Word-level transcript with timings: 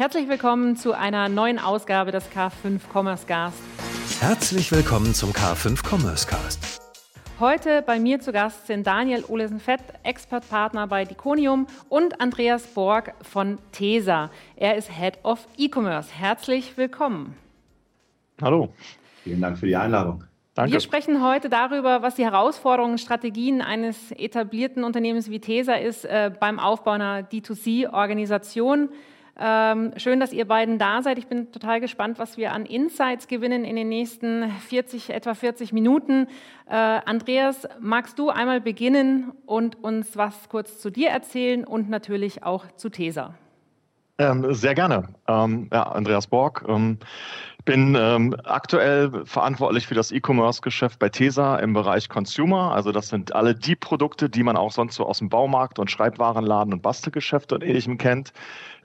Herzlich 0.00 0.30
willkommen 0.30 0.76
zu 0.76 0.94
einer 0.94 1.28
neuen 1.28 1.58
Ausgabe 1.58 2.10
des 2.10 2.24
K5 2.32 2.80
Commerce 2.90 3.26
Cast. 3.26 3.58
Herzlich 4.22 4.72
willkommen 4.72 5.12
zum 5.12 5.32
K5 5.32 5.86
Commerce 5.86 6.26
Cast. 6.26 6.80
Heute 7.38 7.82
bei 7.82 8.00
mir 8.00 8.18
zu 8.18 8.32
Gast 8.32 8.66
sind 8.66 8.86
Daniel 8.86 9.26
Olesen-Fett, 9.28 9.82
Expertpartner 10.02 10.86
bei 10.86 11.04
Diconium 11.04 11.66
und 11.90 12.18
Andreas 12.18 12.66
Borg 12.68 13.12
von 13.20 13.58
TESA. 13.72 14.30
Er 14.56 14.76
ist 14.76 14.90
Head 14.90 15.18
of 15.22 15.46
E-Commerce. 15.58 16.08
Herzlich 16.10 16.78
willkommen. 16.78 17.36
Hallo. 18.40 18.72
Vielen 19.22 19.42
Dank 19.42 19.58
für 19.58 19.66
die 19.66 19.76
Einladung. 19.76 20.24
Danke. 20.54 20.72
Wir 20.72 20.80
sprechen 20.80 21.22
heute 21.22 21.50
darüber, 21.50 22.00
was 22.00 22.14
die 22.14 22.24
Herausforderungen, 22.24 22.96
Strategien 22.96 23.60
eines 23.60 24.12
etablierten 24.12 24.82
Unternehmens 24.82 25.28
wie 25.28 25.40
TESA 25.40 25.74
ist 25.74 26.06
äh, 26.06 26.32
beim 26.40 26.58
Aufbau 26.58 26.92
einer 26.92 27.20
D2C-Organisation. 27.20 28.88
Ähm, 29.42 29.92
schön, 29.96 30.20
dass 30.20 30.34
ihr 30.34 30.46
beiden 30.46 30.78
da 30.78 31.00
seid. 31.00 31.16
Ich 31.16 31.26
bin 31.26 31.50
total 31.50 31.80
gespannt, 31.80 32.18
was 32.18 32.36
wir 32.36 32.52
an 32.52 32.66
Insights 32.66 33.26
gewinnen 33.26 33.64
in 33.64 33.74
den 33.74 33.88
nächsten 33.88 34.50
40, 34.68 35.10
etwa 35.10 35.32
40 35.32 35.72
Minuten. 35.72 36.26
Äh, 36.68 36.74
Andreas, 36.74 37.66
magst 37.80 38.18
du 38.18 38.28
einmal 38.28 38.60
beginnen 38.60 39.32
und 39.46 39.82
uns 39.82 40.18
was 40.18 40.50
kurz 40.50 40.78
zu 40.78 40.90
dir 40.90 41.08
erzählen 41.08 41.64
und 41.64 41.88
natürlich 41.88 42.42
auch 42.42 42.66
zu 42.76 42.90
Tesa? 42.90 43.34
Ähm, 44.18 44.52
sehr 44.52 44.74
gerne. 44.74 45.08
Ähm, 45.26 45.70
ja, 45.72 45.84
Andreas 45.84 46.26
Borg. 46.26 46.62
Ähm, 46.68 46.98
bin 47.64 47.94
ähm, 47.98 48.36
aktuell 48.44 49.24
verantwortlich 49.24 49.86
für 49.86 49.94
das 49.94 50.12
E-Commerce-Geschäft 50.12 50.98
bei 50.98 51.08
TESA 51.08 51.56
im 51.56 51.72
Bereich 51.72 52.10
Consumer. 52.10 52.72
Also 52.72 52.92
das 52.92 53.08
sind 53.08 53.34
alle 53.34 53.54
die 53.54 53.76
Produkte, 53.76 54.28
die 54.28 54.42
man 54.42 54.58
auch 54.58 54.72
sonst 54.72 54.96
so 54.96 55.06
aus 55.06 55.18
dem 55.18 55.30
Baumarkt 55.30 55.78
und 55.78 55.90
Schreibwarenladen 55.90 56.74
und 56.74 56.82
Bastelgeschäft 56.82 57.52
und 57.54 57.62
ähnlichem 57.62 57.96
kennt. 57.96 58.34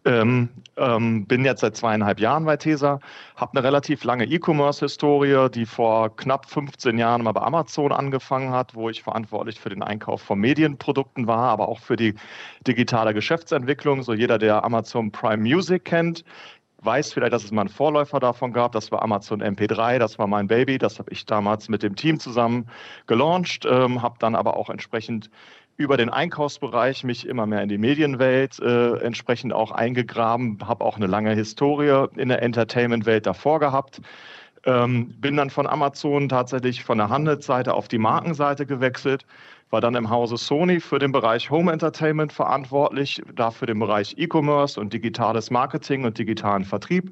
Ähm, 0.05 0.49
ähm, 0.77 1.25
bin 1.25 1.43
jetzt 1.45 1.61
seit 1.61 1.75
zweieinhalb 1.75 2.19
Jahren 2.19 2.45
bei 2.45 2.57
TESA, 2.57 2.99
habe 3.35 3.57
eine 3.57 3.63
relativ 3.63 4.03
lange 4.03 4.25
E-Commerce-Historie, 4.25 5.49
die 5.49 5.65
vor 5.65 6.15
knapp 6.15 6.47
15 6.47 6.99
Jahren 6.99 7.23
mal 7.23 7.31
bei 7.31 7.41
Amazon 7.41 7.91
angefangen 7.91 8.51
hat, 8.51 8.75
wo 8.75 8.89
ich 8.89 9.01
verantwortlich 9.01 9.59
für 9.59 9.69
den 9.69 9.81
Einkauf 9.81 10.21
von 10.21 10.39
Medienprodukten 10.39 11.25
war, 11.25 11.49
aber 11.49 11.69
auch 11.69 11.79
für 11.79 11.95
die 11.95 12.13
digitale 12.67 13.15
Geschäftsentwicklung. 13.15 14.03
So 14.03 14.13
jeder, 14.13 14.37
der 14.37 14.63
Amazon 14.63 15.11
Prime 15.11 15.41
Music 15.41 15.85
kennt, 15.85 16.23
weiß 16.85 17.13
vielleicht, 17.13 17.33
dass 17.33 17.43
es 17.43 17.51
mal 17.51 17.61
einen 17.61 17.69
Vorläufer 17.69 18.19
davon 18.19 18.53
gab. 18.53 18.71
Das 18.73 18.91
war 18.91 19.01
Amazon 19.01 19.41
MP3, 19.41 19.99
das 19.99 20.19
war 20.19 20.27
mein 20.27 20.47
Baby. 20.47 20.77
Das 20.77 20.99
habe 20.99 21.11
ich 21.11 21.25
damals 21.25 21.69
mit 21.69 21.83
dem 21.83 21.95
Team 21.95 22.19
zusammen 22.19 22.67
gelauncht, 23.07 23.65
ähm, 23.65 24.01
habe 24.01 24.15
dann 24.19 24.35
aber 24.35 24.57
auch 24.57 24.69
entsprechend 24.69 25.29
über 25.77 25.97
den 25.97 26.09
Einkaufsbereich 26.09 27.03
mich 27.03 27.27
immer 27.27 27.45
mehr 27.45 27.61
in 27.61 27.69
die 27.69 27.77
Medienwelt 27.77 28.59
äh, 28.59 28.97
entsprechend 28.99 29.53
auch 29.53 29.71
eingegraben, 29.71 30.59
habe 30.65 30.85
auch 30.85 30.95
eine 30.95 31.07
lange 31.07 31.33
Historie 31.33 32.07
in 32.15 32.29
der 32.29 32.41
Entertainment-Welt 32.41 33.25
davor 33.25 33.59
gehabt. 33.59 34.01
Ähm, 34.63 35.09
bin 35.19 35.35
dann 35.35 35.49
von 35.49 35.67
Amazon 35.67 36.29
tatsächlich 36.29 36.83
von 36.83 36.97
der 36.97 37.09
Handelsseite 37.09 37.73
auf 37.73 37.87
die 37.87 37.97
Markenseite 37.97 38.65
gewechselt, 38.65 39.25
war 39.75 39.81
dann 39.81 39.95
im 39.95 40.09
Hause 40.09 40.37
Sony 40.37 40.79
für 40.79 40.99
den 40.99 41.11
Bereich 41.11 41.49
Home 41.49 41.69
Entertainment 41.69 42.31
verantwortlich, 42.31 43.21
da 43.35 43.51
für 43.51 43.65
den 43.65 43.77
Bereich 43.77 44.15
E-Commerce 44.17 44.79
und 44.79 44.93
digitales 44.93 45.51
Marketing 45.51 46.05
und 46.05 46.17
digitalen 46.17 46.63
Vertrieb. 46.63 47.11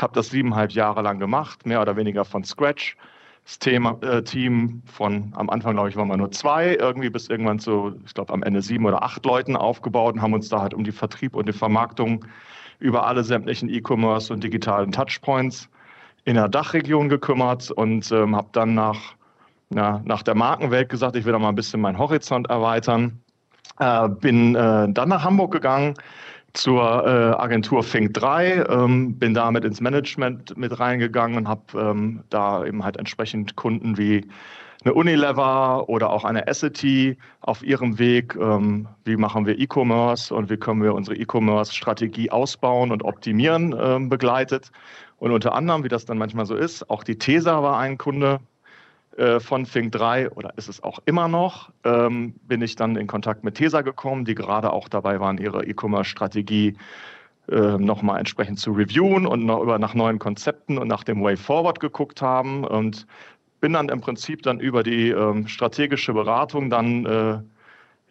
Habe 0.00 0.12
das 0.12 0.30
siebeneinhalb 0.30 0.72
Jahre 0.72 1.02
lang 1.02 1.20
gemacht, 1.20 1.64
mehr 1.64 1.80
oder 1.80 1.94
weniger 1.94 2.24
von 2.24 2.42
Scratch 2.42 2.96
das 3.44 3.60
Thema, 3.60 3.96
äh, 4.02 4.24
Team 4.24 4.82
von 4.86 5.32
am 5.36 5.48
Anfang, 5.50 5.74
glaube 5.74 5.88
ich, 5.88 5.94
waren 5.94 6.08
wir 6.08 6.16
nur 6.16 6.32
zwei, 6.32 6.74
irgendwie 6.74 7.10
bis 7.10 7.28
irgendwann 7.28 7.60
zu, 7.60 7.94
ich 8.04 8.12
glaube, 8.12 8.32
am 8.32 8.42
Ende 8.42 8.60
sieben 8.60 8.86
oder 8.86 9.04
acht 9.04 9.24
Leuten 9.24 9.54
aufgebaut 9.54 10.14
und 10.14 10.22
haben 10.22 10.34
uns 10.34 10.48
da 10.48 10.62
halt 10.62 10.74
um 10.74 10.82
die 10.82 10.90
Vertrieb 10.90 11.36
und 11.36 11.46
die 11.46 11.52
Vermarktung 11.52 12.24
über 12.80 13.06
alle 13.06 13.22
sämtlichen 13.22 13.68
E-Commerce 13.68 14.32
und 14.32 14.42
digitalen 14.42 14.90
Touchpoints 14.90 15.68
in 16.24 16.34
der 16.34 16.48
Dachregion 16.48 17.08
gekümmert 17.08 17.70
und 17.70 18.10
ähm, 18.10 18.34
habe 18.34 18.48
dann 18.50 18.74
nach, 18.74 19.14
na, 19.74 20.00
nach 20.04 20.22
der 20.22 20.34
Markenwelt 20.34 20.88
gesagt, 20.88 21.16
ich 21.16 21.24
will 21.24 21.32
da 21.32 21.38
mal 21.38 21.48
ein 21.48 21.54
bisschen 21.54 21.80
meinen 21.80 21.98
Horizont 21.98 22.48
erweitern. 22.48 23.20
Äh, 23.80 24.08
bin 24.08 24.54
äh, 24.54 24.86
dann 24.88 25.08
nach 25.08 25.24
Hamburg 25.24 25.52
gegangen, 25.52 25.94
zur 26.52 27.04
äh, 27.04 27.34
Agentur 27.36 27.82
Fink 27.82 28.14
3, 28.14 28.66
ähm, 28.68 29.18
bin 29.18 29.34
damit 29.34 29.64
ins 29.64 29.80
Management 29.80 30.56
mit 30.56 30.78
reingegangen 30.78 31.36
und 31.36 31.48
habe 31.48 31.62
ähm, 31.76 32.22
da 32.30 32.64
eben 32.64 32.84
halt 32.84 32.96
entsprechend 32.96 33.56
Kunden 33.56 33.98
wie 33.98 34.24
eine 34.84 34.94
Unilever 34.94 35.88
oder 35.88 36.10
auch 36.10 36.24
eine 36.24 36.46
Essity 36.46 37.18
auf 37.40 37.64
ihrem 37.64 37.98
Weg, 37.98 38.36
ähm, 38.36 38.86
wie 39.04 39.16
machen 39.16 39.46
wir 39.46 39.58
E-Commerce 39.58 40.32
und 40.32 40.50
wie 40.50 40.56
können 40.56 40.82
wir 40.82 40.94
unsere 40.94 41.16
E-Commerce-Strategie 41.16 42.30
ausbauen 42.30 42.92
und 42.92 43.02
optimieren, 43.02 43.74
ähm, 43.76 44.08
begleitet. 44.08 44.70
Und 45.16 45.32
unter 45.32 45.54
anderem, 45.54 45.82
wie 45.82 45.88
das 45.88 46.04
dann 46.04 46.18
manchmal 46.18 46.46
so 46.46 46.54
ist, 46.54 46.88
auch 46.90 47.02
die 47.02 47.18
TESA 47.18 47.62
war 47.62 47.78
ein 47.78 47.98
Kunde, 47.98 48.40
äh, 49.16 49.40
von 49.40 49.66
Fink 49.66 49.92
3 49.92 50.30
oder 50.30 50.52
ist 50.56 50.68
es 50.68 50.82
auch 50.82 50.98
immer 51.04 51.28
noch, 51.28 51.70
ähm, 51.84 52.34
bin 52.48 52.62
ich 52.62 52.76
dann 52.76 52.96
in 52.96 53.06
Kontakt 53.06 53.44
mit 53.44 53.54
TESA 53.54 53.82
gekommen, 53.82 54.24
die 54.24 54.34
gerade 54.34 54.72
auch 54.72 54.88
dabei 54.88 55.20
waren, 55.20 55.38
ihre 55.38 55.64
E-Commerce-Strategie 55.64 56.76
äh, 57.48 57.78
nochmal 57.78 58.18
entsprechend 58.18 58.58
zu 58.58 58.72
reviewen 58.72 59.26
und 59.26 59.44
noch 59.44 59.62
über 59.62 59.78
nach 59.78 59.94
neuen 59.94 60.18
Konzepten 60.18 60.78
und 60.78 60.88
nach 60.88 61.04
dem 61.04 61.22
Way 61.22 61.36
Forward 61.36 61.78
geguckt 61.78 62.22
haben. 62.22 62.64
Und 62.64 63.06
bin 63.60 63.72
dann 63.72 63.88
im 63.88 64.00
Prinzip 64.00 64.42
dann 64.42 64.60
über 64.60 64.82
die 64.82 65.10
ähm, 65.10 65.46
strategische 65.46 66.12
Beratung 66.12 66.68
dann 66.68 67.06
äh, 67.06 67.38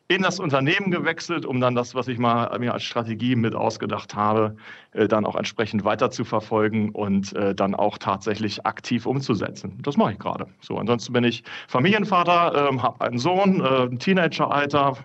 in 0.10 0.22
das 0.22 0.40
Unternehmen 0.40 0.92
gewechselt, 0.92 1.46
um 1.46 1.62
dann 1.62 1.76
das, 1.76 1.96
was 1.96 2.08
ich 2.08 2.18
mal 2.18 2.58
mir 2.60 2.74
als 2.74 2.84
Strategie 2.84 3.36
mit 3.36 3.56
ausgedacht 3.56 4.16
habe, 4.16 4.56
äh, 4.92 5.08
dann 5.08 5.26
auch 5.26 5.36
entsprechend 5.36 5.86
weiter 5.86 6.12
zu 6.12 6.26
verfolgen 6.26 6.90
und 6.90 7.34
äh, 7.34 7.56
dann 7.56 7.74
auch 7.74 7.98
tatsächlich 7.98 8.66
aktiv 8.66 9.06
umzusetzen. 9.06 9.80
Das 9.82 9.96
mache 9.96 10.14
ich 10.14 10.20
gerade. 10.20 10.48
So, 10.62 10.78
ansonsten 10.78 11.14
bin 11.14 11.24
ich 11.24 11.44
Familienvater, 11.68 12.70
ähm, 12.70 12.84
habe 12.84 13.04
einen 13.04 13.18
Sohn, 13.18 13.62
äh, 13.62 13.84
ein 13.84 14.00
Teenageralter, 14.00 14.98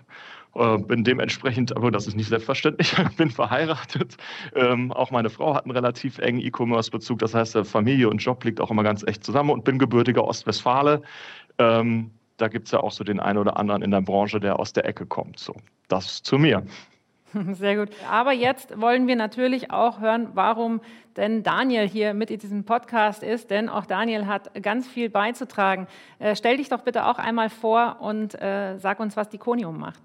bin 0.87 1.03
dementsprechend, 1.03 1.77
aber 1.77 1.91
das 1.91 2.07
ist 2.07 2.15
nicht 2.15 2.27
selbstverständlich, 2.27 2.95
bin 3.17 3.29
verheiratet. 3.29 4.17
Ähm, 4.55 4.91
auch 4.91 5.11
meine 5.11 5.29
Frau 5.29 5.53
hat 5.53 5.65
einen 5.65 5.75
relativ 5.75 6.17
engen 6.17 6.41
E-Commerce-Bezug. 6.41 7.19
Das 7.19 7.35
heißt, 7.35 7.55
Familie 7.65 8.09
und 8.09 8.17
Job 8.17 8.43
liegt 8.43 8.59
auch 8.59 8.71
immer 8.71 8.81
ganz 8.81 9.03
echt 9.03 9.23
zusammen 9.23 9.51
und 9.51 9.63
bin 9.63 9.77
gebürtiger 9.77 10.23
Ostwestfale. 10.23 11.03
Ähm, 11.59 12.09
da 12.39 12.47
gibt 12.47 12.67
es 12.67 12.71
ja 12.71 12.79
auch 12.79 12.91
so 12.91 13.03
den 13.03 13.19
einen 13.19 13.37
oder 13.37 13.57
anderen 13.57 13.81
in 13.81 13.91
der 13.91 14.01
Branche, 14.01 14.39
der 14.39 14.59
aus 14.59 14.73
der 14.73 14.85
Ecke 14.85 15.05
kommt. 15.05 15.39
So, 15.39 15.53
das 15.87 16.23
zu 16.23 16.37
mir. 16.37 16.63
Sehr 17.53 17.75
gut. 17.75 17.89
Aber 18.09 18.31
jetzt 18.31 18.79
wollen 18.79 19.07
wir 19.07 19.15
natürlich 19.15 19.71
auch 19.71 19.99
hören, 19.99 20.29
warum 20.33 20.81
denn 21.15 21.43
Daniel 21.43 21.87
hier 21.87 22.13
mit 22.13 22.31
in 22.31 22.39
diesem 22.39 22.63
Podcast 22.63 23.23
ist, 23.23 23.51
denn 23.51 23.69
auch 23.69 23.85
Daniel 23.85 24.25
hat 24.25 24.51
ganz 24.63 24.87
viel 24.87 25.09
beizutragen. 25.09 25.87
Äh, 26.17 26.35
stell 26.35 26.57
dich 26.57 26.69
doch 26.69 26.81
bitte 26.81 27.05
auch 27.05 27.19
einmal 27.19 27.49
vor 27.49 27.97
und 27.99 28.41
äh, 28.41 28.77
sag 28.77 28.99
uns, 28.99 29.15
was 29.15 29.29
Diconium 29.29 29.77
macht. 29.77 30.01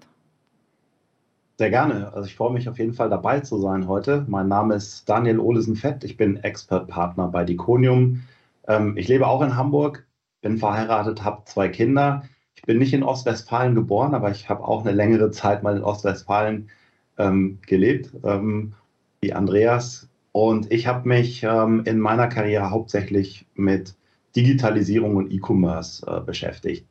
Sehr 1.57 1.69
gerne. 1.69 2.11
Also 2.13 2.27
ich 2.27 2.35
freue 2.35 2.51
mich 2.51 2.67
auf 2.67 2.77
jeden 2.77 2.93
Fall 2.93 3.09
dabei 3.09 3.39
zu 3.39 3.57
sein 3.59 3.87
heute. 3.87 4.25
Mein 4.27 4.49
Name 4.49 4.75
ist 4.75 5.07
Daniel 5.07 5.39
Olesen-Fett. 5.39 6.03
Ich 6.03 6.17
bin 6.17 6.37
Expert-Partner 6.37 7.29
bei 7.29 7.45
Diconium. 7.45 8.23
Ähm, 8.67 8.97
ich 8.97 9.07
lebe 9.07 9.25
auch 9.25 9.41
in 9.41 9.55
Hamburg, 9.55 10.04
bin 10.45 10.59
verheiratet, 10.59 11.23
habe 11.23 11.41
zwei 11.45 11.69
Kinder. 11.69 12.21
Ich 12.53 12.61
bin 12.61 12.77
nicht 12.77 12.93
in 12.93 13.01
Ostwestfalen 13.01 13.73
geboren, 13.73 14.13
aber 14.13 14.29
ich 14.29 14.47
habe 14.47 14.63
auch 14.63 14.85
eine 14.85 14.95
längere 14.95 15.31
Zeit 15.31 15.63
mal 15.63 15.75
in 15.75 15.81
Ostwestfalen 15.83 16.69
ähm, 17.17 17.57
gelebt, 17.65 18.11
ähm, 18.23 18.73
wie 19.21 19.33
Andreas. 19.33 20.07
Und 20.33 20.71
ich 20.71 20.85
habe 20.85 21.07
mich 21.07 21.41
ähm, 21.41 21.81
in 21.85 21.99
meiner 21.99 22.27
Karriere 22.27 22.69
hauptsächlich 22.69 23.47
mit 23.55 23.95
Digitalisierung 24.35 25.15
und 25.15 25.31
E-Commerce 25.31 26.05
äh, 26.05 26.21
beschäftigt. 26.21 26.85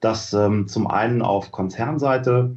Das 0.00 0.32
ähm, 0.32 0.66
zum 0.66 0.86
einen 0.86 1.20
auf 1.20 1.52
Konzernseite, 1.52 2.56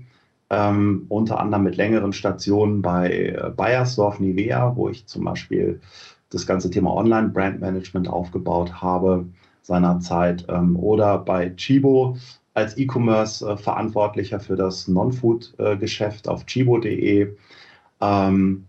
ähm, 0.50 1.08
unter 1.10 1.42
anderem 1.42 1.64
mit 1.64 1.76
längeren 1.76 2.14
Stationen 2.14 2.82
bei 2.82 3.12
äh, 3.12 3.50
Bayersdorf 3.54 4.22
Nivea, 4.22 4.78
wo 4.78 4.88
ich 4.88 5.06
zum 5.08 5.26
Beispiel 5.26 5.82
das 6.30 6.48
ganze 6.48 6.70
Thema 6.70 6.94
Online-Brand-Management 6.94 8.08
aufgebaut 8.08 8.82
habe 8.82 9.26
seinerzeit 9.62 10.46
ähm, 10.50 10.76
oder 10.76 11.18
bei 11.20 11.50
Chibo 11.56 12.18
als 12.54 12.78
E-Commerce-Verantwortlicher 12.78 14.40
für 14.40 14.56
das 14.56 14.88
Non-Food-Geschäft 14.88 16.28
auf 16.28 16.46
chibo.de. 16.46 17.36
Ähm, 18.02 18.66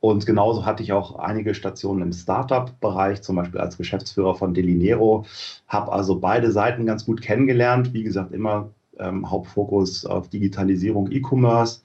und 0.00 0.24
genauso 0.24 0.64
hatte 0.64 0.82
ich 0.82 0.92
auch 0.92 1.16
einige 1.16 1.54
Stationen 1.54 2.02
im 2.02 2.12
Startup-Bereich, 2.12 3.22
zum 3.22 3.36
Beispiel 3.36 3.60
als 3.60 3.76
Geschäftsführer 3.76 4.34
von 4.34 4.54
Delinero, 4.54 5.26
habe 5.68 5.92
also 5.92 6.18
beide 6.18 6.50
Seiten 6.50 6.86
ganz 6.86 7.04
gut 7.04 7.20
kennengelernt. 7.20 7.92
Wie 7.92 8.02
gesagt, 8.02 8.32
immer 8.32 8.70
ähm, 8.98 9.30
Hauptfokus 9.30 10.06
auf 10.06 10.28
Digitalisierung, 10.28 11.10
E-Commerce. 11.10 11.82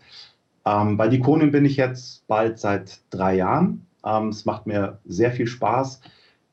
Ähm, 0.66 0.98
bei 0.98 1.10
Diconium 1.10 1.52
bin 1.52 1.66
ich 1.66 1.76
jetzt 1.76 2.26
bald 2.28 2.58
seit 2.58 3.02
drei 3.10 3.36
Jahren. 3.36 3.86
Ähm, 4.06 4.30
es 4.30 4.46
macht 4.46 4.66
mir 4.66 5.00
sehr 5.06 5.32
viel 5.32 5.48
Spaß. 5.48 6.00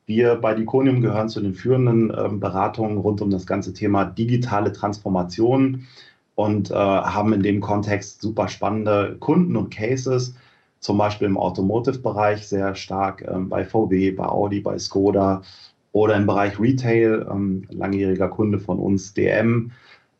Wir 0.06 0.34
bei 0.36 0.54
Diconium 0.54 1.00
gehören 1.00 1.28
zu 1.28 1.40
den 1.40 1.54
führenden 1.54 2.12
ähm, 2.16 2.40
Beratungen 2.40 2.98
rund 2.98 3.20
um 3.20 3.30
das 3.30 3.46
ganze 3.46 3.72
Thema 3.72 4.04
digitale 4.04 4.72
Transformation 4.72 5.86
und 6.34 6.70
äh, 6.70 6.74
haben 6.74 7.32
in 7.32 7.42
dem 7.42 7.60
Kontext 7.60 8.20
super 8.20 8.48
spannende 8.48 9.16
Kunden 9.20 9.56
und 9.56 9.70
Cases. 9.70 10.34
zum 10.80 10.98
Beispiel 10.98 11.28
im 11.28 11.38
Automotive-Bereich 11.38 12.48
sehr 12.48 12.74
stark 12.74 13.22
ähm, 13.28 13.48
bei 13.48 13.64
VW, 13.64 14.10
bei 14.10 14.26
Audi, 14.26 14.60
bei 14.60 14.78
Skoda 14.78 15.42
oder 15.92 16.16
im 16.16 16.26
Bereich 16.26 16.58
Retail, 16.58 17.26
ähm, 17.30 17.64
langjähriger 17.70 18.28
Kunde 18.28 18.58
von 18.58 18.78
uns, 18.78 19.14
DM 19.14 19.70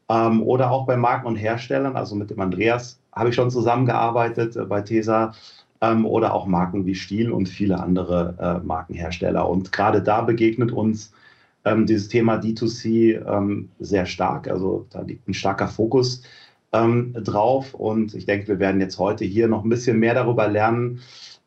ähm, 0.09 0.43
oder 0.43 0.71
auch 0.71 0.87
bei 0.87 0.97
Marken 0.97 1.27
und 1.27 1.37
Herstellern, 1.37 1.97
also 1.97 2.15
mit 2.15 2.31
dem 2.31 2.41
Andreas 2.41 3.01
habe 3.13 3.31
ich 3.31 3.35
schon 3.35 3.51
zusammengearbeitet 3.51 4.57
äh, 4.57 4.65
bei 4.65 4.83
TESA 4.83 5.33
ähm, 5.83 6.07
oder 6.07 6.33
auch 6.33 6.47
Marken 6.47 6.87
wie 6.87 6.95
Stiel 6.95 7.31
und 7.31 7.49
viele 7.49 7.81
andere 7.81 8.37
äh, 8.41 8.67
Markenhersteller. 8.67 9.49
Und 9.49 9.73
gerade 9.73 10.03
da 10.03 10.23
begegnet 10.23 10.73
uns 10.73 11.13
ähm, 11.65 11.85
dieses 11.85 12.09
Thema 12.09 12.37
D2C 12.37 13.27
ähm, 13.27 13.69
sehr 13.81 14.07
stark. 14.07 14.49
Also 14.49 14.87
da 14.91 15.03
liegt 15.03 15.29
ein 15.29 15.35
starker 15.35 15.69
Fokus 15.69 16.23
ähm, 16.73 17.13
drauf. 17.13 17.75
Und 17.75 18.15
ich 18.15 18.25
denke, 18.25 18.49
wir 18.49 18.59
werden 18.59 18.81
jetzt 18.81 18.99
heute 18.99 19.25
hier 19.25 19.49
noch 19.49 19.65
ein 19.65 19.69
bisschen 19.69 19.99
mehr 19.99 20.15
darüber 20.15 20.49
lernen, 20.49 21.01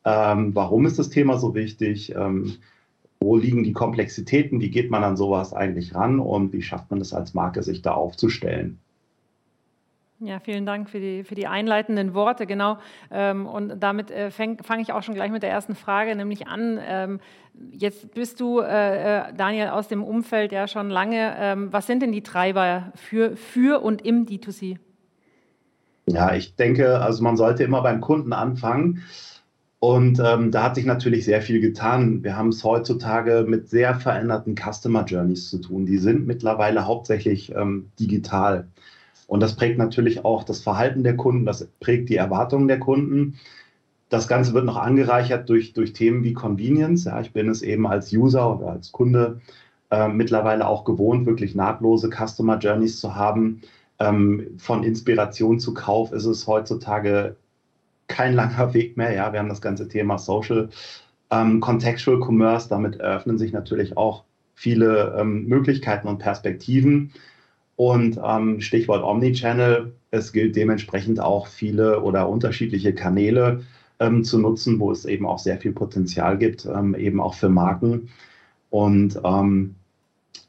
ähm, 0.05 0.53
warum 0.53 0.85
ist 0.85 0.99
das 0.99 1.09
Thema 1.09 1.39
so 1.39 1.55
wichtig, 1.55 2.13
ähm, 2.15 2.57
wo 3.19 3.37
liegen 3.37 3.63
die 3.63 3.73
Komplexitäten, 3.73 4.61
wie 4.61 4.69
geht 4.69 4.91
man 4.91 5.03
an 5.03 5.17
sowas 5.17 5.51
eigentlich 5.51 5.95
ran 5.95 6.19
und 6.19 6.53
wie 6.53 6.61
schafft 6.61 6.91
man 6.91 7.01
es 7.01 7.11
als 7.11 7.33
Marke, 7.33 7.63
sich 7.63 7.81
da 7.81 7.93
aufzustellen. 7.93 8.79
Ja, 10.19 10.39
vielen 10.39 10.65
Dank 10.65 10.89
für 10.89 10.99
die, 10.99 11.25
für 11.25 11.35
die 11.35 11.45
einleitenden 11.45 12.13
Worte, 12.13 12.45
genau. 12.45 12.77
Ähm, 13.11 13.45
und 13.45 13.79
damit 13.81 14.11
äh, 14.11 14.31
fange 14.31 14.81
ich 14.81 14.93
auch 14.93 15.03
schon 15.03 15.13
gleich 15.13 15.29
mit 15.29 15.43
der 15.43 15.49
ersten 15.49 15.75
Frage, 15.75 16.15
nämlich 16.15 16.47
an. 16.47 16.79
Ähm, 16.81 17.19
jetzt 17.71 18.13
bist 18.13 18.39
du, 18.39 18.61
äh, 18.61 19.19
äh, 19.19 19.33
Daniel, 19.35 19.69
aus 19.69 19.89
dem 19.89 20.01
Umfeld 20.03 20.53
ja 20.53 20.69
schon 20.69 20.89
lange. 20.89 21.35
Ähm, 21.37 21.73
was 21.73 21.85
sind 21.85 22.01
denn 22.01 22.13
die 22.13 22.23
Treiber 22.23 22.93
für, 22.95 23.35
für 23.35 23.83
und 23.83 24.05
im 24.05 24.25
D2C? 24.25 24.77
Ja, 26.07 26.33
ich 26.33 26.55
denke, 26.55 26.99
also 26.99 27.21
man 27.21 27.35
sollte 27.35 27.65
immer 27.65 27.81
beim 27.81 27.99
Kunden 27.99 28.31
anfangen. 28.31 29.03
Und 29.79 30.19
ähm, 30.23 30.49
da 30.49 30.63
hat 30.63 30.75
sich 30.75 30.85
natürlich 30.85 31.25
sehr 31.25 31.41
viel 31.41 31.59
getan. 31.59 32.23
Wir 32.23 32.37
haben 32.37 32.49
es 32.49 32.63
heutzutage 32.63 33.45
mit 33.47 33.69
sehr 33.69 33.95
veränderten 33.95 34.55
Customer 34.55 35.03
Journeys 35.03 35.49
zu 35.49 35.59
tun. 35.59 35.85
Die 35.85 35.97
sind 35.97 36.25
mittlerweile 36.25 36.87
hauptsächlich 36.87 37.53
ähm, 37.53 37.91
digital. 37.99 38.67
Und 39.27 39.41
das 39.41 39.55
prägt 39.55 39.77
natürlich 39.77 40.23
auch 40.23 40.43
das 40.43 40.61
Verhalten 40.61 41.03
der 41.03 41.17
Kunden, 41.17 41.45
das 41.45 41.67
prägt 41.79 42.09
die 42.09 42.15
Erwartungen 42.15 42.67
der 42.67 42.79
Kunden. 42.79 43.39
Das 44.09 44.27
Ganze 44.27 44.53
wird 44.53 44.65
noch 44.65 44.77
angereichert 44.77 45.49
durch, 45.49 45.73
durch 45.73 45.93
Themen 45.93 46.23
wie 46.23 46.33
Convenience. 46.33 47.05
Ja, 47.05 47.19
ich 47.21 47.33
bin 47.33 47.49
es 47.49 47.61
eben 47.61 47.87
als 47.87 48.13
User 48.13 48.55
oder 48.55 48.71
als 48.71 48.91
Kunde 48.91 49.41
äh, 49.91 50.07
mittlerweile 50.07 50.67
auch 50.67 50.83
gewohnt, 50.83 51.25
wirklich 51.25 51.55
nahtlose 51.55 52.09
Customer 52.09 52.57
Journeys 52.57 52.99
zu 52.99 53.15
haben. 53.15 53.61
Ähm, 53.97 54.47
von 54.57 54.83
Inspiration 54.83 55.59
zu 55.59 55.73
Kauf 55.73 56.11
ist 56.11 56.25
es 56.25 56.45
heutzutage 56.47 57.35
kein 58.07 58.33
langer 58.33 58.73
Weg 58.73 58.97
mehr. 58.97 59.13
Ja, 59.13 59.33
wir 59.33 59.39
haben 59.39 59.49
das 59.49 59.61
ganze 59.61 59.87
Thema 59.87 60.17
Social 60.17 60.69
ähm, 61.31 61.59
Contextual 61.59 62.19
Commerce. 62.19 62.69
Damit 62.69 62.97
eröffnen 62.97 63.37
sich 63.37 63.53
natürlich 63.53 63.97
auch 63.97 64.23
viele 64.53 65.15
ähm, 65.17 65.45
Möglichkeiten 65.45 66.07
und 66.07 66.19
Perspektiven. 66.19 67.11
Und 67.75 68.19
ähm, 68.23 68.61
Stichwort 68.61 69.03
Omnichannel, 69.03 69.93
es 70.11 70.31
gilt 70.31 70.55
dementsprechend 70.55 71.19
auch 71.19 71.47
viele 71.47 72.01
oder 72.01 72.29
unterschiedliche 72.29 72.93
Kanäle 72.93 73.63
ähm, 73.99 74.23
zu 74.23 74.39
nutzen, 74.39 74.79
wo 74.79 74.91
es 74.91 75.05
eben 75.05 75.25
auch 75.25 75.39
sehr 75.39 75.57
viel 75.57 75.73
Potenzial 75.73 76.37
gibt, 76.37 76.65
ähm, 76.65 76.95
eben 76.95 77.19
auch 77.19 77.33
für 77.33 77.49
Marken. 77.49 78.09
Und 78.69 79.19
ähm, 79.23 79.75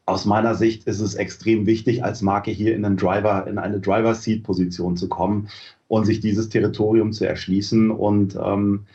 aus 0.04 0.24
meiner 0.24 0.54
Sicht 0.54 0.84
ist 0.84 1.00
es 1.00 1.14
extrem 1.16 1.66
wichtig, 1.66 2.04
als 2.04 2.22
Marke 2.22 2.52
hier 2.52 2.76
in, 2.76 2.84
einen 2.84 2.96
Driver, 2.96 3.46
in 3.48 3.58
eine 3.58 3.80
Driver-Seat-Position 3.80 4.96
zu 4.96 5.08
kommen 5.08 5.48
und 5.88 6.06
sich 6.06 6.20
dieses 6.20 6.48
Territorium 6.48 7.12
zu 7.12 7.26
erschließen 7.26 7.90
und 7.90 8.38
ähm, 8.40 8.86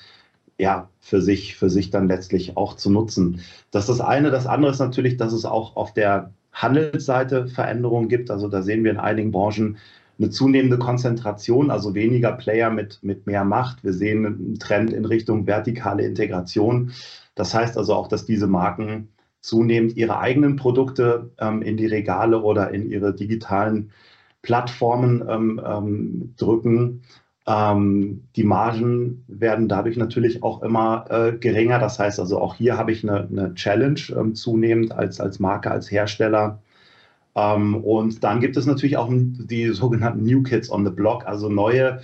ja, 0.58 0.90
für 1.00 1.22
sich, 1.22 1.56
für 1.56 1.70
sich 1.70 1.90
dann 1.90 2.08
letztlich 2.08 2.56
auch 2.56 2.76
zu 2.76 2.90
nutzen. 2.90 3.42
Das 3.72 3.90
ist 3.90 4.00
das 4.00 4.02
eine. 4.02 4.32
Das 4.32 4.48
andere 4.48 4.72
ist 4.72 4.80
natürlich, 4.80 5.18
dass 5.18 5.34
es 5.34 5.44
auch 5.44 5.76
auf 5.76 5.94
der 5.94 6.32
Handelsseite 6.54 7.48
Veränderungen 7.48 8.10
gibt. 8.10 8.32
Also 8.32 8.48
da 8.48 8.62
sehen 8.62 8.84
wir 8.84 8.92
in 8.92 8.98
einigen 8.98 9.32
Branchen 9.32 9.78
eine 10.20 10.30
zunehmende 10.30 10.78
Konzentration, 10.78 11.72
also 11.72 11.96
weniger 11.96 12.34
Player 12.34 12.70
mit, 12.70 13.00
mit 13.02 13.26
mehr 13.26 13.44
Macht. 13.44 13.84
Wir 13.84 13.94
sehen 13.94 14.26
einen 14.26 14.60
Trend 14.60 14.94
in 14.94 15.06
Richtung 15.06 15.48
vertikale 15.48 16.06
Integration. 16.06 16.92
Das 17.36 17.54
heißt 17.54 17.78
also 17.78 17.96
auch, 17.96 18.08
dass 18.08 18.26
diese 18.26 18.48
Marken 18.48 19.10
zunehmend 19.40 19.98
ihre 19.98 20.20
eigenen 20.20 20.56
Produkte 20.56 21.32
ähm, 21.40 21.62
in 21.62 21.78
die 21.78 21.88
Regale 21.88 22.42
oder 22.42 22.72
in 22.72 22.90
ihre 22.90 23.16
digitalen 23.16 23.92
Plattformen 24.44 25.24
ähm, 25.28 25.62
ähm, 25.66 26.34
drücken 26.38 27.04
ähm, 27.48 28.24
die 28.36 28.44
Margen 28.44 29.24
werden 29.28 29.68
dadurch 29.68 29.98
natürlich 29.98 30.44
auch 30.44 30.62
immer 30.62 31.06
äh, 31.10 31.32
geringer. 31.34 31.80
Das 31.80 31.98
heißt 32.00 32.20
also, 32.20 32.40
auch 32.40 32.56
hier 32.56 32.78
habe 32.78 32.92
ich 32.92 33.04
eine, 33.04 33.28
eine 33.28 33.54
Challenge 33.56 34.00
ähm, 34.16 34.36
zunehmend 34.36 34.92
als, 34.92 35.20
als 35.20 35.40
Marke, 35.40 35.72
als 35.72 35.92
Hersteller. 35.92 36.62
Ähm, 37.36 37.76
und 37.76 38.24
dann 38.24 38.42
gibt 38.42 38.58
es 38.58 38.66
natürlich 38.66 38.98
auch 38.98 39.10
die 39.12 39.70
sogenannten 39.70 40.24
New 40.24 40.44
Kids 40.44 40.70
on 40.72 40.86
the 40.86 40.92
Block, 40.92 41.26
also 41.26 41.50
neue 41.50 42.02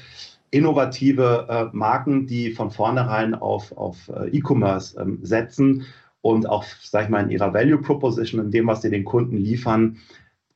innovative 0.52 1.46
äh, 1.50 1.76
Marken, 1.76 2.26
die 2.26 2.52
von 2.52 2.72
vornherein 2.72 3.36
auf, 3.36 3.76
auf 3.78 4.10
äh, 4.10 4.30
E-Commerce 4.30 5.00
ähm, 5.00 5.20
setzen 5.22 5.86
und 6.22 6.50
auch, 6.50 6.64
sag 6.82 7.04
ich 7.04 7.10
mal, 7.10 7.24
in 7.24 7.30
ihrer 7.30 7.54
Value 7.54 7.82
Proposition, 7.82 8.42
in 8.42 8.52
dem, 8.52 8.68
was 8.68 8.82
sie 8.82 8.90
den 8.90 9.06
Kunden 9.06 9.38
liefern, 9.38 9.98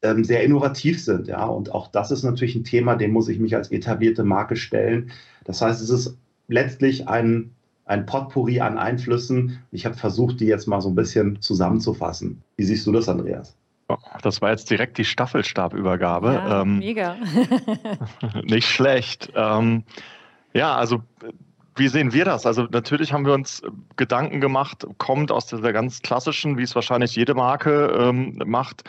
ähm, 0.02 0.24
sehr 0.24 0.44
innovativ 0.44 1.04
sind. 1.04 1.28
Ja? 1.28 1.46
Und 1.46 1.72
auch 1.72 1.88
das 1.88 2.12
ist 2.12 2.24
natürlich 2.24 2.56
ein 2.56 2.64
Thema, 2.64 2.96
dem 2.96 3.12
muss 3.12 3.28
ich 3.28 3.40
mich 3.40 3.56
als 3.56 3.72
etablierte 3.72 4.24
Marke 4.24 4.56
stellen. 4.56 5.12
Das 5.46 5.62
heißt, 5.62 5.82
es 5.82 5.90
ist 5.90 6.18
letztlich 6.48 7.08
ein, 7.08 7.52
ein 7.86 8.06
Potpourri 8.06 8.62
an 8.62 8.78
Einflüssen. 8.78 9.60
Ich 9.72 9.86
habe 9.86 9.96
versucht, 9.96 10.40
die 10.40 10.46
jetzt 10.46 10.68
mal 10.68 10.82
so 10.82 10.90
ein 10.90 10.96
bisschen 10.96 11.42
zusammenzufassen. 11.42 12.42
Wie 12.58 12.64
siehst 12.64 12.86
du 12.88 12.92
das, 12.92 13.10
Andreas? 13.10 13.56
Das 14.22 14.42
war 14.42 14.52
jetzt 14.52 14.70
direkt 14.70 14.98
die 14.98 15.06
Staffelstabübergabe. 15.06 16.34
Ja, 16.34 16.62
ähm, 16.62 16.80
mega. 16.80 17.18
nicht 18.44 18.68
schlecht. 18.68 19.32
Ähm, 19.36 19.84
ja, 20.54 20.76
also 20.76 21.02
wie 21.76 21.88
sehen 21.88 22.14
wir 22.14 22.26
das? 22.26 22.46
Also 22.46 22.64
natürlich 22.70 23.14
haben 23.14 23.26
wir 23.26 23.34
uns 23.34 23.62
Gedanken 23.96 24.42
gemacht, 24.42 24.86
kommt 24.98 25.32
aus 25.32 25.48
der 25.48 25.74
ganz 25.74 26.02
klassischen, 26.02 26.58
wie 26.58 26.64
es 26.64 26.76
wahrscheinlich 26.76 27.16
jede 27.16 27.34
Marke 27.34 27.94
ähm, 27.98 28.42
macht, 28.46 28.84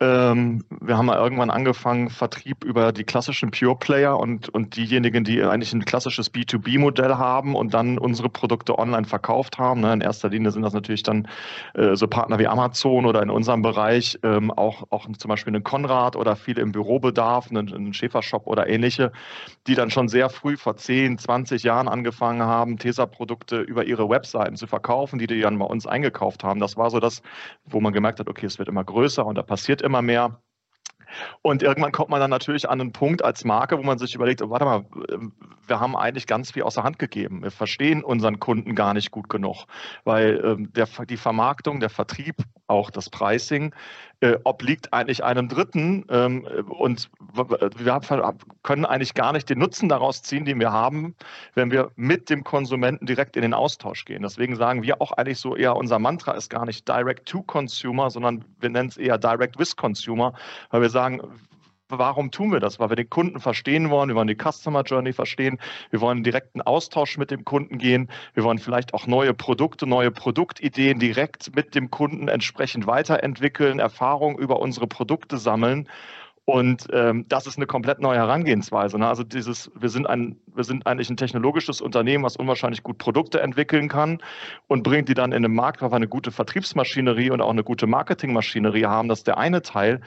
ähm, 0.00 0.64
wir 0.80 0.96
haben 0.96 1.06
mal 1.06 1.16
irgendwann 1.16 1.50
angefangen, 1.50 2.08
Vertrieb 2.08 2.62
über 2.62 2.92
die 2.92 3.02
klassischen 3.02 3.50
Pure 3.50 3.76
Player 3.76 4.16
und, 4.16 4.48
und 4.48 4.76
diejenigen, 4.76 5.24
die 5.24 5.42
eigentlich 5.42 5.72
ein 5.72 5.84
klassisches 5.84 6.32
B2B-Modell 6.32 7.16
haben 7.16 7.56
und 7.56 7.74
dann 7.74 7.98
unsere 7.98 8.28
Produkte 8.28 8.78
online 8.78 9.06
verkauft 9.06 9.58
haben. 9.58 9.80
Ne? 9.80 9.92
In 9.92 10.00
erster 10.00 10.28
Linie 10.28 10.52
sind 10.52 10.62
das 10.62 10.72
natürlich 10.72 11.02
dann 11.02 11.26
äh, 11.74 11.96
so 11.96 12.06
Partner 12.06 12.38
wie 12.38 12.46
Amazon 12.46 13.06
oder 13.06 13.22
in 13.22 13.30
unserem 13.30 13.62
Bereich 13.62 14.16
ähm, 14.22 14.52
auch, 14.52 14.84
auch 14.90 15.08
zum 15.16 15.28
Beispiel 15.28 15.52
einen 15.52 15.64
Konrad 15.64 16.14
oder 16.14 16.36
viele 16.36 16.62
im 16.62 16.70
Bürobedarf, 16.70 17.50
einen, 17.50 17.74
einen 17.74 17.92
Schäfershop 17.92 18.46
oder 18.46 18.68
ähnliche, 18.68 19.10
die 19.66 19.74
dann 19.74 19.90
schon 19.90 20.08
sehr 20.08 20.30
früh 20.30 20.56
vor 20.56 20.76
10, 20.76 21.18
20 21.18 21.64
Jahren 21.64 21.88
angefangen 21.88 22.42
haben, 22.42 22.78
TESA-Produkte 22.78 23.62
über 23.62 23.84
ihre 23.84 24.08
Webseiten 24.08 24.54
zu 24.54 24.68
verkaufen, 24.68 25.18
die 25.18 25.26
die 25.26 25.40
dann 25.40 25.58
bei 25.58 25.66
uns 25.66 25.88
eingekauft 25.88 26.44
haben. 26.44 26.60
Das 26.60 26.76
war 26.76 26.90
so 26.90 27.00
das, 27.00 27.20
wo 27.64 27.80
man 27.80 27.92
gemerkt 27.92 28.20
hat, 28.20 28.28
okay, 28.28 28.46
es 28.46 28.60
wird 28.60 28.68
immer 28.68 28.84
größer 28.84 29.26
und 29.26 29.34
da 29.34 29.42
passiert 29.42 29.82
immer 29.82 29.87
mehr. 29.88 30.42
Und 31.42 31.62
irgendwann 31.62 31.92
kommt 31.92 32.10
man 32.10 32.20
dann 32.20 32.30
natürlich 32.30 32.68
an 32.68 32.80
einen 32.80 32.92
Punkt 32.92 33.24
als 33.24 33.44
Marke, 33.44 33.78
wo 33.78 33.82
man 33.82 33.98
sich 33.98 34.14
überlegt, 34.14 34.42
oh, 34.42 34.50
warte 34.50 34.64
mal, 34.64 34.84
wir 35.66 35.80
haben 35.80 35.96
eigentlich 35.96 36.26
ganz 36.26 36.52
viel 36.52 36.62
außer 36.62 36.82
Hand 36.82 36.98
gegeben. 36.98 37.42
Wir 37.42 37.50
verstehen 37.50 38.04
unseren 38.04 38.38
Kunden 38.38 38.74
gar 38.74 38.94
nicht 38.94 39.10
gut 39.10 39.28
genug, 39.28 39.64
weil 40.04 40.40
ähm, 40.44 40.72
der, 40.72 40.86
die 41.08 41.16
Vermarktung, 41.16 41.80
der 41.80 41.90
Vertrieb, 41.90 42.36
auch 42.66 42.90
das 42.90 43.08
Pricing 43.10 43.74
äh, 44.20 44.36
obliegt 44.44 44.92
eigentlich 44.92 45.22
einem 45.22 45.48
Dritten 45.48 46.04
ähm, 46.10 46.46
und 46.68 47.08
wir 47.34 48.00
können 48.62 48.84
eigentlich 48.84 49.14
gar 49.14 49.32
nicht 49.32 49.48
den 49.48 49.58
Nutzen 49.58 49.88
daraus 49.88 50.22
ziehen, 50.22 50.44
den 50.44 50.58
wir 50.58 50.72
haben, 50.72 51.14
wenn 51.54 51.70
wir 51.70 51.90
mit 51.96 52.28
dem 52.28 52.42
Konsumenten 52.42 53.06
direkt 53.06 53.36
in 53.36 53.42
den 53.42 53.54
Austausch 53.54 54.04
gehen. 54.04 54.22
Deswegen 54.22 54.56
sagen 54.56 54.82
wir 54.82 55.00
auch 55.00 55.12
eigentlich 55.12 55.38
so 55.38 55.54
eher, 55.54 55.76
unser 55.76 55.98
Mantra 55.98 56.32
ist 56.32 56.50
gar 56.50 56.66
nicht 56.66 56.88
Direct 56.88 57.28
to 57.28 57.42
Consumer, 57.42 58.10
sondern 58.10 58.44
wir 58.60 58.70
nennen 58.70 58.88
es 58.88 58.96
eher 58.96 59.18
Direct 59.18 59.58
with 59.58 59.76
Consumer, 59.76 60.32
weil 60.70 60.82
wir 60.82 60.90
sagen, 60.90 61.20
warum 61.88 62.30
tun 62.30 62.52
wir 62.52 62.60
das? 62.60 62.78
Weil 62.78 62.90
wir 62.90 62.96
den 62.96 63.10
Kunden 63.10 63.40
verstehen 63.40 63.90
wollen, 63.90 64.08
wir 64.08 64.16
wollen 64.16 64.28
die 64.28 64.36
Customer 64.36 64.82
Journey 64.82 65.12
verstehen, 65.12 65.58
wir 65.90 66.00
wollen 66.00 66.22
direkten 66.22 66.60
Austausch 66.62 67.18
mit 67.18 67.30
dem 67.30 67.44
Kunden 67.44 67.78
gehen, 67.78 68.10
wir 68.34 68.44
wollen 68.44 68.58
vielleicht 68.58 68.94
auch 68.94 69.06
neue 69.06 69.34
Produkte, 69.34 69.86
neue 69.86 70.10
Produktideen 70.10 70.98
direkt 70.98 71.54
mit 71.54 71.74
dem 71.74 71.90
Kunden 71.90 72.28
entsprechend 72.28 72.86
weiterentwickeln, 72.86 73.78
Erfahrungen 73.78 74.38
über 74.38 74.60
unsere 74.60 74.86
Produkte 74.86 75.38
sammeln. 75.38 75.88
Und 76.44 76.86
ähm, 76.94 77.26
das 77.28 77.46
ist 77.46 77.58
eine 77.58 77.66
komplett 77.66 78.00
neue 78.00 78.16
Herangehensweise. 78.16 78.98
Ne? 78.98 79.06
Also 79.06 79.22
dieses, 79.22 79.70
wir 79.78 79.90
sind 79.90 80.06
ein, 80.06 80.40
wir 80.46 80.64
sind 80.64 80.86
eigentlich 80.86 81.10
ein 81.10 81.18
technologisches 81.18 81.82
Unternehmen, 81.82 82.24
was 82.24 82.36
unwahrscheinlich 82.36 82.82
gut 82.82 82.96
Produkte 82.96 83.42
entwickeln 83.42 83.90
kann 83.90 84.22
und 84.66 84.82
bringt 84.82 85.10
die 85.10 85.14
dann 85.14 85.32
in 85.32 85.42
den 85.42 85.54
Markt, 85.54 85.82
weil 85.82 85.90
wir 85.90 85.96
eine 85.96 86.08
gute 86.08 86.30
Vertriebsmaschinerie 86.30 87.30
und 87.30 87.42
auch 87.42 87.50
eine 87.50 87.64
gute 87.64 87.86
Marketingmaschinerie 87.86 88.86
haben. 88.86 89.10
Das 89.10 89.18
ist 89.18 89.26
der 89.26 89.36
eine 89.36 89.60
Teil. 89.60 90.00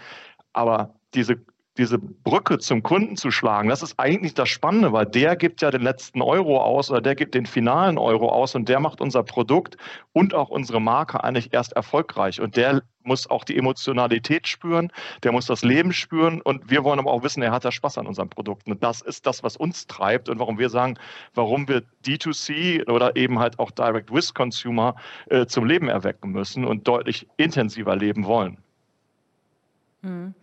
Aber 0.52 0.96
diese 1.14 1.38
diese 1.78 1.98
Brücke 1.98 2.60
zum 2.60 2.84
Kunden 2.84 3.16
zu 3.16 3.32
schlagen, 3.32 3.70
das 3.70 3.82
ist 3.82 3.98
eigentlich 3.98 4.34
das 4.34 4.50
Spannende, 4.50 4.92
weil 4.92 5.06
der 5.06 5.36
gibt 5.36 5.62
ja 5.62 5.72
den 5.72 5.82
letzten 5.82 6.22
Euro 6.22 6.62
aus 6.62 6.92
oder 6.92 7.02
der 7.02 7.16
gibt 7.16 7.34
den 7.34 7.46
finalen 7.46 7.98
Euro 7.98 8.30
aus 8.30 8.56
und 8.56 8.68
der 8.68 8.80
macht 8.80 9.00
unser 9.00 9.24
Produkt 9.24 9.78
und 10.12 10.34
auch 10.34 10.50
unsere 10.50 10.82
Marke 10.82 11.24
eigentlich 11.24 11.54
erst 11.54 11.74
erfolgreich. 11.74 12.42
Und 12.42 12.58
der 12.58 12.82
muss 13.04 13.30
auch 13.30 13.46
die 13.46 13.58
Emotionalität 13.58 14.48
spüren, 14.48 14.92
der 15.24 15.32
muss 15.32 15.46
das 15.46 15.64
Leben 15.64 15.94
spüren 15.94 16.42
und 16.42 16.70
wir 16.70 16.84
wollen 16.84 17.00
aber 17.00 17.12
auch 17.12 17.24
wissen, 17.24 17.42
er 17.42 17.52
hat 17.52 17.64
da 17.64 17.72
Spaß 17.72 17.98
an 17.98 18.06
unseren 18.06 18.30
Produkten. 18.30 18.72
Und 18.72 18.84
das 18.84 19.02
ist 19.02 19.26
das, 19.26 19.42
was 19.42 19.56
uns 19.56 19.88
treibt 19.88 20.28
und 20.28 20.40
warum 20.40 20.60
wir 20.60 20.70
sagen, 20.70 20.98
warum 21.34 21.68
wir 21.68 21.84
D2C 22.06 22.90
oder 22.90 23.16
eben 23.16 23.40
halt 23.40 23.60
auch 23.60 23.72
Direct 23.72 24.14
with 24.14 24.34
Consumer 24.34 24.96
äh, 25.30 25.46
zum 25.46 25.66
Leben 25.66 25.88
erwecken 25.88 26.32
müssen 26.32 26.66
und 26.66 26.88
deutlich 26.88 27.28
intensiver 27.38 27.96
leben 27.96 28.26
wollen. 28.26 28.58
Mhm. 30.02 30.36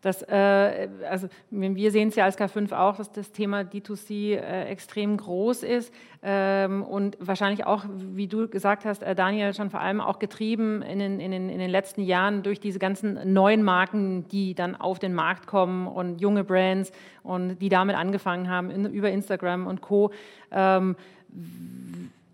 Das, 0.00 0.22
äh, 0.22 0.88
also 1.08 1.28
wir 1.50 1.90
sehen 1.90 2.08
es 2.08 2.16
ja 2.16 2.24
als 2.24 2.38
K5 2.38 2.72
auch, 2.72 2.96
dass 2.96 3.10
das 3.12 3.32
Thema 3.32 3.60
D2C 3.60 4.36
äh, 4.36 4.64
extrem 4.64 5.16
groß 5.16 5.62
ist 5.62 5.92
ähm, 6.22 6.82
und 6.82 7.16
wahrscheinlich 7.20 7.66
auch, 7.66 7.84
wie 7.88 8.26
du 8.26 8.48
gesagt 8.48 8.84
hast, 8.84 9.02
äh, 9.02 9.14
Daniel, 9.14 9.54
schon 9.54 9.70
vor 9.70 9.80
allem 9.80 10.00
auch 10.00 10.18
getrieben 10.18 10.82
in 10.82 10.98
den, 10.98 11.20
in, 11.20 11.30
den, 11.30 11.48
in 11.48 11.58
den 11.58 11.70
letzten 11.70 12.02
Jahren 12.02 12.42
durch 12.42 12.60
diese 12.60 12.78
ganzen 12.78 13.32
neuen 13.32 13.62
Marken, 13.62 14.28
die 14.28 14.54
dann 14.54 14.76
auf 14.76 14.98
den 14.98 15.14
Markt 15.14 15.46
kommen 15.46 15.86
und 15.86 16.20
junge 16.20 16.44
Brands 16.44 16.92
und 17.22 17.58
die 17.58 17.68
damit 17.68 17.96
angefangen 17.96 18.48
haben 18.50 18.70
in, 18.70 18.86
über 18.86 19.10
Instagram 19.10 19.66
und 19.66 19.80
Co. 19.80 20.12
Ähm, 20.50 20.96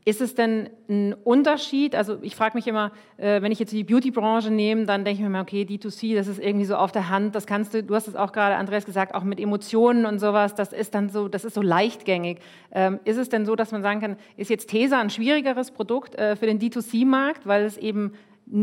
ist 0.04 0.21
es 0.21 0.35
denn 0.35 0.68
ein 0.88 1.14
Unterschied? 1.14 1.94
Also 1.94 2.18
ich 2.23 2.35
frage 2.35 2.56
mich 2.56 2.66
immer, 2.66 2.90
äh, 3.18 3.40
wenn 3.40 3.52
ich 3.52 3.61
jetzt 3.61 3.73
die 3.73 3.85
Beauty-Branche 3.85 4.50
nehme, 4.50 4.85
dann 4.85 5.04
denke 5.04 5.18
ich 5.18 5.23
mir 5.23 5.30
mal, 5.30 5.42
okay, 5.42 5.62
D2C, 5.62 6.16
das 6.16 6.26
ist 6.26 6.40
irgendwie 6.40 6.64
so 6.64 6.75
auf 6.75 6.90
der 6.90 7.09
Hand, 7.09 7.37
das 7.37 7.47
kannst 7.47 7.73
du, 7.73 7.85
du 7.85 7.94
hast 7.94 8.09
es 8.09 8.16
auch 8.16 8.32
gerade, 8.32 8.56
Andreas, 8.56 8.85
gesagt, 8.85 9.14
auch 9.14 9.23
mit 9.23 9.38
Emotionen 9.38 10.04
und 10.04 10.18
sowas, 10.18 10.56
das 10.56 10.73
ist 10.73 10.97
dann 10.97 11.09
so, 11.09 11.28
das 11.28 11.44
ist 11.44 11.54
so 11.54 11.62
leichtgängig. 11.62 12.38
Ähm, 12.73 12.99
ist 13.04 13.16
es 13.16 13.28
denn 13.28 13.47
so, 13.47 13.54
dass 13.54 13.71
man 13.71 13.82
sagen 13.82 14.00
kann, 14.00 14.16
ist 14.37 14.50
jetzt 14.50 14.71
Tesa 14.71 15.00
ein 15.00 15.11
schwierigeres 15.11 15.71
Produkt 15.71 16.16
äh, 16.16 16.35
für 16.35 16.47
den 16.47 16.59
D2C-Markt, 16.59 17.47
weil 17.47 17.64
es 17.64 17.76
eben 17.76 18.12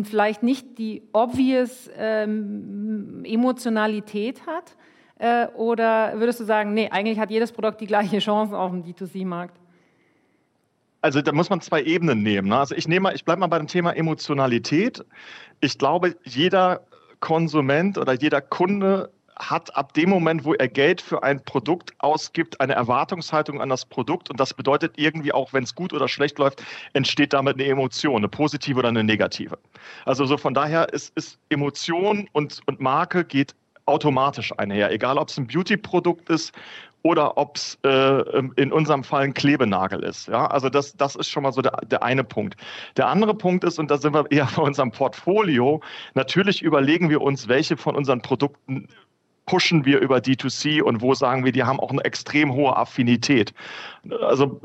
vielleicht 0.04 0.44
nicht 0.44 0.78
die 0.78 1.04
obvious 1.14 1.90
ähm, 1.98 3.24
Emotionalität 3.24 4.46
hat? 4.46 4.76
Äh, 5.20 5.48
oder 5.56 6.20
würdest 6.20 6.42
du 6.42 6.44
sagen, 6.44 6.74
nee, 6.74 6.90
eigentlich 6.92 7.18
hat 7.18 7.32
jedes 7.32 7.54
Produkt 7.54 7.80
die 7.80 7.88
gleiche 7.88 8.20
Chance 8.20 8.58
auf 8.58 8.72
dem 8.72 8.84
D2C-Markt? 8.84 9.58
Also 11.02 11.22
da 11.22 11.32
muss 11.32 11.50
man 11.50 11.62
zwei 11.62 11.84
Ebenen 11.84 12.24
nehmen. 12.24 12.50
Ne? 12.50 12.58
Also 12.58 12.76
ich 12.76 12.88
nehme 12.88 13.06
mal, 13.06 13.16
ich 13.16 13.26
bleibe 13.26 13.40
mal 13.40 13.48
bei 13.48 13.58
dem 13.58 13.68
Thema 13.68 13.96
Emotionalität. 13.96 15.04
Ich 15.62 15.78
glaube, 15.78 16.16
jeder 16.24 16.82
Konsument 17.20 17.98
oder 17.98 18.14
jeder 18.14 18.42
Kunde 18.42 19.12
hat 19.40 19.76
ab 19.78 19.94
dem 19.94 20.10
Moment, 20.10 20.44
wo 20.44 20.54
er 20.54 20.68
Geld 20.68 21.00
für 21.00 21.24
ein 21.24 21.42
Produkt 21.44 21.94
ausgibt, 22.00 22.60
eine 22.60 22.74
Erwartungshaltung 22.74 23.62
an 23.62 23.70
das 23.70 23.86
Produkt. 23.86 24.30
Und 24.30 24.40
das 24.40 24.54
bedeutet 24.54 24.94
irgendwie 24.98 25.32
auch, 25.32 25.54
wenn 25.54 25.64
es 25.64 25.74
gut 25.74 25.94
oder 25.94 26.10
schlecht 26.10 26.38
läuft, 26.40 26.62
entsteht 26.92 27.32
damit 27.32 27.56
eine 27.56 27.66
Emotion, 27.66 28.18
eine 28.18 28.28
positive 28.28 28.80
oder 28.80 28.90
eine 28.90 29.04
negative. 29.04 29.58
Also 30.06 30.26
so 30.26 30.38
von 30.38 30.54
daher 30.54 30.92
ist, 30.92 31.16
ist 31.16 31.40
Emotion 31.50 32.28
und, 32.34 32.60
und 32.66 32.82
Marke 32.82 33.24
geht 33.24 33.56
automatisch 33.86 34.54
einher. 34.58 34.92
Egal, 34.92 35.18
ob 35.18 35.30
es 35.30 35.38
ein 35.38 35.48
Beauty-Produkt 35.48 36.30
ist 36.30 36.54
oder 37.02 37.38
ob 37.38 37.58
es 37.58 37.78
äh, 37.84 38.40
in 38.56 38.72
unserem 38.72 39.04
Fall 39.04 39.24
ein 39.24 39.34
Klebenagel 39.34 40.04
ist. 40.04 40.28
Ja, 40.28 40.48
also 40.48 40.70
das, 40.70 40.96
das 40.98 41.16
ist 41.16 41.30
schon 41.30 41.44
mal 41.44 41.52
so 41.52 41.62
der, 41.62 41.78
der 41.86 42.04
eine 42.04 42.24
Punkt. 42.24 42.56
Der 42.98 43.08
andere 43.08 43.34
Punkt 43.34 43.64
ist, 43.64 43.80
und 43.80 43.90
da 43.90 43.98
sind 43.98 44.14
wir 44.14 44.30
eher 44.32 44.50
bei 44.56 44.62
unserem 44.62 44.92
Portfolio, 44.92 45.82
natürlich 46.14 46.62
überlegen 46.62 47.10
wir 47.10 47.22
uns, 47.22 47.48
welche 47.48 47.78
von 47.78 47.96
unseren 47.96 48.22
Produkten 48.22 48.90
pushen 49.50 49.84
wir 49.84 50.00
über 50.00 50.18
D2C 50.18 50.80
und 50.80 51.02
wo 51.02 51.16
sagen 51.16 51.44
wir, 51.44 51.52
die 51.52 51.64
haben 51.64 51.80
auch 51.80 51.90
eine 51.90 52.06
extrem 52.06 52.54
hohe 52.54 52.78
Affinität. 52.78 53.52
Also 54.22 54.62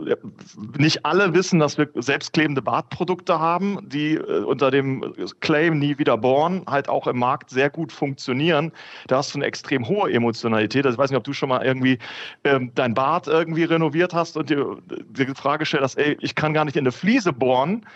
nicht 0.77 1.07
alle 1.07 1.33
wissen, 1.33 1.59
dass 1.59 1.79
wir 1.79 1.89
selbstklebende 1.95 2.61
Bartprodukte 2.61 3.39
haben, 3.39 3.79
die 3.89 4.17
äh, 4.17 4.43
unter 4.43 4.71
dem 4.71 5.15
Claim 5.41 5.79
nie 5.79 5.97
wieder 5.97 6.19
born 6.19 6.63
halt 6.69 6.91
auch 6.91 7.07
im 7.07 7.19
Markt 7.19 7.49
sehr 7.49 7.71
gut 7.71 7.93
funktionieren. 7.93 8.73
Da 9.07 9.17
hast 9.17 9.35
du 9.35 9.39
eine 9.39 9.47
extrem 9.47 9.89
hohe 9.89 10.13
Emotionalität. 10.13 10.85
Also 10.85 10.97
ich 10.97 10.99
weiß 10.99 11.11
nicht, 11.11 11.19
ob 11.19 11.25
du 11.25 11.33
schon 11.33 11.49
mal 11.49 11.65
irgendwie 11.65 11.99
ähm, 12.45 12.71
dein 12.75 12.93
Bart 12.93 13.27
irgendwie 13.27 13.65
renoviert 13.65 14.13
hast 14.13 14.37
und 14.37 14.51
dir 14.51 14.77
die 14.87 15.27
Frage 15.35 15.65
stellst, 15.65 15.97
ey, 15.97 16.19
ich 16.21 16.35
kann 16.35 16.53
gar 16.53 16.67
nicht 16.67 16.77
in 16.77 16.83
eine 16.83 16.93
Fliese 16.93 17.33
bohren 17.33 17.87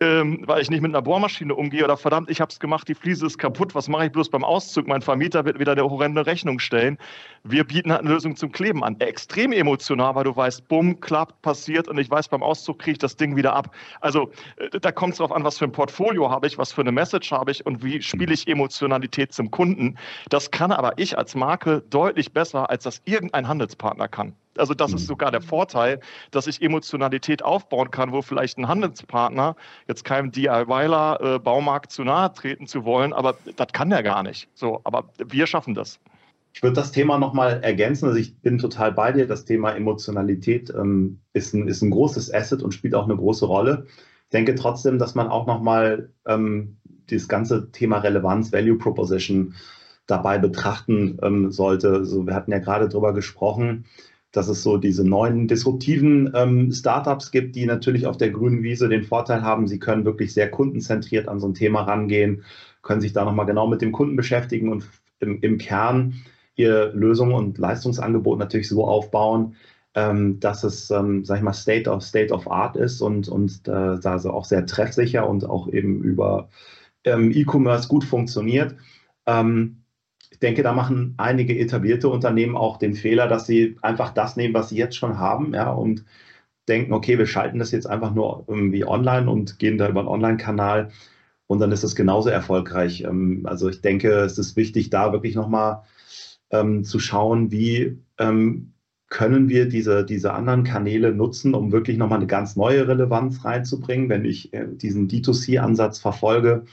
ähm, 0.00 0.42
weil 0.46 0.62
ich 0.62 0.70
nicht 0.70 0.80
mit 0.80 0.92
einer 0.92 1.02
Bohrmaschine 1.02 1.54
umgehe 1.54 1.82
oder 1.82 1.96
verdammt, 1.96 2.30
ich 2.30 2.40
habe 2.40 2.50
es 2.50 2.60
gemacht, 2.60 2.86
die 2.88 2.94
Fliese 2.94 3.26
ist 3.26 3.38
kaputt, 3.38 3.74
was 3.74 3.88
mache 3.88 4.06
ich 4.06 4.12
bloß 4.12 4.30
beim 4.30 4.44
Auszug? 4.44 4.86
Mein 4.86 5.02
Vermieter 5.02 5.44
wird 5.44 5.58
wieder 5.58 5.72
eine 5.72 5.82
horrende 5.82 6.24
Rechnung 6.24 6.60
stellen. 6.60 6.98
Wir 7.42 7.64
bieten 7.64 7.90
halt 7.90 8.02
eine 8.02 8.10
Lösung 8.10 8.36
zum 8.36 8.52
Kleben 8.52 8.84
an. 8.84 8.98
Extrem 9.00 9.52
emotional, 9.52 10.14
weil 10.14 10.24
du 10.24 10.36
weißt, 10.36 10.68
bumm, 10.68 11.00
klappt, 11.00 11.42
passiert 11.42 11.88
und 11.88 11.98
ich 11.98 12.10
weiß, 12.10 12.28
beim 12.28 12.42
Auszug 12.42 12.78
kriege 12.78 12.92
ich 12.92 12.98
das 12.98 13.16
Ding 13.16 13.34
wieder 13.34 13.54
ab. 13.54 13.74
Also 14.00 14.30
äh, 14.56 14.78
da 14.78 14.92
kommt 14.92 15.12
es 15.12 15.18
darauf 15.18 15.32
an, 15.32 15.42
was 15.44 15.58
für 15.58 15.64
ein 15.64 15.72
Portfolio 15.72 16.30
habe 16.30 16.46
ich, 16.46 16.58
was 16.58 16.72
für 16.72 16.82
eine 16.82 16.92
Message 16.92 17.32
habe 17.32 17.50
ich 17.50 17.66
und 17.66 17.82
wie 17.82 18.00
spiele 18.00 18.32
ich 18.32 18.46
Emotionalität 18.46 19.32
zum 19.32 19.50
Kunden. 19.50 19.98
Das 20.28 20.50
kann 20.50 20.70
aber 20.70 20.92
ich 20.98 21.18
als 21.18 21.34
Marke 21.34 21.82
deutlich 21.90 22.32
besser, 22.32 22.70
als 22.70 22.84
das 22.84 23.02
irgendein 23.04 23.48
Handelspartner 23.48 24.06
kann. 24.08 24.34
Also 24.58 24.74
das 24.74 24.92
ist 24.92 25.02
mhm. 25.02 25.06
sogar 25.06 25.30
der 25.30 25.40
Vorteil, 25.40 26.00
dass 26.30 26.46
ich 26.46 26.62
Emotionalität 26.62 27.42
aufbauen 27.42 27.90
kann, 27.90 28.12
wo 28.12 28.22
vielleicht 28.22 28.58
ein 28.58 28.68
Handelspartner, 28.68 29.56
jetzt 29.86 30.04
keinem 30.04 30.30
DIYler, 30.30 31.20
äh, 31.20 31.38
Baumarkt 31.38 31.92
zu 31.92 32.04
nahe 32.04 32.32
treten 32.32 32.66
zu 32.66 32.84
wollen, 32.84 33.12
aber 33.12 33.36
das 33.56 33.68
kann 33.72 33.90
der 33.90 34.02
gar 34.02 34.22
nicht. 34.22 34.48
So, 34.54 34.80
aber 34.84 35.04
wir 35.18 35.46
schaffen 35.46 35.74
das. 35.74 35.98
Ich 36.52 36.62
würde 36.62 36.74
das 36.74 36.90
Thema 36.90 37.18
nochmal 37.18 37.62
ergänzen. 37.62 38.06
Also 38.06 38.18
ich 38.18 38.36
bin 38.40 38.58
total 38.58 38.92
bei 38.92 39.12
dir. 39.12 39.26
Das 39.26 39.44
Thema 39.44 39.72
Emotionalität 39.72 40.70
ähm, 40.70 41.20
ist, 41.32 41.54
ein, 41.54 41.68
ist 41.68 41.82
ein 41.82 41.90
großes 41.90 42.32
Asset 42.34 42.62
und 42.62 42.72
spielt 42.72 42.94
auch 42.94 43.04
eine 43.04 43.16
große 43.16 43.46
Rolle. 43.46 43.86
Ich 44.24 44.30
denke 44.30 44.54
trotzdem, 44.54 44.98
dass 44.98 45.14
man 45.14 45.28
auch 45.28 45.46
nochmal 45.46 46.10
ähm, 46.26 46.78
dieses 47.10 47.28
ganze 47.28 47.70
Thema 47.70 47.98
Relevanz, 47.98 48.52
Value 48.52 48.76
Proposition 48.76 49.54
dabei 50.06 50.38
betrachten 50.38 51.18
ähm, 51.22 51.52
sollte. 51.52 51.90
Also 51.90 52.26
wir 52.26 52.34
hatten 52.34 52.50
ja 52.50 52.58
gerade 52.58 52.88
darüber 52.88 53.12
gesprochen, 53.12 53.84
dass 54.32 54.48
es 54.48 54.62
so 54.62 54.76
diese 54.76 55.08
neuen 55.08 55.48
disruptiven 55.48 56.32
ähm, 56.34 56.72
Startups 56.72 57.30
gibt, 57.30 57.56
die 57.56 57.66
natürlich 57.66 58.06
auf 58.06 58.16
der 58.16 58.30
grünen 58.30 58.62
Wiese 58.62 58.88
den 58.88 59.04
Vorteil 59.04 59.42
haben, 59.42 59.66
sie 59.66 59.78
können 59.78 60.04
wirklich 60.04 60.34
sehr 60.34 60.50
kundenzentriert 60.50 61.28
an 61.28 61.40
so 61.40 61.48
ein 61.48 61.54
Thema 61.54 61.82
rangehen, 61.82 62.44
können 62.82 63.00
sich 63.00 63.12
da 63.12 63.24
nochmal 63.24 63.46
genau 63.46 63.66
mit 63.66 63.80
dem 63.80 63.92
Kunden 63.92 64.16
beschäftigen 64.16 64.70
und 64.70 64.88
im, 65.20 65.40
im 65.40 65.58
Kern 65.58 66.14
ihr 66.56 66.92
Lösung 66.92 67.32
und 67.32 67.56
Leistungsangebot 67.58 68.38
natürlich 68.38 68.68
so 68.68 68.86
aufbauen, 68.86 69.54
ähm, 69.94 70.38
dass 70.40 70.64
es, 70.64 70.90
ähm, 70.90 71.24
sag 71.24 71.38
ich 71.38 71.42
mal, 71.42 71.52
State 71.52 71.88
of, 71.88 72.02
State 72.02 72.32
of 72.32 72.50
Art 72.50 72.76
ist 72.76 73.00
und, 73.00 73.28
und 73.28 73.66
äh, 73.66 73.70
also 73.70 74.32
auch 74.32 74.44
sehr 74.44 74.66
treffsicher 74.66 75.28
und 75.28 75.48
auch 75.48 75.68
eben 75.68 76.02
über 76.02 76.48
ähm, 77.04 77.30
E-Commerce 77.32 77.88
gut 77.88 78.04
funktioniert. 78.04 78.76
Ähm, 79.26 79.82
ich 80.38 80.40
denke, 80.40 80.62
da 80.62 80.72
machen 80.72 81.14
einige 81.16 81.58
etablierte 81.58 82.08
Unternehmen 82.08 82.56
auch 82.56 82.76
den 82.76 82.94
Fehler, 82.94 83.26
dass 83.26 83.44
sie 83.44 83.76
einfach 83.82 84.14
das 84.14 84.36
nehmen, 84.36 84.54
was 84.54 84.68
sie 84.68 84.76
jetzt 84.76 84.94
schon 84.94 85.18
haben, 85.18 85.52
ja, 85.52 85.72
und 85.72 86.04
denken, 86.68 86.92
okay, 86.92 87.18
wir 87.18 87.26
schalten 87.26 87.58
das 87.58 87.72
jetzt 87.72 87.88
einfach 87.88 88.14
nur 88.14 88.44
irgendwie 88.46 88.84
online 88.84 89.28
und 89.28 89.58
gehen 89.58 89.78
da 89.78 89.88
über 89.88 89.98
einen 89.98 90.08
Online-Kanal 90.08 90.90
und 91.48 91.58
dann 91.58 91.72
ist 91.72 91.82
es 91.82 91.96
genauso 91.96 92.28
erfolgreich. 92.28 93.02
Ähm, 93.02 93.46
also 93.46 93.68
ich 93.68 93.80
denke, 93.80 94.10
es 94.20 94.38
ist 94.38 94.54
wichtig, 94.54 94.90
da 94.90 95.12
wirklich 95.12 95.34
nochmal 95.34 95.82
ähm, 96.50 96.84
zu 96.84 97.00
schauen, 97.00 97.50
wie 97.50 97.98
ähm, 98.18 98.74
können 99.08 99.48
wir 99.48 99.68
diese, 99.68 100.04
diese 100.04 100.34
anderen 100.34 100.62
Kanäle 100.62 101.12
nutzen, 101.12 101.54
um 101.54 101.72
wirklich 101.72 101.98
nochmal 101.98 102.18
eine 102.18 102.28
ganz 102.28 102.54
neue 102.54 102.86
Relevanz 102.86 103.44
reinzubringen. 103.44 104.08
Wenn 104.08 104.24
ich 104.24 104.52
äh, 104.54 104.68
diesen 104.70 105.08
D2C-Ansatz 105.08 105.98
verfolge, 105.98 106.64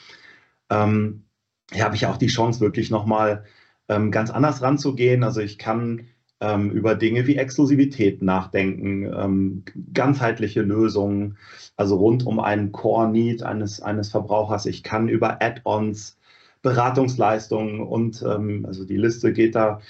ähm, 0.70 1.25
habe 1.74 1.96
ich 1.96 2.06
auch 2.06 2.18
die 2.18 2.28
Chance, 2.28 2.60
wirklich 2.60 2.90
nochmal 2.90 3.44
ähm, 3.90 4.12
ganz 4.12 4.30
anders 4.30 4.62
ranzugehen. 4.62 5.24
Also 5.24 5.42
ich 5.42 5.58
kann 5.58 6.08
ähm, 6.42 6.72
über 6.72 6.96
Dinge 6.96 7.28
wie 7.28 7.38
Exklusivität 7.38 8.22
nachdenken, 8.22 9.06
ähm, 9.06 9.64
ganzheitliche 9.94 10.62
Lösungen, 10.62 11.38
also 11.78 11.98
rund 11.98 12.26
um 12.26 12.40
einen 12.40 12.72
Core-Need 12.72 13.44
eines, 13.44 13.82
eines 13.82 14.10
Verbrauchers. 14.10 14.66
Ich 14.66 14.84
kann 14.84 15.08
über 15.08 15.42
Add-ons, 15.42 16.18
Beratungsleistungen 16.62 17.82
und 17.82 18.24
ähm, 18.28 18.66
also 18.66 18.86
die 18.86 18.98
Liste 18.98 19.34
geht 19.34 19.56
da 19.56 19.82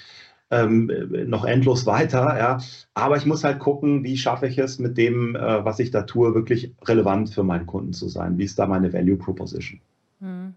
ähm, 0.50 0.90
noch 1.26 1.44
endlos 1.44 1.86
weiter. 1.86 2.38
Ja. 2.38 2.58
Aber 2.94 3.16
ich 3.16 3.26
muss 3.26 3.44
halt 3.44 3.58
gucken, 3.58 4.04
wie 4.04 4.16
schaffe 4.16 4.46
ich 4.46 4.58
es 4.58 4.78
mit 4.78 4.96
dem, 4.96 5.34
äh, 5.34 5.64
was 5.64 5.78
ich 5.78 5.90
da 5.90 6.02
tue, 6.02 6.34
wirklich 6.34 6.72
relevant 6.84 7.30
für 7.30 7.42
meinen 7.42 7.66
Kunden 7.66 7.92
zu 7.92 8.08
sein. 8.08 8.38
Wie 8.38 8.44
ist 8.44 8.58
da 8.58 8.66
meine 8.66 8.92
Value 8.92 9.16
Proposition? 9.16 9.80
Hm. 10.20 10.54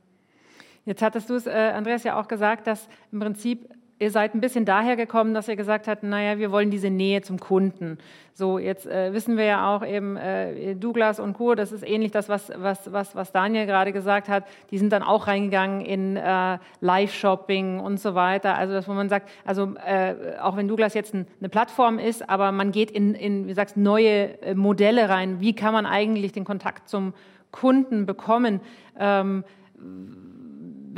Jetzt 0.86 1.02
hattest 1.02 1.30
du 1.30 1.36
es, 1.36 1.46
äh, 1.46 1.72
Andreas, 1.76 2.04
ja 2.04 2.20
auch 2.20 2.28
gesagt, 2.28 2.68
dass 2.68 2.88
im 3.12 3.20
Prinzip 3.20 3.70
ihr 4.00 4.12
seid 4.12 4.34
ein 4.34 4.42
bisschen 4.42 4.66
daher 4.66 4.96
gekommen, 4.96 5.34
dass 5.34 5.48
ihr 5.48 5.58
gesagt 5.58 5.88
habt, 5.88 6.04
naja, 6.04 6.38
wir 6.38 6.52
wollen 6.52 6.72
diese 6.72 6.90
Nähe 6.90 7.22
zum 7.22 7.40
Kunden. 7.40 7.98
So, 8.34 8.58
jetzt 8.58 8.88
äh, 8.88 9.12
wissen 9.12 9.36
wir 9.36 9.44
ja 9.44 9.76
auch 9.76 9.86
eben, 9.86 10.16
äh, 10.16 10.76
Douglas 10.76 11.20
und 11.20 11.34
Co., 11.34 11.54
das 11.54 11.74
ist 11.74 11.86
ähnlich 11.86 12.12
das, 12.12 12.30
was, 12.30 12.50
was, 12.56 12.92
was, 12.94 13.14
was 13.16 13.34
Daniel 13.34 13.66
gerade 13.66 13.92
gesagt 13.92 14.30
hat, 14.30 14.46
die 14.72 14.78
sind 14.78 14.94
dann 14.94 15.04
auch 15.04 15.28
reingegangen 15.28 15.82
in 15.82 16.16
äh, 16.16 16.58
Live-Shopping 16.80 17.80
und 17.82 18.00
so 18.00 18.16
weiter. 18.16 18.56
Also, 18.56 18.74
dass, 18.74 18.88
wo 18.88 18.94
man 18.94 19.10
sagt, 19.10 19.30
also 19.46 19.74
äh, 19.86 20.16
auch 20.42 20.56
wenn 20.56 20.70
Douglas 20.70 20.94
jetzt 20.94 21.14
ein, 21.14 21.28
eine 21.40 21.50
Plattform 21.50 22.00
ist, 22.00 22.30
aber 22.30 22.54
man 22.54 22.72
geht 22.72 22.92
in, 22.92 23.14
in 23.14 23.48
wie 23.48 23.54
sagst, 23.54 23.76
neue 23.76 24.42
äh, 24.42 24.56
Modelle 24.56 25.10
rein. 25.10 25.42
Wie 25.42 25.54
kann 25.54 25.74
man 25.74 25.86
eigentlich 25.86 26.32
den 26.32 26.46
Kontakt 26.46 26.88
zum 26.88 27.14
Kunden 27.52 28.06
bekommen? 28.06 28.62
Ähm, 28.98 29.44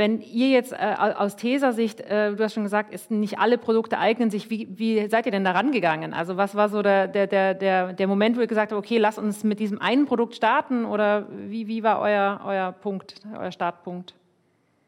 wenn 0.02 0.20
ihr 0.20 0.50
jetzt 0.50 0.74
äh, 0.74 0.96
aus 0.98 1.36
TESA-Sicht, 1.36 2.02
äh, 2.02 2.34
du 2.34 2.44
hast 2.44 2.56
schon 2.56 2.64
gesagt, 2.64 2.92
ist 2.92 3.12
nicht 3.12 3.38
alle 3.38 3.60
Produkte 3.60 4.00
eignen 4.00 4.32
sich, 4.32 4.50
wie, 4.50 4.68
wie 4.72 5.08
seid 5.08 5.28
ihr 5.28 5.32
denn 5.32 5.44
da 5.44 5.52
rangegangen? 5.52 6.12
Also 6.12 6.38
was 6.38 6.56
war 6.56 6.70
so 6.70 6.82
der, 6.82 7.08
der, 7.08 7.28
der, 7.54 7.94
der 7.94 8.08
Moment, 8.08 8.36
wo 8.36 8.42
ihr 8.42 8.48
gesagt 8.48 8.72
habt, 8.72 8.80
okay, 8.80 8.98
lass 8.98 9.20
uns 9.20 9.44
mit 9.44 9.60
diesem 9.60 9.80
einen 9.80 10.08
Produkt 10.08 10.34
starten 10.34 10.86
oder 10.86 11.28
wie, 11.30 11.68
wie 11.68 11.84
war 11.84 12.00
euer, 12.00 12.42
euer 12.44 12.72
Punkt, 12.72 13.22
euer 13.40 13.52
Startpunkt? 13.52 14.16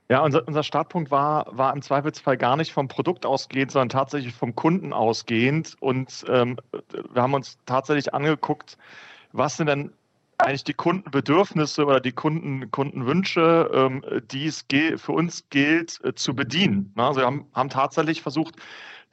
Ja, 0.10 0.24
unser, 0.24 0.48
unser 0.48 0.63
Startpunkt 0.63 1.12
war, 1.12 1.46
war 1.55 1.72
im 1.75 1.84
Zweifelsfall 1.84 2.36
gar 2.36 2.58
nicht 2.58 2.74
vom 2.74 2.88
Produkt 2.88 3.27
ausgehend, 3.27 3.70
sondern 3.70 3.89
tatsächlich 3.89 4.34
vom 4.34 4.55
Kunden 4.55 4.93
ausgehend. 4.93 5.75
Und 5.79 6.25
ähm, 6.27 6.58
wir 7.13 7.22
haben 7.22 7.36
uns 7.36 7.60
tatsächlich 7.67 8.15
angeguckt, 8.15 8.79
was 9.32 9.58
sind 9.58 9.67
denn 9.67 9.93
eigentlich 10.44 10.64
die 10.64 10.74
Kundenbedürfnisse 10.74 11.86
oder 11.86 12.00
die 12.00 12.12
Kunden, 12.12 12.70
Kundenwünsche, 12.72 13.70
ähm, 13.74 14.04
die 14.32 14.48
es 14.48 14.66
für 14.98 15.12
uns 15.12 15.48
gilt 15.50 16.00
äh, 16.04 16.14
zu 16.14 16.36
bedienen. 16.36 16.94
Also 16.96 17.22
wir 17.22 17.26
haben, 17.26 17.46
haben 17.54 17.70
tatsächlich 17.70 18.22
versucht, 18.22 18.56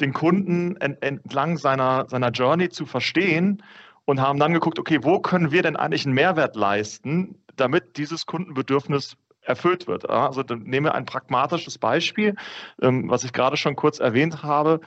den 0.00 0.12
Kunden 0.12 0.76
entlang 0.76 1.58
seiner, 1.58 2.08
seiner 2.08 2.30
Journey 2.30 2.70
zu 2.70 2.86
verstehen 2.86 3.62
und 4.06 4.18
haben 4.20 4.38
dann 4.38 4.54
geguckt, 4.54 4.78
okay, 4.78 4.98
wo 5.02 5.20
können 5.20 5.50
wir 5.50 5.62
denn 5.62 5.76
eigentlich 5.76 6.06
einen 6.06 6.14
Mehrwert 6.14 6.56
leisten, 6.56 7.36
damit 7.56 7.98
dieses 7.98 8.24
Kundenbedürfnis 8.24 9.16
erfüllt 9.42 9.86
wird. 9.86 10.08
Also 10.08 10.42
dann 10.42 10.62
nehmen 10.62 10.86
wir 10.86 10.94
ein 10.94 11.04
pragmatisches 11.04 11.76
Beispiel, 11.76 12.34
ähm, 12.80 13.10
was 13.10 13.24
ich 13.24 13.32
gerade 13.32 13.56
schon 13.56 13.76
kurz 13.76 13.98
erwähnt 13.98 14.42
habe. 14.42 14.80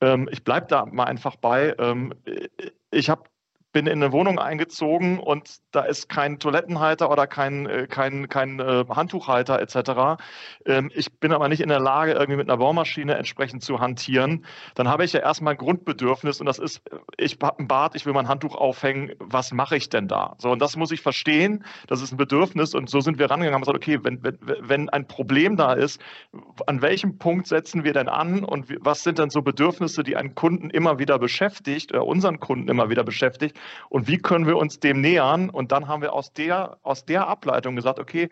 Ähm, 0.00 0.28
ich 0.30 0.44
bleibe 0.44 0.66
da 0.68 0.86
mal 0.86 1.04
einfach 1.04 1.36
bei. 1.36 1.74
Ich 2.92 3.10
habe 3.10 3.24
bin 3.72 3.86
in 3.86 4.02
eine 4.02 4.12
Wohnung 4.12 4.38
eingezogen 4.38 5.18
und 5.18 5.58
da 5.70 5.82
ist 5.82 6.08
kein 6.08 6.38
Toilettenhalter 6.40 7.10
oder 7.10 7.26
kein, 7.26 7.66
äh, 7.66 7.86
kein, 7.88 8.28
kein 8.28 8.58
äh, 8.58 8.84
Handtuchhalter 8.88 9.60
etc. 9.60 10.22
Ähm, 10.66 10.90
ich 10.94 11.12
bin 11.20 11.32
aber 11.32 11.48
nicht 11.48 11.60
in 11.60 11.68
der 11.68 11.78
Lage, 11.78 12.12
irgendwie 12.12 12.36
mit 12.36 12.48
einer 12.48 12.58
Bohrmaschine 12.58 13.14
entsprechend 13.14 13.62
zu 13.62 13.78
hantieren. 13.78 14.44
Dann 14.74 14.88
habe 14.88 15.04
ich 15.04 15.12
ja 15.12 15.20
erstmal 15.20 15.54
ein 15.54 15.58
Grundbedürfnis 15.58 16.40
und 16.40 16.46
das 16.46 16.58
ist, 16.58 16.82
ich 17.16 17.38
habe 17.42 17.60
ein 17.60 17.68
Bad, 17.68 17.94
ich 17.94 18.06
will 18.06 18.12
mein 18.12 18.28
Handtuch 18.28 18.56
aufhängen, 18.56 19.12
was 19.20 19.52
mache 19.52 19.76
ich 19.76 19.88
denn 19.88 20.08
da? 20.08 20.34
So, 20.38 20.50
und 20.50 20.60
das 20.60 20.76
muss 20.76 20.90
ich 20.90 21.00
verstehen, 21.00 21.64
das 21.86 22.02
ist 22.02 22.12
ein 22.12 22.16
Bedürfnis 22.16 22.74
und 22.74 22.90
so 22.90 23.00
sind 23.00 23.18
wir 23.18 23.30
rangegangen 23.30 23.56
und 23.56 23.60
gesagt, 23.62 23.76
okay, 23.76 24.00
wenn, 24.02 24.22
wenn, 24.24 24.38
wenn 24.60 24.88
ein 24.88 25.06
Problem 25.06 25.56
da 25.56 25.74
ist, 25.74 26.00
an 26.66 26.82
welchem 26.82 27.18
Punkt 27.18 27.46
setzen 27.46 27.84
wir 27.84 27.92
denn 27.92 28.08
an 28.08 28.42
und 28.42 28.66
was 28.80 29.04
sind 29.04 29.18
denn 29.18 29.30
so 29.30 29.42
Bedürfnisse, 29.42 30.02
die 30.02 30.16
einen 30.16 30.34
Kunden 30.34 30.70
immer 30.70 30.98
wieder 30.98 31.18
beschäftigt, 31.20 31.92
oder 31.92 32.04
unseren 32.04 32.40
Kunden 32.40 32.68
immer 32.68 32.90
wieder 32.90 33.04
beschäftigt 33.04 33.59
und 33.88 34.08
wie 34.08 34.18
können 34.18 34.46
wir 34.46 34.56
uns 34.56 34.80
dem 34.80 35.00
nähern? 35.00 35.50
Und 35.50 35.72
dann 35.72 35.88
haben 35.88 36.02
wir 36.02 36.12
aus 36.12 36.32
der, 36.32 36.78
aus 36.82 37.04
der 37.04 37.26
Ableitung 37.26 37.76
gesagt, 37.76 37.98
okay, 37.98 38.28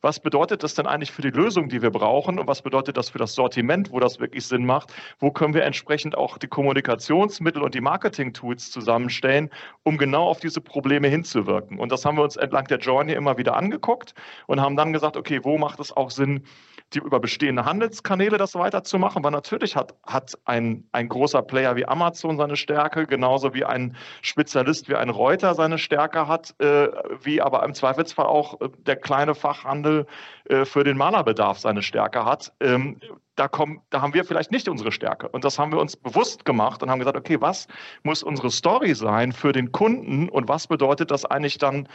was 0.00 0.20
bedeutet 0.20 0.62
das 0.62 0.74
denn 0.74 0.86
eigentlich 0.86 1.12
für 1.12 1.22
die 1.22 1.30
Lösung, 1.30 1.68
die 1.68 1.82
wir 1.82 1.90
brauchen? 1.90 2.38
Und 2.38 2.46
was 2.46 2.62
bedeutet 2.62 2.96
das 2.96 3.10
für 3.10 3.18
das 3.18 3.34
Sortiment, 3.34 3.92
wo 3.92 4.00
das 4.00 4.20
wirklich 4.20 4.46
Sinn 4.46 4.66
macht? 4.66 4.92
Wo 5.18 5.30
können 5.30 5.54
wir 5.54 5.64
entsprechend 5.64 6.16
auch 6.16 6.38
die 6.38 6.48
Kommunikationsmittel 6.48 7.62
und 7.62 7.74
die 7.74 7.80
Marketing-Tools 7.80 8.70
zusammenstellen, 8.70 9.50
um 9.82 9.98
genau 9.98 10.26
auf 10.28 10.40
diese 10.40 10.60
Probleme 10.60 11.08
hinzuwirken? 11.08 11.78
Und 11.78 11.92
das 11.92 12.04
haben 12.04 12.16
wir 12.16 12.24
uns 12.24 12.36
entlang 12.36 12.66
der 12.66 12.78
Journey 12.78 13.12
immer 13.12 13.38
wieder 13.38 13.56
angeguckt 13.56 14.14
und 14.46 14.60
haben 14.60 14.76
dann 14.76 14.92
gesagt, 14.92 15.16
okay, 15.16 15.40
wo 15.42 15.58
macht 15.58 15.80
es 15.80 15.96
auch 15.96 16.10
Sinn, 16.10 16.44
die 16.94 16.98
über 16.98 17.20
bestehende 17.20 17.64
Handelskanäle 17.64 18.38
das 18.38 18.54
weiterzumachen, 18.54 19.22
weil 19.24 19.30
natürlich 19.30 19.76
hat, 19.76 19.94
hat 20.06 20.38
ein, 20.44 20.84
ein 20.92 21.08
großer 21.08 21.42
Player 21.42 21.76
wie 21.76 21.86
Amazon 21.86 22.36
seine 22.36 22.56
Stärke, 22.56 23.06
genauso 23.06 23.54
wie 23.54 23.64
ein 23.64 23.96
Spezialist 24.20 24.88
wie 24.88 24.96
ein 24.96 25.10
Reuter 25.10 25.54
seine 25.54 25.78
Stärke 25.78 26.28
hat, 26.28 26.54
äh, 26.60 26.88
wie 27.22 27.40
aber 27.40 27.62
im 27.64 27.74
Zweifelsfall 27.74 28.26
auch 28.26 28.60
äh, 28.60 28.68
der 28.86 28.96
kleine 28.96 29.34
Fachhandel 29.34 30.06
äh, 30.44 30.64
für 30.64 30.84
den 30.84 30.96
Malerbedarf 30.96 31.58
seine 31.58 31.82
Stärke 31.82 32.24
hat. 32.24 32.52
Ähm, 32.60 32.98
da, 33.36 33.48
kommen, 33.48 33.80
da 33.90 34.02
haben 34.02 34.14
wir 34.14 34.24
vielleicht 34.24 34.50
nicht 34.50 34.68
unsere 34.68 34.92
Stärke. 34.92 35.28
Und 35.28 35.44
das 35.44 35.58
haben 35.58 35.72
wir 35.72 35.80
uns 35.80 35.96
bewusst 35.96 36.44
gemacht 36.44 36.82
und 36.82 36.90
haben 36.90 36.98
gesagt, 36.98 37.16
okay, 37.16 37.40
was 37.40 37.66
muss 38.02 38.22
unsere 38.22 38.50
Story 38.50 38.94
sein 38.94 39.32
für 39.32 39.52
den 39.52 39.72
Kunden 39.72 40.28
und 40.28 40.48
was 40.48 40.66
bedeutet 40.66 41.10
das 41.10 41.24
eigentlich 41.24 41.58
dann 41.58 41.88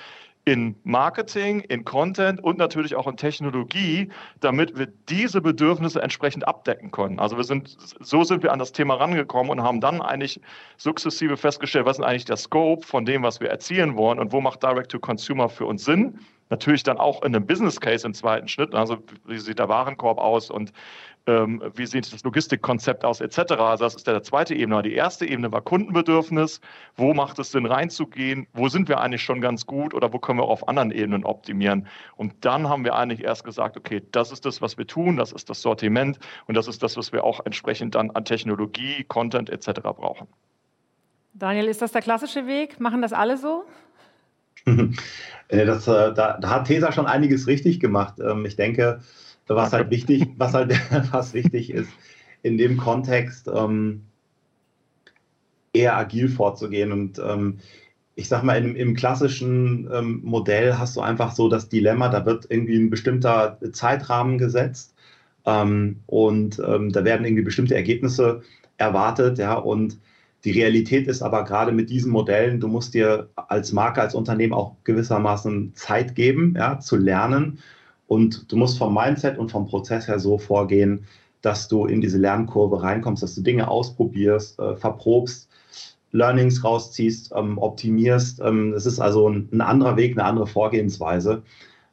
in 0.47 0.77
Marketing, 0.85 1.59
in 1.59 1.83
Content 1.83 2.41
und 2.41 2.57
natürlich 2.57 2.95
auch 2.95 3.05
in 3.05 3.17
Technologie, 3.17 4.07
damit 4.39 4.79
wir 4.79 4.87
diese 5.09 5.41
Bedürfnisse 5.41 6.01
entsprechend 6.01 6.47
abdecken 6.47 6.89
können. 6.91 7.19
Also 7.19 7.35
wir 7.35 7.43
sind, 7.43 7.75
so 7.99 8.23
sind 8.23 8.43
wir 8.43 8.53
an 8.53 8.59
das 8.59 8.71
Thema 8.71 8.93
rangekommen 8.93 9.51
und 9.51 9.61
haben 9.61 9.81
dann 9.81 10.01
eigentlich 10.01 10.39
sukzessive 10.77 11.35
festgestellt, 11.35 11.85
was 11.85 11.99
ist 11.99 12.05
eigentlich 12.05 12.23
der 12.23 12.37
Scope 12.37 12.87
von 12.87 13.03
dem, 13.03 13.23
was 13.23 13.41
wir 13.41 13.49
erzielen 13.49 13.97
wollen 13.97 14.19
und 14.19 14.31
wo 14.31 14.39
macht 14.39 14.63
Direct-to-Consumer 14.63 15.49
für 15.49 15.65
uns 15.65 15.83
Sinn. 15.83 16.17
Natürlich 16.49 16.83
dann 16.83 16.97
auch 16.97 17.23
in 17.23 17.35
einem 17.35 17.45
Business 17.45 17.81
Case 17.81 18.07
im 18.07 18.13
zweiten 18.13 18.47
Schritt, 18.47 18.73
also 18.73 18.99
wie 19.25 19.39
sieht 19.39 19.59
der 19.59 19.67
Warenkorb 19.67 20.17
aus 20.17 20.49
und 20.49 20.71
ähm, 21.27 21.61
wie 21.75 21.85
sieht 21.85 22.11
das 22.11 22.23
Logistikkonzept 22.23 23.03
aus, 23.03 23.21
etc. 23.21 23.53
Also 23.53 23.83
das 23.83 23.95
ist 23.95 24.07
der 24.07 24.23
zweite 24.23 24.55
Ebene. 24.55 24.81
Die 24.81 24.93
erste 24.93 25.25
Ebene 25.25 25.51
war 25.51 25.61
Kundenbedürfnis. 25.61 26.61
Wo 26.95 27.13
macht 27.13 27.37
es 27.39 27.51
Sinn 27.51 27.65
reinzugehen? 27.65 28.47
Wo 28.53 28.69
sind 28.69 28.87
wir 28.87 28.99
eigentlich 28.99 29.21
schon 29.21 29.41
ganz 29.41 29.65
gut 29.65 29.93
oder 29.93 30.11
wo 30.13 30.19
können 30.19 30.39
wir 30.39 30.45
auf 30.45 30.67
anderen 30.67 30.91
Ebenen 30.91 31.25
optimieren? 31.25 31.87
Und 32.15 32.33
dann 32.41 32.69
haben 32.69 32.85
wir 32.85 32.95
eigentlich 32.95 33.23
erst 33.23 33.43
gesagt, 33.43 33.77
okay, 33.77 34.01
das 34.11 34.31
ist 34.31 34.45
das, 34.45 34.61
was 34.61 34.77
wir 34.77 34.87
tun, 34.87 35.17
das 35.17 35.33
ist 35.33 35.49
das 35.49 35.61
Sortiment 35.61 36.17
und 36.47 36.55
das 36.55 36.67
ist 36.67 36.81
das, 36.81 36.95
was 36.97 37.11
wir 37.11 37.23
auch 37.23 37.45
entsprechend 37.45 37.95
dann 37.95 38.09
an 38.11 38.23
Technologie, 38.23 39.03
Content 39.03 39.49
etc. 39.49 39.81
brauchen. 39.81 40.27
Daniel, 41.33 41.67
ist 41.67 41.81
das 41.81 41.91
der 41.91 42.01
klassische 42.01 42.47
Weg? 42.47 42.79
Machen 42.79 43.01
das 43.01 43.13
alle 43.13 43.37
so? 43.37 43.65
Äh, 45.49 45.65
das, 45.65 45.87
äh, 45.87 46.13
da, 46.13 46.37
da, 46.41 46.49
hat 46.49 46.67
Tesa 46.67 46.91
schon 46.91 47.05
einiges 47.05 47.47
richtig 47.47 47.79
gemacht. 47.79 48.15
Ähm, 48.19 48.45
ich 48.45 48.57
denke, 48.57 48.99
was 49.55 49.73
halt 49.73 49.89
wichtig, 49.91 50.27
was 50.37 50.53
halt 50.53 50.73
was 51.11 51.33
wichtig 51.33 51.71
ist, 51.71 51.89
in 52.43 52.57
dem 52.57 52.77
Kontext 52.77 53.49
ähm, 53.53 54.03
eher 55.73 55.95
agil 55.95 56.29
vorzugehen. 56.29 56.91
Und 56.91 57.19
ähm, 57.19 57.59
ich 58.15 58.27
sag 58.27 58.43
mal, 58.43 58.63
im, 58.63 58.75
im 58.75 58.95
klassischen 58.95 59.89
ähm, 59.93 60.21
Modell 60.23 60.77
hast 60.77 60.95
du 60.95 61.01
einfach 61.01 61.33
so 61.33 61.49
das 61.49 61.69
Dilemma, 61.69 62.09
da 62.09 62.25
wird 62.25 62.47
irgendwie 62.49 62.77
ein 62.77 62.89
bestimmter 62.89 63.59
Zeitrahmen 63.73 64.37
gesetzt 64.37 64.95
ähm, 65.45 66.01
und 66.07 66.59
ähm, 66.59 66.91
da 66.91 67.05
werden 67.05 67.25
irgendwie 67.25 67.43
bestimmte 67.43 67.75
Ergebnisse 67.75 68.41
erwartet, 68.77 69.37
ja, 69.37 69.53
und 69.53 69.99
die 70.43 70.51
Realität 70.51 71.07
ist 71.07 71.21
aber 71.21 71.43
gerade 71.43 71.71
mit 71.71 71.89
diesen 71.89 72.11
Modellen, 72.11 72.59
du 72.59 72.67
musst 72.67 72.93
dir 72.93 73.29
als 73.35 73.73
Marke, 73.73 74.01
als 74.01 74.15
Unternehmen 74.15 74.53
auch 74.53 74.75
gewissermaßen 74.83 75.73
Zeit 75.75 76.15
geben, 76.15 76.53
ja, 76.57 76.79
zu 76.79 76.95
lernen 76.95 77.59
und 78.07 78.51
du 78.51 78.55
musst 78.55 78.77
vom 78.77 78.93
Mindset 78.93 79.37
und 79.37 79.51
vom 79.51 79.67
Prozess 79.67 80.07
her 80.07 80.19
so 80.19 80.37
vorgehen, 80.37 81.05
dass 81.41 81.67
du 81.67 81.85
in 81.85 82.01
diese 82.01 82.17
Lernkurve 82.17 82.81
reinkommst, 82.81 83.21
dass 83.21 83.35
du 83.35 83.41
Dinge 83.41 83.67
ausprobierst, 83.69 84.59
äh, 84.59 84.75
verprobst, 84.75 85.49
Learnings 86.11 86.63
rausziehst, 86.63 87.31
ähm, 87.35 87.57
optimierst. 87.57 88.39
Ähm, 88.39 88.71
das 88.71 88.85
ist 88.85 88.99
also 88.99 89.29
ein, 89.29 89.49
ein, 89.51 89.61
anderer 89.61 89.97
Weg, 89.97 90.17
eine 90.17 90.27
andere 90.27 90.47
Vorgehensweise, 90.47 91.43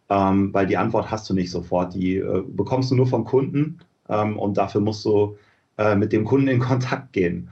ähm, 0.09 0.55
weil 0.55 0.67
die 0.67 0.77
Antwort 0.77 1.11
hast 1.11 1.29
du 1.29 1.35
nicht 1.35 1.51
sofort. 1.51 1.95
Die 1.95 2.17
äh, 2.17 2.43
bekommst 2.47 2.91
du 2.91 2.95
nur 2.95 3.07
vom 3.07 3.25
Kunden 3.25 3.81
ähm, 4.09 4.39
und 4.39 4.57
dafür 4.57 4.81
musst 4.81 5.05
du 5.05 5.37
äh, 5.79 5.95
mit 5.97 6.13
dem 6.13 6.25
Kunden 6.25 6.49
in 6.49 6.61
Kontakt 6.61 7.13
gehen. 7.13 7.51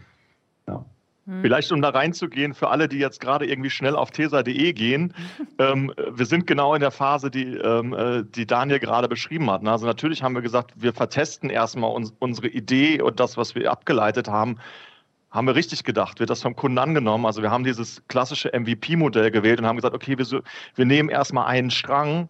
Hm. 1.26 1.42
Vielleicht 1.42 1.70
um 1.70 1.80
da 1.80 1.90
reinzugehen, 1.90 2.52
für 2.52 2.68
alle, 2.68 2.88
die 2.88 2.98
jetzt 2.98 3.20
gerade 3.20 3.46
irgendwie 3.46 3.70
schnell 3.70 3.94
auf 3.94 4.10
tesa.de 4.10 4.72
gehen, 4.72 5.14
ähm, 5.58 5.92
wir 6.10 6.26
sind 6.26 6.46
genau 6.46 6.74
in 6.74 6.80
der 6.80 6.90
Phase, 6.90 7.30
die, 7.30 7.56
ähm, 7.56 7.92
äh, 7.92 8.24
die 8.24 8.46
Daniel 8.46 8.80
gerade 8.80 9.08
beschrieben 9.08 9.50
hat. 9.50 9.64
Also 9.66 9.86
natürlich 9.86 10.22
haben 10.22 10.34
wir 10.34 10.42
gesagt, 10.42 10.72
wir 10.76 10.92
vertesten 10.92 11.48
erstmal 11.48 11.92
uns, 11.92 12.12
unsere 12.18 12.48
Idee 12.48 13.00
und 13.00 13.20
das, 13.20 13.36
was 13.36 13.54
wir 13.54 13.70
abgeleitet 13.70 14.28
haben, 14.28 14.58
haben 15.30 15.46
wir 15.46 15.54
richtig 15.54 15.84
gedacht, 15.84 16.20
wird 16.20 16.28
das 16.28 16.42
vom 16.42 16.56
Kunden 16.56 16.78
angenommen. 16.78 17.24
Also 17.24 17.40
wir 17.40 17.50
haben 17.50 17.64
dieses 17.64 18.02
klassische 18.08 18.50
MVP-Modell 18.52 19.30
gewählt 19.30 19.60
und 19.60 19.66
haben 19.66 19.76
gesagt, 19.76 19.94
okay, 19.94 20.18
wir, 20.18 20.42
wir 20.74 20.84
nehmen 20.84 21.08
erstmal 21.08 21.46
einen 21.46 21.70
Strang, 21.70 22.28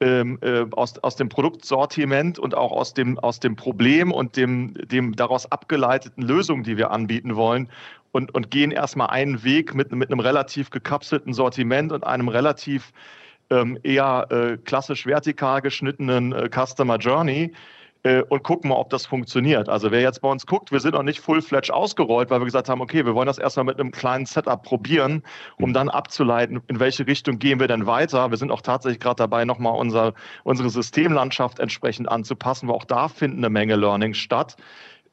ähm, 0.00 0.38
äh, 0.42 0.66
aus, 0.72 0.98
aus 0.98 1.16
dem 1.16 1.28
Produktsortiment 1.28 2.38
und 2.38 2.54
auch 2.54 2.72
aus 2.72 2.94
dem, 2.94 3.18
aus 3.18 3.40
dem 3.40 3.56
Problem 3.56 4.12
und 4.12 4.36
dem, 4.36 4.74
dem 4.74 5.16
daraus 5.16 5.50
abgeleiteten 5.50 6.22
Lösungen, 6.22 6.62
die 6.62 6.76
wir 6.76 6.90
anbieten 6.90 7.36
wollen 7.36 7.68
und, 8.14 8.32
und 8.32 8.52
gehen 8.52 8.70
erstmal 8.70 9.08
einen 9.08 9.42
Weg 9.42 9.74
mit, 9.74 9.90
mit 9.90 10.08
einem 10.08 10.20
relativ 10.20 10.70
gekapselten 10.70 11.34
Sortiment 11.34 11.90
und 11.90 12.04
einem 12.04 12.28
relativ 12.28 12.92
ähm, 13.50 13.76
eher 13.82 14.28
äh, 14.30 14.56
klassisch 14.56 15.04
vertikal 15.04 15.60
geschnittenen 15.60 16.32
äh, 16.32 16.48
Customer 16.48 16.96
Journey 16.96 17.52
äh, 18.04 18.22
und 18.22 18.44
gucken 18.44 18.70
mal, 18.70 18.76
ob 18.76 18.90
das 18.90 19.04
funktioniert. 19.04 19.68
Also 19.68 19.90
wer 19.90 20.00
jetzt 20.00 20.20
bei 20.20 20.28
uns 20.28 20.46
guckt, 20.46 20.70
wir 20.70 20.78
sind 20.78 20.94
noch 20.94 21.02
nicht 21.02 21.18
full-fledged 21.18 21.72
ausgerollt, 21.72 22.30
weil 22.30 22.40
wir 22.40 22.44
gesagt 22.44 22.68
haben, 22.68 22.80
okay, 22.80 23.04
wir 23.04 23.16
wollen 23.16 23.26
das 23.26 23.38
erstmal 23.38 23.64
mit 23.64 23.80
einem 23.80 23.90
kleinen 23.90 24.26
Setup 24.26 24.62
probieren, 24.62 25.24
um 25.56 25.72
dann 25.72 25.88
abzuleiten, 25.88 26.60
in 26.68 26.78
welche 26.78 27.08
Richtung 27.08 27.40
gehen 27.40 27.58
wir 27.58 27.66
denn 27.66 27.84
weiter. 27.84 28.30
Wir 28.30 28.38
sind 28.38 28.52
auch 28.52 28.62
tatsächlich 28.62 29.00
gerade 29.00 29.16
dabei, 29.16 29.44
nochmal 29.44 29.76
unser, 29.76 30.14
unsere 30.44 30.70
Systemlandschaft 30.70 31.58
entsprechend 31.58 32.08
anzupassen, 32.08 32.68
weil 32.68 32.76
auch 32.76 32.84
da 32.84 33.08
finden 33.08 33.38
eine 33.38 33.50
Menge 33.50 33.74
Learnings 33.74 34.18
statt. 34.18 34.56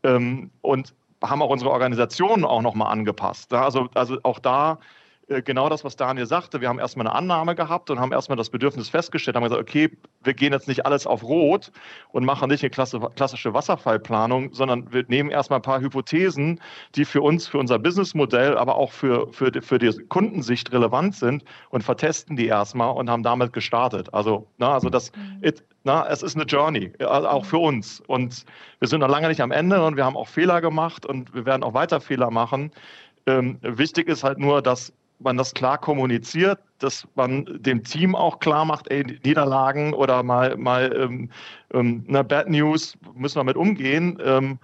Ähm, 0.03 0.51
und 0.61 0.93
haben 1.23 1.41
auch 1.41 1.49
unsere 1.49 1.71
Organisation 1.71 2.45
auch 2.45 2.61
nochmal 2.61 2.91
angepasst. 2.91 3.53
Also, 3.53 3.89
also 3.93 4.17
auch 4.23 4.39
da 4.39 4.79
genau 5.39 5.69
das, 5.69 5.83
was 5.83 5.95
Daniel 5.95 6.25
sagte. 6.25 6.59
Wir 6.59 6.67
haben 6.67 6.79
erstmal 6.79 7.07
eine 7.07 7.15
Annahme 7.15 7.55
gehabt 7.55 7.89
und 7.89 7.99
haben 7.99 8.11
erstmal 8.11 8.35
das 8.37 8.49
Bedürfnis 8.49 8.89
festgestellt, 8.89 9.35
haben 9.35 9.43
gesagt, 9.43 9.61
okay, 9.61 9.89
wir 10.23 10.33
gehen 10.33 10.51
jetzt 10.51 10.67
nicht 10.67 10.85
alles 10.85 11.07
auf 11.07 11.23
Rot 11.23 11.71
und 12.11 12.25
machen 12.25 12.49
nicht 12.49 12.63
eine 12.63 12.69
klassische 12.69 13.53
Wasserfallplanung, 13.53 14.53
sondern 14.53 14.91
wir 14.91 15.05
nehmen 15.07 15.29
erstmal 15.29 15.59
ein 15.59 15.63
paar 15.63 15.79
Hypothesen, 15.79 16.59
die 16.95 17.05
für 17.05 17.21
uns, 17.21 17.47
für 17.47 17.57
unser 17.57 17.79
Businessmodell, 17.79 18.57
aber 18.57 18.75
auch 18.75 18.91
für, 18.91 19.31
für, 19.31 19.51
für 19.61 19.79
die 19.79 19.91
Kundensicht 20.09 20.71
relevant 20.71 21.15
sind 21.15 21.43
und 21.69 21.83
vertesten 21.83 22.35
die 22.35 22.47
erstmal 22.47 22.91
und 22.91 23.09
haben 23.09 23.23
damit 23.23 23.53
gestartet. 23.53 24.13
Also, 24.13 24.47
na, 24.57 24.73
also 24.73 24.89
das, 24.89 25.11
mhm. 25.15 25.43
it, 25.43 25.63
na, 25.83 26.07
es 26.07 26.21
ist 26.21 26.35
eine 26.35 26.45
Journey, 26.45 26.91
auch 26.99 27.45
für 27.45 27.57
uns. 27.57 28.01
Und 28.07 28.45
wir 28.79 28.87
sind 28.87 28.99
noch 28.99 29.09
lange 29.09 29.27
nicht 29.27 29.41
am 29.41 29.51
Ende 29.51 29.83
und 29.83 29.95
wir 29.95 30.05
haben 30.05 30.17
auch 30.17 30.27
Fehler 30.27 30.61
gemacht 30.61 31.05
und 31.05 31.33
wir 31.33 31.45
werden 31.45 31.63
auch 31.63 31.73
weiter 31.73 32.01
Fehler 32.01 32.29
machen. 32.29 32.71
Ähm, 33.27 33.57
wichtig 33.61 34.07
ist 34.07 34.23
halt 34.23 34.39
nur, 34.39 34.61
dass 34.61 34.93
man 35.23 35.37
das 35.37 35.53
klar 35.53 35.77
kommuniziert, 35.77 36.59
dass 36.79 37.07
man 37.15 37.45
dem 37.61 37.83
Team 37.83 38.15
auch 38.15 38.39
klar 38.39 38.65
macht, 38.65 38.89
ey, 38.89 39.05
Niederlagen 39.23 39.93
oder 39.93 40.23
mal, 40.23 40.57
mal 40.57 40.93
ähm, 40.95 41.29
ähm, 41.73 42.05
eine 42.07 42.23
Bad 42.23 42.49
News 42.49 42.97
müssen 43.15 43.37
wir 43.37 43.43
mit 43.43 43.55
umgehen. 43.55 44.19
Ähm, 44.23 44.59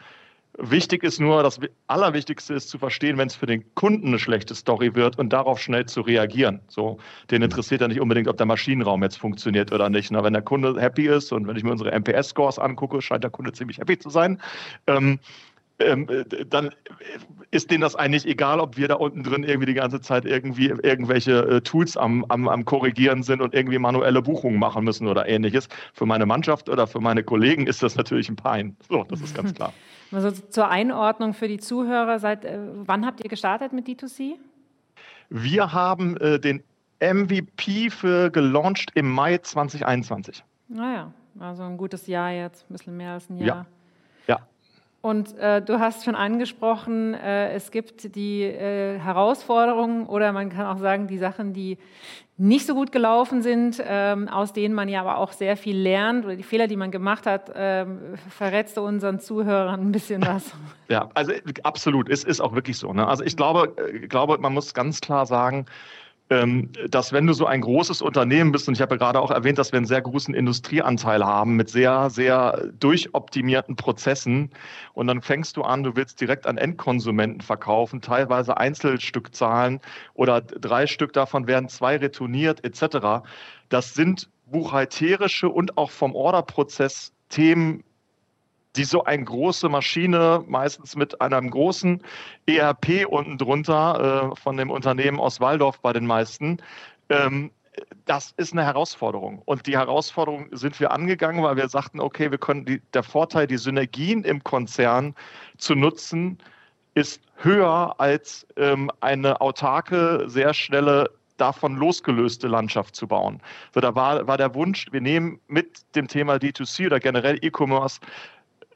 wichtig 0.57 1.03
ist 1.03 1.19
nur, 1.19 1.43
das 1.43 1.59
Allerwichtigste 1.87 2.55
ist 2.55 2.69
zu 2.69 2.77
verstehen, 2.77 3.17
wenn 3.17 3.27
es 3.27 3.35
für 3.35 3.45
den 3.45 3.63
Kunden 3.75 4.07
eine 4.07 4.19
schlechte 4.19 4.55
Story 4.55 4.95
wird 4.95 5.19
und 5.19 5.31
darauf 5.31 5.59
schnell 5.59 5.85
zu 5.85 6.01
reagieren. 6.01 6.59
So, 6.67 6.97
den 7.29 7.41
interessiert 7.41 7.81
ja 7.81 7.87
nicht 7.87 8.01
unbedingt, 8.01 8.27
ob 8.27 8.37
der 8.37 8.45
Maschinenraum 8.45 9.03
jetzt 9.03 9.17
funktioniert 9.17 9.71
oder 9.71 9.89
nicht. 9.89 10.11
Na, 10.11 10.23
wenn 10.23 10.33
der 10.33 10.41
Kunde 10.41 10.79
happy 10.79 11.07
ist 11.07 11.31
und 11.31 11.47
wenn 11.47 11.55
ich 11.55 11.63
mir 11.63 11.71
unsere 11.71 11.91
MPS-Scores 11.91 12.59
angucke, 12.59 13.01
scheint 13.01 13.23
der 13.23 13.31
Kunde 13.31 13.53
ziemlich 13.53 13.77
happy 13.77 13.97
zu 13.99 14.09
sein. 14.09 14.41
Ähm, 14.87 15.19
ähm, 15.79 16.07
dann 16.49 16.71
ist 17.51 17.69
denen 17.69 17.81
das 17.81 17.95
eigentlich 17.95 18.25
egal, 18.25 18.59
ob 18.59 18.77
wir 18.77 18.87
da 18.87 18.95
unten 18.95 19.23
drin 19.23 19.43
irgendwie 19.43 19.67
die 19.67 19.73
ganze 19.73 20.01
Zeit 20.01 20.25
irgendwie 20.25 20.67
irgendwelche 20.67 21.39
äh, 21.39 21.61
Tools 21.61 21.97
am, 21.97 22.25
am, 22.29 22.47
am 22.47 22.65
Korrigieren 22.65 23.23
sind 23.23 23.41
und 23.41 23.53
irgendwie 23.53 23.77
manuelle 23.77 24.21
Buchungen 24.21 24.59
machen 24.59 24.83
müssen 24.83 25.07
oder 25.07 25.27
ähnliches. 25.27 25.69
Für 25.93 26.05
meine 26.05 26.25
Mannschaft 26.25 26.69
oder 26.69 26.87
für 26.87 26.99
meine 26.99 27.23
Kollegen 27.23 27.67
ist 27.67 27.83
das 27.83 27.95
natürlich 27.95 28.29
ein 28.29 28.35
Pein. 28.35 28.75
So, 28.89 29.03
das 29.03 29.21
ist 29.21 29.35
ganz 29.35 29.53
klar. 29.55 29.73
Also 30.11 30.31
zur 30.31 30.69
Einordnung 30.69 31.33
für 31.33 31.47
die 31.47 31.59
Zuhörer, 31.59 32.19
seit 32.19 32.45
äh, 32.45 32.59
wann 32.85 33.05
habt 33.05 33.23
ihr 33.23 33.29
gestartet 33.29 33.73
mit 33.73 33.87
D2C? 33.87 34.33
Wir 35.29 35.73
haben 35.73 36.17
äh, 36.17 36.39
den 36.39 36.63
MVP 36.99 37.91
für 37.91 38.31
gelauncht 38.31 38.91
im 38.95 39.11
Mai 39.11 39.37
2021. 39.37 40.43
Naja, 40.69 41.11
also 41.39 41.63
ein 41.63 41.77
gutes 41.77 42.07
Jahr 42.07 42.31
jetzt, 42.31 42.65
ein 42.69 42.73
bisschen 42.73 42.97
mehr 42.97 43.13
als 43.13 43.29
ein 43.29 43.37
Jahr. 43.37 43.47
Ja. 43.47 43.67
Und 45.01 45.37
äh, 45.37 45.61
du 45.61 45.79
hast 45.79 46.05
schon 46.05 46.15
angesprochen, 46.15 47.13
äh, 47.13 47.53
es 47.53 47.71
gibt 47.71 48.15
die 48.15 48.43
äh, 48.43 48.99
Herausforderungen 48.99 50.07
oder 50.07 50.31
man 50.31 50.49
kann 50.49 50.65
auch 50.65 50.79
sagen, 50.79 51.07
die 51.07 51.17
Sachen, 51.17 51.53
die 51.53 51.77
nicht 52.37 52.67
so 52.67 52.75
gut 52.75 52.91
gelaufen 52.91 53.41
sind, 53.41 53.81
ähm, 53.83 54.27
aus 54.27 54.53
denen 54.53 54.75
man 54.75 54.89
ja 54.89 55.01
aber 55.01 55.17
auch 55.17 55.31
sehr 55.31 55.57
viel 55.57 55.77
lernt 55.77 56.25
oder 56.25 56.35
die 56.35 56.43
Fehler, 56.43 56.67
die 56.67 56.75
man 56.75 56.91
gemacht 56.91 57.25
hat, 57.25 57.51
ähm, 57.55 58.15
verrätst 58.29 58.77
du 58.77 58.81
unseren 58.81 59.19
Zuhörern 59.19 59.81
ein 59.81 59.91
bisschen 59.91 60.25
was. 60.25 60.53
Ja, 60.89 61.09
also 61.15 61.33
absolut, 61.63 62.07
es 62.07 62.23
ist 62.23 62.39
auch 62.39 62.55
wirklich 62.55 62.77
so. 62.77 62.93
Ne? 62.93 63.05
Also 63.05 63.21
ich 63.21 63.35
glaube, 63.35 63.73
äh, 63.91 64.07
glaube, 64.07 64.37
man 64.37 64.53
muss 64.53 64.73
ganz 64.73 65.01
klar 65.01 65.25
sagen, 65.25 65.65
dass 66.29 67.13
wenn 67.13 67.25
du 67.25 67.31
so 67.31 67.45
ein 67.45 67.61
großes 67.61 68.01
Unternehmen 68.01 68.51
bist, 68.51 68.67
und 68.67 68.73
ich 68.73 68.81
habe 68.81 68.95
ja 68.95 68.97
gerade 68.97 69.21
auch 69.21 69.31
erwähnt, 69.31 69.57
dass 69.57 69.71
wir 69.71 69.77
einen 69.77 69.85
sehr 69.85 70.01
großen 70.01 70.33
Industrieanteil 70.33 71.25
haben 71.25 71.55
mit 71.55 71.69
sehr, 71.69 72.09
sehr 72.09 72.69
durchoptimierten 72.79 73.77
Prozessen 73.77 74.49
und 74.93 75.07
dann 75.07 75.21
fängst 75.21 75.55
du 75.55 75.61
an, 75.61 75.83
du 75.83 75.95
willst 75.95 76.19
direkt 76.19 76.45
an 76.45 76.57
Endkonsumenten 76.57 77.39
verkaufen, 77.39 78.01
teilweise 78.01 78.57
Einzelstückzahlen 78.57 79.79
oder 80.15 80.41
drei 80.41 80.85
Stück 80.85 81.13
davon 81.13 81.47
werden 81.47 81.69
zwei 81.69 81.95
retourniert 81.95 82.61
etc. 82.65 83.25
Das 83.69 83.93
sind 83.93 84.29
buchhalterische 84.47 85.47
und 85.47 85.77
auch 85.77 85.91
vom 85.91 86.13
Orderprozess 86.13 87.13
Themen, 87.29 87.83
die 88.77 88.83
so 88.83 89.03
eine 89.03 89.23
große 89.23 89.69
Maschine, 89.69 90.43
meistens 90.47 90.95
mit 90.95 91.19
einem 91.21 91.49
großen 91.49 92.01
ERP 92.45 93.07
unten 93.07 93.37
drunter, 93.37 94.31
äh, 94.31 94.35
von 94.39 94.57
dem 94.57 94.69
Unternehmen 94.69 95.19
aus 95.19 95.39
Waldorf 95.39 95.79
bei 95.79 95.93
den 95.93 96.05
meisten, 96.05 96.57
ähm, 97.09 97.51
das 98.05 98.33
ist 98.37 98.53
eine 98.53 98.63
Herausforderung. 98.63 99.41
Und 99.45 99.67
die 99.67 99.77
Herausforderung 99.77 100.47
sind 100.51 100.79
wir 100.79 100.91
angegangen, 100.91 101.43
weil 101.43 101.57
wir 101.57 101.69
sagten, 101.69 101.99
okay, 101.99 102.31
wir 102.31 102.37
können 102.37 102.65
die, 102.65 102.81
der 102.93 103.03
Vorteil, 103.03 103.47
die 103.47 103.57
Synergien 103.57 104.23
im 104.23 104.43
Konzern 104.43 105.13
zu 105.57 105.75
nutzen, 105.75 106.37
ist 106.95 107.21
höher 107.35 107.93
als 107.99 108.47
ähm, 108.55 108.89
eine 109.01 109.41
autarke, 109.41 110.23
sehr 110.27 110.53
schnelle 110.53 111.11
davon 111.37 111.75
losgelöste 111.75 112.47
Landschaft 112.47 112.95
zu 112.95 113.07
bauen. 113.07 113.39
So, 113.73 113.79
da 113.79 113.93
war, 113.93 114.27
war 114.27 114.37
der 114.37 114.55
Wunsch, 114.55 114.87
wir 114.91 115.01
nehmen 115.01 115.39
mit 115.47 115.81
dem 115.95 116.07
Thema 116.07 116.35
D2C 116.35 116.87
oder 116.87 116.99
generell 116.99 117.37
E-Commerce 117.41 117.99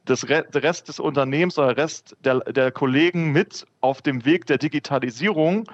das 0.05 0.27
Re 0.27 0.45
der 0.53 0.63
Rest 0.63 0.87
des 0.87 0.99
Unternehmens 0.99 1.57
oder 1.57 1.73
der 1.73 1.83
Rest 1.83 2.15
der, 2.23 2.39
der 2.39 2.71
Kollegen 2.71 3.31
mit 3.31 3.65
auf 3.81 4.01
dem 4.01 4.25
Weg 4.25 4.45
der 4.45 4.57
Digitalisierung 4.57 5.69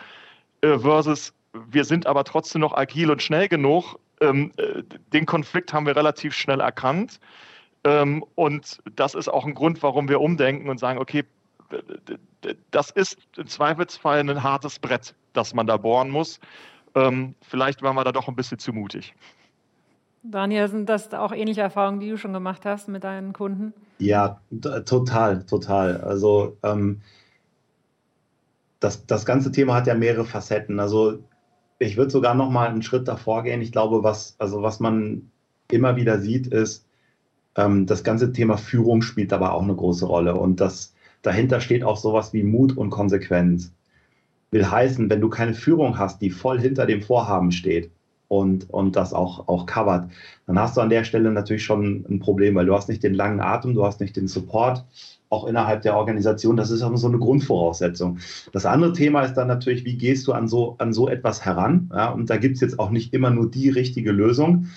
äh, 0.61 0.77
versus 0.79 1.33
wir 1.53 1.85
sind 1.85 2.05
aber 2.07 2.23
trotzdem 2.23 2.61
noch 2.61 2.73
agil 2.73 3.09
und 3.09 3.21
schnell 3.21 3.47
genug. 3.47 3.95
Ähm, 4.21 4.51
äh, 4.57 4.83
den 5.13 5.25
Konflikt 5.25 5.73
haben 5.73 5.85
wir 5.85 5.95
relativ 5.95 6.33
schnell 6.33 6.59
erkannt. 6.59 7.19
Ähm, 7.83 8.23
und 8.35 8.79
das 8.95 9.15
ist 9.15 9.27
auch 9.27 9.45
ein 9.45 9.53
Grund, 9.53 9.81
warum 9.83 10.09
wir 10.09 10.21
umdenken 10.21 10.69
und 10.69 10.79
sagen, 10.79 10.99
okay, 10.99 11.23
das 12.71 12.91
ist 12.91 13.17
im 13.37 13.47
Zweifelsfall 13.47 14.19
ein 14.19 14.43
hartes 14.43 14.79
Brett, 14.79 15.15
das 15.33 15.53
man 15.53 15.67
da 15.67 15.77
bohren 15.77 16.09
muss. 16.09 16.39
Ähm, 16.95 17.35
vielleicht 17.41 17.81
waren 17.81 17.95
wir 17.95 18.03
da 18.03 18.11
doch 18.11 18.27
ein 18.27 18.35
bisschen 18.35 18.59
zu 18.59 18.73
mutig. 18.73 19.13
Daniel, 20.29 20.67
sind 20.67 20.89
das 20.89 21.13
auch 21.13 21.31
ähnliche 21.31 21.61
Erfahrungen, 21.61 21.99
die 21.99 22.09
du 22.09 22.17
schon 22.17 22.33
gemacht 22.33 22.65
hast 22.65 22.87
mit 22.87 23.03
deinen 23.03 23.33
Kunden? 23.33 23.73
Ja, 23.99 24.41
total, 24.85 25.45
total. 25.45 26.01
Also 26.01 26.57
ähm, 26.63 27.01
das, 28.79 29.05
das 29.05 29.25
ganze 29.25 29.51
Thema 29.51 29.75
hat 29.75 29.87
ja 29.87 29.95
mehrere 29.95 30.25
Facetten. 30.25 30.79
Also 30.79 31.19
ich 31.79 31.97
würde 31.97 32.11
sogar 32.11 32.35
noch 32.35 32.49
mal 32.49 32.67
einen 32.69 32.83
Schritt 32.83 33.07
davor 33.07 33.43
gehen. 33.43 33.61
Ich 33.61 33.71
glaube, 33.71 34.03
was, 34.03 34.35
also 34.39 34.61
was 34.61 34.79
man 34.79 35.31
immer 35.71 35.95
wieder 35.95 36.19
sieht, 36.19 36.47
ist, 36.47 36.87
ähm, 37.55 37.85
das 37.85 38.03
ganze 38.03 38.31
Thema 38.31 38.57
Führung 38.57 39.01
spielt 39.01 39.33
aber 39.33 39.53
auch 39.53 39.63
eine 39.63 39.75
große 39.75 40.05
Rolle. 40.05 40.35
Und 40.35 40.59
das, 40.59 40.93
dahinter 41.21 41.61
steht 41.61 41.83
auch 41.83 41.97
sowas 41.97 42.33
wie 42.33 42.43
Mut 42.43 42.75
und 42.77 42.89
Konsequenz. 42.89 43.73
Will 44.51 44.69
heißen, 44.69 45.09
wenn 45.09 45.21
du 45.21 45.29
keine 45.29 45.53
Führung 45.53 45.97
hast, 45.97 46.21
die 46.21 46.29
voll 46.29 46.59
hinter 46.59 46.85
dem 46.85 47.01
Vorhaben 47.01 47.51
steht, 47.51 47.91
und, 48.27 48.69
und 48.69 48.95
das 48.95 49.13
auch, 49.13 49.47
auch 49.47 49.65
covert, 49.65 50.09
dann 50.45 50.59
hast 50.59 50.77
du 50.77 50.81
an 50.81 50.89
der 50.89 51.03
Stelle 51.03 51.31
natürlich 51.31 51.63
schon 51.63 52.05
ein 52.09 52.19
Problem, 52.19 52.55
weil 52.55 52.65
du 52.65 52.73
hast 52.73 52.89
nicht 52.89 53.03
den 53.03 53.13
langen 53.13 53.39
Atem, 53.39 53.73
du 53.73 53.85
hast 53.85 54.01
nicht 54.01 54.15
den 54.15 54.27
Support, 54.27 54.85
auch 55.29 55.45
innerhalb 55.45 55.81
der 55.81 55.97
Organisation. 55.97 56.55
Das 56.55 56.71
ist 56.71 56.81
auch 56.81 56.95
so 56.95 57.07
eine 57.07 57.19
Grundvoraussetzung. 57.19 58.19
Das 58.53 58.65
andere 58.65 58.93
Thema 58.93 59.23
ist 59.23 59.33
dann 59.33 59.47
natürlich, 59.47 59.85
wie 59.85 59.97
gehst 59.97 60.27
du 60.27 60.33
an 60.33 60.47
so, 60.47 60.75
an 60.77 60.93
so 60.93 61.09
etwas 61.09 61.43
heran? 61.43 61.89
Ja, 61.93 62.11
und 62.11 62.29
da 62.29 62.37
gibt 62.37 62.55
es 62.55 62.61
jetzt 62.61 62.79
auch 62.79 62.89
nicht 62.89 63.13
immer 63.13 63.29
nur 63.29 63.49
die 63.49 63.69
richtige 63.69 64.11
Lösung. 64.11 64.67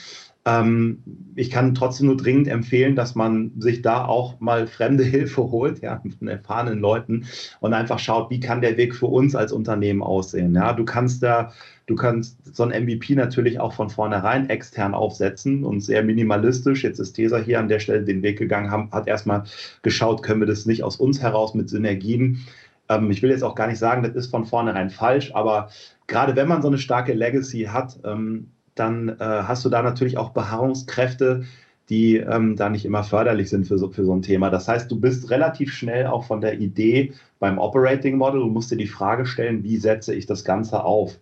Ähm, 0.47 1.03
ich 1.35 1.51
kann 1.51 1.75
trotzdem 1.75 2.07
nur 2.07 2.17
dringend 2.17 2.49
empfehlen, 2.49 2.97
dass 2.97 3.15
man 3.15 3.53
sich 3.59 3.83
da 3.83 4.05
auch 4.05 4.41
mal 4.41 4.67
fremde 4.67 5.05
Hilfe 5.05 5.51
holt, 5.51 5.81
ja, 5.83 6.03
von 6.19 6.29
erfahrenen 6.29 6.79
Leuten 6.79 7.27
und 7.61 7.75
einfach 7.75 7.99
schaut, 7.99 8.31
wie 8.31 8.41
kann 8.41 8.61
der 8.61 8.77
Weg 8.77 8.95
für 8.95 9.07
uns 9.07 9.35
als 9.35 9.53
Unternehmen 9.53 10.03
aussehen. 10.03 10.55
Ja, 10.55 10.73
du 10.73 10.85
kannst 10.85 11.23
da 11.23 11.53
Du 11.91 11.97
kannst 11.97 12.39
so 12.55 12.63
ein 12.63 12.85
MVP 12.85 13.17
natürlich 13.17 13.59
auch 13.59 13.73
von 13.73 13.91
vornherein 13.91 14.49
extern 14.49 14.95
aufsetzen 14.95 15.65
und 15.65 15.81
sehr 15.81 16.05
minimalistisch. 16.05 16.85
Jetzt 16.85 17.01
ist 17.01 17.15
Tesa 17.15 17.39
hier 17.39 17.59
an 17.59 17.67
der 17.67 17.81
Stelle 17.81 18.05
den 18.05 18.23
Weg 18.23 18.39
gegangen, 18.39 18.71
haben, 18.71 18.93
hat 18.93 19.09
erstmal 19.09 19.43
geschaut, 19.83 20.23
können 20.23 20.39
wir 20.39 20.47
das 20.47 20.67
nicht 20.67 20.85
aus 20.85 20.95
uns 20.95 21.21
heraus 21.21 21.53
mit 21.53 21.69
Synergien. 21.69 22.47
Ähm, 22.89 23.11
ich 23.11 23.23
will 23.23 23.31
jetzt 23.31 23.43
auch 23.43 23.57
gar 23.57 23.67
nicht 23.67 23.81
sagen, 23.81 24.05
das 24.05 24.15
ist 24.15 24.31
von 24.31 24.47
vornherein 24.47 24.91
falsch, 24.91 25.35
aber 25.35 25.71
gerade 26.07 26.37
wenn 26.37 26.47
man 26.47 26.63
so 26.63 26.69
eine 26.69 26.79
starke 26.79 27.13
Legacy 27.13 27.65
hat, 27.65 27.99
ähm, 28.05 28.53
dann 28.81 29.11
äh, 29.11 29.15
hast 29.19 29.65
du 29.65 29.69
da 29.69 29.83
natürlich 29.83 30.19
auch 30.19 30.31
Beharrungskräfte, 30.31 31.45
die 31.91 32.17
ähm, 32.17 32.57
da 32.57 32.69
nicht 32.69 32.85
immer 32.85 33.05
förderlich 33.05 33.51
sind 33.51 33.67
für 33.67 33.77
so, 33.77 33.91
für 33.91 34.05
so 34.05 34.15
ein 34.15 34.23
Thema. 34.23 34.49
Das 34.49 34.69
heißt, 34.69 34.91
du 34.91 34.99
bist 34.99 35.31
relativ 35.31 35.73
schnell 35.73 36.07
auch 36.07 36.25
von 36.25 36.41
der 36.41 36.59
Idee 36.59 37.13
beim 37.41 37.59
Operating 37.59 38.17
Model. 38.17 38.41
Du 38.41 38.47
musst 38.47 38.71
dir 38.71 38.77
die 38.77 38.87
Frage 38.87 39.27
stellen, 39.27 39.65
wie 39.65 39.77
setze 39.77 40.15
ich 40.15 40.27
das 40.27 40.45
Ganze 40.45 40.85
auf? 40.85 41.19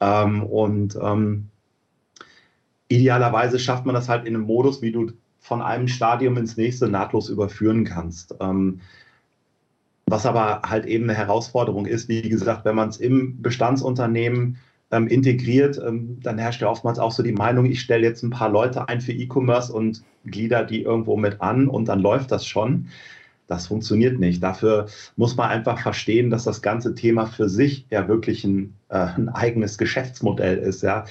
Ähm, 0.00 0.42
und 0.42 0.98
ähm, 1.00 1.48
idealerweise 2.88 3.58
schafft 3.58 3.86
man 3.86 3.94
das 3.94 4.08
halt 4.08 4.26
in 4.26 4.34
einem 4.34 4.44
Modus, 4.44 4.82
wie 4.82 4.92
du 4.92 5.12
von 5.38 5.62
einem 5.62 5.88
Stadium 5.88 6.36
ins 6.36 6.56
nächste 6.56 6.88
nahtlos 6.88 7.28
überführen 7.28 7.84
kannst. 7.84 8.34
Ähm, 8.40 8.80
was 10.06 10.26
aber 10.26 10.62
halt 10.68 10.84
eben 10.84 11.04
eine 11.04 11.14
Herausforderung 11.14 11.86
ist, 11.86 12.08
wie 12.08 12.28
gesagt, 12.28 12.64
wenn 12.64 12.76
man 12.76 12.88
es 12.88 12.98
im 12.98 13.40
Bestandsunternehmen 13.40 14.58
ähm, 14.92 15.08
integriert, 15.08 15.80
ähm, 15.84 16.18
dann 16.22 16.38
herrscht 16.38 16.60
ja 16.60 16.68
oftmals 16.68 16.98
auch 16.98 17.12
so 17.12 17.22
die 17.22 17.32
Meinung, 17.32 17.64
ich 17.66 17.80
stelle 17.80 18.04
jetzt 18.04 18.22
ein 18.22 18.30
paar 18.30 18.50
Leute 18.50 18.88
ein 18.88 19.00
für 19.00 19.12
E-Commerce 19.12 19.72
und 19.72 20.04
glieder 20.24 20.64
die 20.64 20.82
irgendwo 20.82 21.16
mit 21.16 21.40
an 21.40 21.66
und 21.66 21.88
dann 21.88 22.00
läuft 22.00 22.30
das 22.30 22.46
schon. 22.46 22.88
Das 23.48 23.66
funktioniert 23.66 24.20
nicht. 24.20 24.42
Dafür 24.42 24.86
muss 25.16 25.36
man 25.36 25.50
einfach 25.50 25.78
verstehen, 25.80 26.30
dass 26.30 26.44
das 26.44 26.62
ganze 26.62 26.94
Thema 26.94 27.26
für 27.26 27.48
sich 27.48 27.86
ja 27.90 28.06
wirklich 28.06 28.44
ein, 28.44 28.74
äh, 28.88 28.98
ein 28.98 29.28
eigenes 29.28 29.78
Geschäftsmodell 29.78 30.58
ist. 30.58 30.82
Ja. 30.82 31.04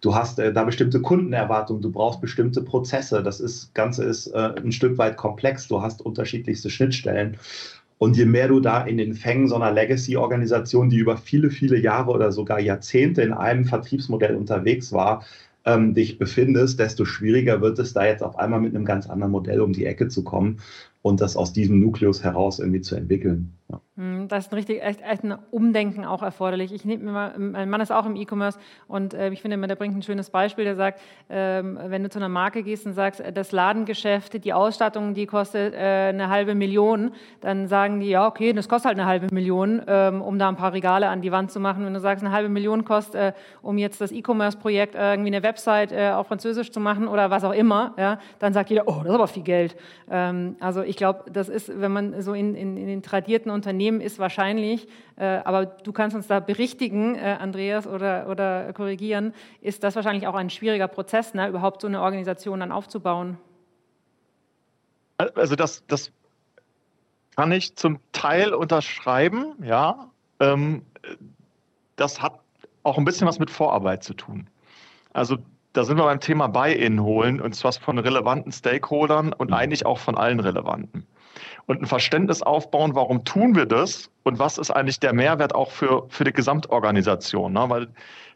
Du 0.00 0.14
hast 0.14 0.38
äh, 0.38 0.52
da 0.52 0.64
bestimmte 0.64 1.00
Kundenerwartungen, 1.00 1.82
du 1.82 1.90
brauchst 1.90 2.20
bestimmte 2.20 2.62
Prozesse. 2.62 3.22
Das 3.22 3.40
ist, 3.40 3.74
Ganze 3.74 4.04
ist 4.04 4.28
äh, 4.28 4.52
ein 4.56 4.70
Stück 4.70 4.98
weit 4.98 5.16
komplex. 5.16 5.66
Du 5.66 5.82
hast 5.82 6.02
unterschiedlichste 6.02 6.70
Schnittstellen. 6.70 7.36
Und 7.98 8.16
je 8.16 8.26
mehr 8.26 8.48
du 8.48 8.60
da 8.60 8.82
in 8.82 8.96
den 8.96 9.14
Fängen 9.14 9.48
so 9.48 9.56
einer 9.56 9.72
Legacy-Organisation, 9.72 10.88
die 10.88 10.98
über 10.98 11.16
viele, 11.16 11.50
viele 11.50 11.78
Jahre 11.78 12.12
oder 12.12 12.32
sogar 12.32 12.60
Jahrzehnte 12.60 13.22
in 13.22 13.32
einem 13.32 13.64
Vertriebsmodell 13.64 14.36
unterwegs 14.36 14.92
war, 14.92 15.24
ähm, 15.64 15.94
dich 15.94 16.18
befindest, 16.18 16.78
desto 16.78 17.04
schwieriger 17.04 17.60
wird 17.60 17.78
es 17.78 17.92
da 17.92 18.06
jetzt 18.06 18.22
auf 18.22 18.38
einmal 18.38 18.60
mit 18.60 18.74
einem 18.74 18.84
ganz 18.84 19.08
anderen 19.08 19.32
Modell 19.32 19.60
um 19.60 19.72
die 19.72 19.84
Ecke 19.84 20.08
zu 20.08 20.22
kommen 20.22 20.60
und 21.02 21.20
das 21.20 21.36
aus 21.36 21.52
diesem 21.52 21.80
Nukleus 21.80 22.24
heraus 22.24 22.58
irgendwie 22.58 22.80
zu 22.80 22.96
entwickeln. 22.96 23.54
Ja. 23.70 23.80
Hm, 23.96 24.28
das 24.28 24.46
ist 24.46 24.52
ein 24.52 24.56
richtig, 24.56 24.82
echt, 24.82 25.02
echt 25.02 25.24
ein 25.24 25.36
Umdenken 25.50 26.04
auch 26.04 26.22
erforderlich. 26.22 26.72
Ich 26.72 26.84
nehme 26.84 27.10
mal, 27.12 27.38
mein 27.38 27.68
Mann 27.68 27.80
ist 27.80 27.92
auch 27.92 28.06
im 28.06 28.16
E-Commerce 28.16 28.58
und 28.86 29.12
äh, 29.12 29.30
ich 29.30 29.42
finde 29.42 29.56
immer, 29.56 29.66
der 29.66 29.76
bringt 29.76 29.94
ein 29.94 30.02
schönes 30.02 30.30
Beispiel. 30.30 30.64
Der 30.64 30.74
sagt, 30.74 31.00
äh, 31.28 31.62
wenn 31.62 32.02
du 32.02 32.08
zu 32.08 32.18
einer 32.18 32.30
Marke 32.30 32.62
gehst 32.62 32.86
und 32.86 32.94
sagst, 32.94 33.22
das 33.34 33.52
Ladengeschäft, 33.52 34.42
die 34.42 34.52
Ausstattung, 34.52 35.12
die 35.12 35.26
kostet 35.26 35.74
äh, 35.74 36.08
eine 36.08 36.30
halbe 36.30 36.54
Million, 36.54 37.12
dann 37.40 37.68
sagen 37.68 38.00
die, 38.00 38.08
ja, 38.08 38.26
okay, 38.26 38.52
das 38.54 38.68
kostet 38.68 38.88
halt 38.88 38.98
eine 38.98 39.06
halbe 39.06 39.32
Million, 39.34 39.82
ähm, 39.86 40.22
um 40.22 40.38
da 40.38 40.48
ein 40.48 40.56
paar 40.56 40.72
Regale 40.72 41.08
an 41.08 41.20
die 41.20 41.30
Wand 41.30 41.50
zu 41.50 41.60
machen. 41.60 41.84
Wenn 41.84 41.92
du 41.92 42.00
sagst, 42.00 42.24
eine 42.24 42.32
halbe 42.32 42.48
Million 42.48 42.84
kostet, 42.84 43.14
äh, 43.14 43.32
um 43.60 43.76
jetzt 43.76 44.00
das 44.00 44.12
E-Commerce-Projekt 44.12 44.94
äh, 44.94 45.12
irgendwie 45.12 45.34
eine 45.34 45.42
Website 45.42 45.92
äh, 45.92 46.10
auf 46.10 46.28
Französisch 46.28 46.70
zu 46.72 46.80
machen 46.80 47.06
oder 47.06 47.30
was 47.30 47.44
auch 47.44 47.52
immer, 47.52 47.94
ja, 47.98 48.18
dann 48.38 48.54
sagt 48.54 48.70
jeder, 48.70 48.84
oh, 48.86 49.00
das 49.00 49.08
ist 49.08 49.14
aber 49.14 49.28
viel 49.28 49.42
Geld. 49.42 49.76
Ähm, 50.10 50.56
also 50.60 50.82
ich 50.88 50.96
glaube, 50.96 51.30
das 51.30 51.48
ist, 51.48 51.68
wenn 51.80 51.92
man 51.92 52.22
so 52.22 52.32
in, 52.32 52.54
in, 52.54 52.76
in 52.78 52.86
den 52.86 53.02
tradierten 53.02 53.50
Unternehmen 53.50 54.00
ist, 54.00 54.18
wahrscheinlich, 54.18 54.88
äh, 55.16 55.24
aber 55.44 55.66
du 55.66 55.92
kannst 55.92 56.16
uns 56.16 56.26
da 56.26 56.40
berichtigen, 56.40 57.14
äh, 57.14 57.36
Andreas, 57.38 57.86
oder, 57.86 58.28
oder 58.28 58.72
korrigieren, 58.72 59.34
ist 59.60 59.84
das 59.84 59.96
wahrscheinlich 59.96 60.26
auch 60.26 60.34
ein 60.34 60.48
schwieriger 60.48 60.88
Prozess, 60.88 61.34
ne, 61.34 61.48
überhaupt 61.48 61.82
so 61.82 61.88
eine 61.88 62.00
Organisation 62.00 62.60
dann 62.60 62.72
aufzubauen. 62.72 63.36
Also 65.34 65.56
das, 65.56 65.84
das 65.88 66.10
kann 67.36 67.52
ich 67.52 67.76
zum 67.76 67.98
Teil 68.12 68.54
unterschreiben, 68.54 69.54
ja. 69.62 70.10
Ähm, 70.40 70.82
das 71.96 72.22
hat 72.22 72.40
auch 72.82 72.96
ein 72.96 73.04
bisschen 73.04 73.26
was 73.26 73.38
mit 73.38 73.50
Vorarbeit 73.50 74.02
zu 74.04 74.14
tun. 74.14 74.48
Also 75.12 75.36
da 75.78 75.84
sind 75.84 75.96
wir 75.96 76.04
beim 76.04 76.18
Thema 76.18 76.48
Buy-in 76.48 77.00
holen 77.00 77.40
und 77.40 77.54
zwar 77.54 77.72
von 77.72 78.00
relevanten 78.00 78.50
Stakeholdern 78.50 79.32
und 79.32 79.52
eigentlich 79.52 79.86
auch 79.86 79.98
von 79.98 80.18
allen 80.18 80.40
relevanten. 80.40 81.06
Und 81.66 81.80
ein 81.80 81.86
Verständnis 81.86 82.42
aufbauen, 82.42 82.96
warum 82.96 83.24
tun 83.24 83.54
wir 83.54 83.64
das 83.64 84.10
und 84.24 84.40
was 84.40 84.58
ist 84.58 84.72
eigentlich 84.72 84.98
der 84.98 85.12
Mehrwert 85.12 85.54
auch 85.54 85.70
für, 85.70 86.06
für 86.08 86.24
die 86.24 86.32
Gesamtorganisation. 86.32 87.52
Ne? 87.52 87.64
Weil 87.68 87.86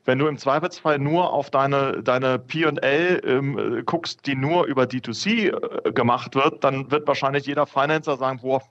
wenn 0.04 0.20
du 0.20 0.28
im 0.28 0.38
Zweifelsfall 0.38 1.00
nur 1.00 1.32
auf 1.32 1.50
deine, 1.50 2.00
deine 2.04 2.38
PL 2.38 3.20
ähm, 3.24 3.82
guckst, 3.86 4.24
die 4.24 4.36
nur 4.36 4.66
über 4.66 4.84
D2C 4.84 5.86
äh, 5.86 5.92
gemacht 5.92 6.36
wird, 6.36 6.62
dann 6.62 6.92
wird 6.92 7.08
wahrscheinlich 7.08 7.44
jeder 7.46 7.66
Financer 7.66 8.16
sagen, 8.16 8.38
boah, 8.40 8.62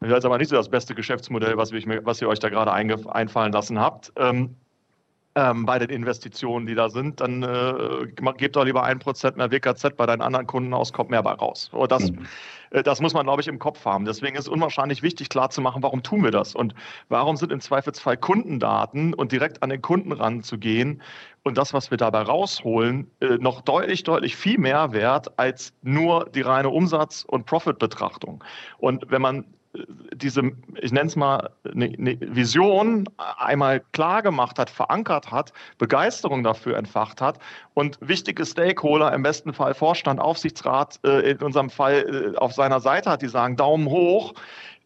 das 0.00 0.20
ist 0.20 0.24
aber 0.24 0.38
nicht 0.38 0.48
so 0.48 0.56
das 0.56 0.70
beste 0.70 0.94
Geschäftsmodell, 0.94 1.58
was, 1.58 1.70
ich, 1.72 1.86
was 1.86 2.22
ihr 2.22 2.28
euch 2.28 2.38
da 2.38 2.48
gerade 2.48 2.72
einfallen 2.72 3.52
lassen 3.52 3.78
habt. 3.78 4.10
Ähm, 4.16 4.56
ähm, 5.38 5.66
bei 5.66 5.78
den 5.78 5.90
Investitionen, 5.90 6.66
die 6.66 6.74
da 6.74 6.88
sind, 6.88 7.20
dann 7.20 7.44
äh, 7.44 8.06
gebt 8.36 8.56
doch 8.56 8.64
lieber 8.64 8.82
ein 8.82 8.98
Prozent 8.98 9.36
mehr 9.36 9.52
WKZ 9.52 9.96
bei 9.96 10.04
deinen 10.04 10.20
anderen 10.20 10.46
Kunden 10.48 10.74
aus, 10.74 10.92
kommt 10.92 11.10
mehr 11.10 11.22
bei 11.22 11.32
raus. 11.32 11.68
So, 11.70 11.86
das, 11.86 12.10
mhm. 12.10 12.26
äh, 12.70 12.82
das 12.82 13.00
muss 13.00 13.14
man, 13.14 13.24
glaube 13.24 13.40
ich, 13.40 13.46
im 13.46 13.60
Kopf 13.60 13.84
haben. 13.84 14.04
Deswegen 14.04 14.36
ist 14.36 14.42
es 14.42 14.48
unwahrscheinlich 14.48 15.02
wichtig, 15.02 15.28
klarzumachen, 15.28 15.82
warum 15.82 16.02
tun 16.02 16.24
wir 16.24 16.32
das 16.32 16.56
und 16.56 16.74
warum 17.08 17.36
sind 17.36 17.52
im 17.52 17.60
Zweifelsfall 17.60 18.16
Kundendaten 18.16 19.14
und 19.14 19.30
direkt 19.30 19.62
an 19.62 19.70
den 19.70 19.80
Kunden 19.80 20.10
ranzugehen 20.10 21.02
und 21.44 21.56
das, 21.56 21.72
was 21.72 21.90
wir 21.90 21.98
dabei 21.98 22.22
rausholen, 22.22 23.08
äh, 23.20 23.36
noch 23.38 23.60
deutlich, 23.60 24.02
deutlich 24.02 24.34
viel 24.34 24.58
mehr 24.58 24.92
wert 24.92 25.38
als 25.38 25.72
nur 25.82 26.28
die 26.30 26.42
reine 26.42 26.70
Umsatz- 26.70 27.24
und 27.24 27.46
Profit-Betrachtung. 27.46 28.42
Und 28.78 29.08
wenn 29.10 29.22
man 29.22 29.44
diese, 30.14 30.52
ich 30.80 30.92
nenne 30.92 31.06
es 31.06 31.16
mal, 31.16 31.50
eine, 31.64 31.86
eine 31.86 32.18
Vision 32.20 33.08
einmal 33.38 33.80
klar 33.92 34.22
gemacht 34.22 34.58
hat, 34.58 34.70
verankert 34.70 35.30
hat, 35.30 35.52
Begeisterung 35.78 36.42
dafür 36.42 36.76
entfacht 36.76 37.20
hat 37.20 37.38
und 37.74 37.98
wichtige 38.00 38.44
Stakeholder, 38.44 39.12
im 39.12 39.22
besten 39.22 39.52
Fall 39.52 39.74
Vorstand, 39.74 40.20
Aufsichtsrat, 40.20 41.00
äh, 41.04 41.30
in 41.30 41.38
unserem 41.38 41.70
Fall 41.70 42.34
äh, 42.34 42.38
auf 42.38 42.52
seiner 42.52 42.80
Seite 42.80 43.10
hat, 43.10 43.22
die 43.22 43.28
sagen 43.28 43.56
Daumen 43.56 43.86
hoch, 43.88 44.34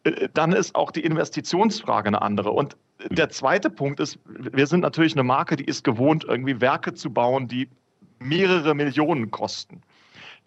äh, 0.03 0.29
dann 0.33 0.53
ist 0.53 0.75
auch 0.75 0.91
die 0.91 1.01
Investitionsfrage 1.01 2.07
eine 2.07 2.21
andere. 2.21 2.51
Und 2.51 2.77
der 3.09 3.29
zweite 3.29 3.69
Punkt 3.69 3.99
ist, 3.99 4.19
wir 4.25 4.67
sind 4.67 4.81
natürlich 4.81 5.13
eine 5.13 5.23
Marke, 5.23 5.55
die 5.55 5.65
ist 5.65 5.83
gewohnt, 5.83 6.23
irgendwie 6.23 6.61
Werke 6.61 6.93
zu 6.93 7.11
bauen, 7.11 7.47
die 7.47 7.69
mehrere 8.19 8.75
Millionen 8.75 9.31
kosten 9.31 9.81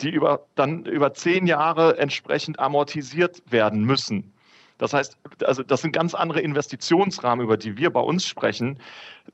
die 0.01 0.11
über, 0.11 0.47
dann 0.55 0.85
über 0.85 1.15
zehn 1.15 1.47
Jahre 1.47 1.99
entsprechend 1.99 2.59
amortisiert 2.59 3.43
werden 3.51 3.85
müssen. 3.85 4.33
Das 4.79 4.93
heißt, 4.93 5.17
also 5.45 5.63
das 5.63 5.81
sind 5.83 5.93
ganz 5.93 6.15
andere 6.15 6.41
Investitionsrahmen, 6.41 7.45
über 7.45 7.57
die 7.57 7.77
wir 7.77 7.91
bei 7.91 8.01
uns 8.01 8.27
sprechen. 8.27 8.79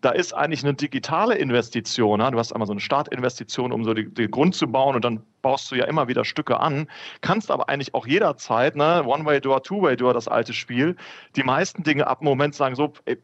Da 0.00 0.10
ist 0.10 0.32
eigentlich 0.32 0.62
eine 0.62 0.74
digitale 0.74 1.36
Investition. 1.36 2.20
Du 2.20 2.38
hast 2.38 2.52
einmal 2.52 2.66
so 2.66 2.72
eine 2.72 2.80
Startinvestition, 2.80 3.72
um 3.72 3.84
so 3.84 3.92
den 3.92 4.30
Grund 4.30 4.54
zu 4.54 4.68
bauen 4.68 4.94
und 4.94 5.04
dann 5.04 5.22
baust 5.42 5.70
du 5.70 5.74
ja 5.74 5.84
immer 5.86 6.08
wieder 6.08 6.24
Stücke 6.24 6.60
an. 6.60 6.88
Kannst 7.20 7.50
aber 7.50 7.68
eigentlich 7.68 7.94
auch 7.94 8.06
jederzeit, 8.06 8.76
ne, 8.76 9.02
One-Way-Door, 9.04 9.64
Two-Way-Door, 9.64 10.14
das 10.14 10.28
alte 10.28 10.52
Spiel, 10.52 10.96
die 11.34 11.42
meisten 11.42 11.82
Dinge 11.82 12.06
ab 12.06 12.20
dem 12.20 12.26
Moment 12.26 12.54
sagen 12.54 12.76
so, 12.76 12.92
ey, 13.04 13.18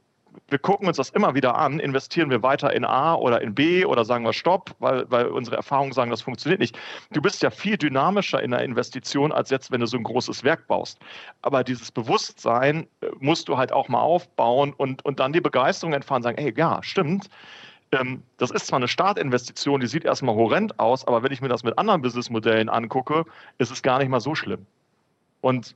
wir 0.49 0.59
gucken 0.59 0.89
uns 0.89 0.97
das 0.97 1.11
immer 1.11 1.35
wieder 1.35 1.57
an, 1.57 1.81
investieren 1.81 2.31
wir 2.31 2.43
weiter 2.43 2.73
in 2.73 2.85
A 2.85 3.15
oder 3.15 3.41
in 3.41 3.55
B 3.55 3.85
oder 3.85 4.05
sagen 4.05 4.25
wir 4.25 4.33
Stopp, 4.33 4.75
weil, 4.79 5.11
weil 5.11 5.27
unsere 5.27 5.57
Erfahrungen 5.57 5.93
sagen, 5.93 6.11
das 6.11 6.23
funktioniert 6.23 6.61
nicht. 6.61 6.79
Du 7.13 7.21
bist 7.21 7.43
ja 7.43 7.51
viel 7.51 7.77
dynamischer 7.77 8.43
in 8.43 8.51
der 8.51 8.61
Investition, 8.61 9.33
als 9.33 9.51
jetzt, 9.51 9.71
wenn 9.71 9.81
du 9.81 9.87
so 9.87 9.97
ein 9.97 10.05
großes 10.05 10.45
Werk 10.45 10.67
baust. 10.67 10.99
Aber 11.43 11.65
dieses 11.65 11.91
Bewusstsein 11.91 12.87
äh, 13.01 13.09
musst 13.19 13.49
du 13.49 13.57
halt 13.57 13.73
auch 13.73 13.89
mal 13.89 14.01
aufbauen 14.01 14.73
und, 14.77 15.05
und 15.05 15.21
dann 15.21 15.33
die 15.33 15.41
Begeisterung 15.41 15.93
entfahren 15.93 16.23
sagen, 16.23 16.39
hey, 16.39 16.53
ja, 16.57 16.83
stimmt. 16.83 17.29
Ähm, 17.93 18.23
das 18.37 18.51
ist 18.51 18.67
zwar 18.67 18.79
eine 18.79 18.89
Startinvestition, 18.89 19.81
die 19.81 19.87
sieht 19.87 20.05
erstmal 20.05 20.35
horrend 20.35 20.79
aus, 20.79 21.07
aber 21.07 21.23
wenn 21.23 21.33
ich 21.33 21.41
mir 21.41 21.49
das 21.49 21.63
mit 21.63 21.79
anderen 21.79 22.03
Businessmodellen 22.03 22.69
angucke, 22.69 23.25
ist 23.59 23.71
es 23.71 23.83
gar 23.83 23.99
nicht 23.99 24.09
mal 24.09 24.21
so 24.21 24.35
schlimm. 24.35 24.67
Und 25.41 25.75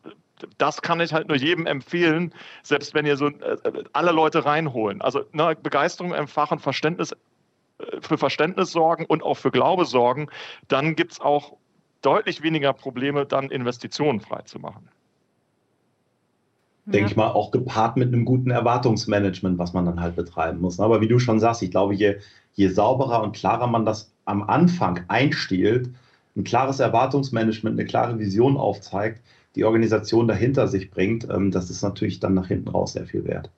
das 0.58 0.82
kann 0.82 1.00
ich 1.00 1.12
halt 1.12 1.28
nur 1.28 1.36
jedem 1.36 1.66
empfehlen, 1.66 2.34
selbst 2.62 2.94
wenn 2.94 3.06
ihr 3.06 3.16
so 3.16 3.28
äh, 3.28 3.56
alle 3.92 4.12
Leute 4.12 4.44
reinholen. 4.44 5.00
Also 5.00 5.22
ne, 5.32 5.56
Begeisterung 5.60 6.12
empfachen, 6.12 6.58
Verständnis 6.58 7.12
äh, 7.12 7.16
für 8.00 8.18
Verständnis 8.18 8.70
sorgen 8.72 9.06
und 9.06 9.22
auch 9.22 9.36
für 9.36 9.50
Glaube 9.50 9.84
sorgen, 9.84 10.28
dann 10.68 10.96
gibt 10.96 11.12
es 11.12 11.20
auch 11.20 11.56
deutlich 12.02 12.42
weniger 12.42 12.72
Probleme, 12.72 13.26
dann 13.26 13.50
Investitionen 13.50 14.20
freizumachen. 14.20 14.88
Denke 16.84 17.10
ich 17.10 17.16
mal, 17.16 17.28
auch 17.28 17.52
gepaart 17.52 17.96
mit 17.96 18.08
einem 18.08 18.24
guten 18.24 18.50
Erwartungsmanagement, 18.50 19.56
was 19.56 19.72
man 19.72 19.86
dann 19.86 20.00
halt 20.00 20.16
betreiben 20.16 20.60
muss. 20.60 20.80
Aber 20.80 21.00
wie 21.00 21.06
du 21.06 21.20
schon 21.20 21.38
sagst, 21.38 21.62
ich 21.62 21.70
glaube, 21.70 21.94
je, 21.94 22.16
je 22.54 22.68
sauberer 22.68 23.22
und 23.22 23.36
klarer 23.36 23.68
man 23.68 23.84
das 23.84 24.12
am 24.24 24.42
Anfang 24.42 25.04
einstiehlt, 25.06 25.90
ein 26.36 26.42
klares 26.42 26.80
Erwartungsmanagement, 26.80 27.78
eine 27.78 27.86
klare 27.86 28.18
Vision 28.18 28.56
aufzeigt, 28.56 29.22
die 29.54 29.64
Organisation 29.64 30.28
dahinter 30.28 30.68
sich 30.68 30.90
bringt, 30.90 31.28
ähm, 31.28 31.50
das 31.50 31.70
ist 31.70 31.82
natürlich 31.82 32.20
dann 32.20 32.34
nach 32.34 32.48
hinten 32.48 32.68
raus 32.68 32.94
sehr 32.94 33.06
viel 33.06 33.24
wert. 33.24 33.50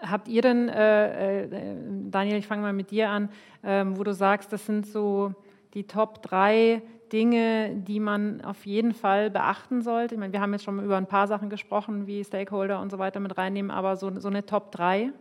Habt 0.00 0.28
ihr 0.28 0.42
denn, 0.42 0.68
äh, 0.68 1.44
äh, 1.44 1.76
Daniel, 2.10 2.38
ich 2.38 2.46
fange 2.46 2.62
mal 2.62 2.72
mit 2.72 2.90
dir 2.90 3.10
an, 3.10 3.28
äh, 3.62 3.84
wo 3.86 4.04
du 4.04 4.14
sagst, 4.14 4.52
das 4.52 4.64
sind 4.66 4.86
so 4.86 5.34
die 5.74 5.84
Top 5.84 6.22
drei 6.22 6.82
Dinge, 7.12 7.74
die 7.74 7.98
man 7.98 8.40
auf 8.42 8.66
jeden 8.66 8.94
Fall 8.94 9.30
beachten 9.30 9.82
sollte? 9.82 10.14
Ich 10.14 10.18
meine, 10.20 10.32
wir 10.32 10.40
haben 10.40 10.52
jetzt 10.52 10.64
schon 10.64 10.82
über 10.82 10.96
ein 10.96 11.06
paar 11.06 11.26
Sachen 11.26 11.50
gesprochen, 11.50 12.06
wie 12.06 12.22
Stakeholder 12.22 12.80
und 12.80 12.90
so 12.90 12.98
weiter 12.98 13.18
mit 13.18 13.36
reinnehmen, 13.36 13.70
aber 13.70 13.96
so, 13.96 14.12
so 14.18 14.28
eine 14.28 14.46
Top 14.46 14.70
3? 14.72 15.12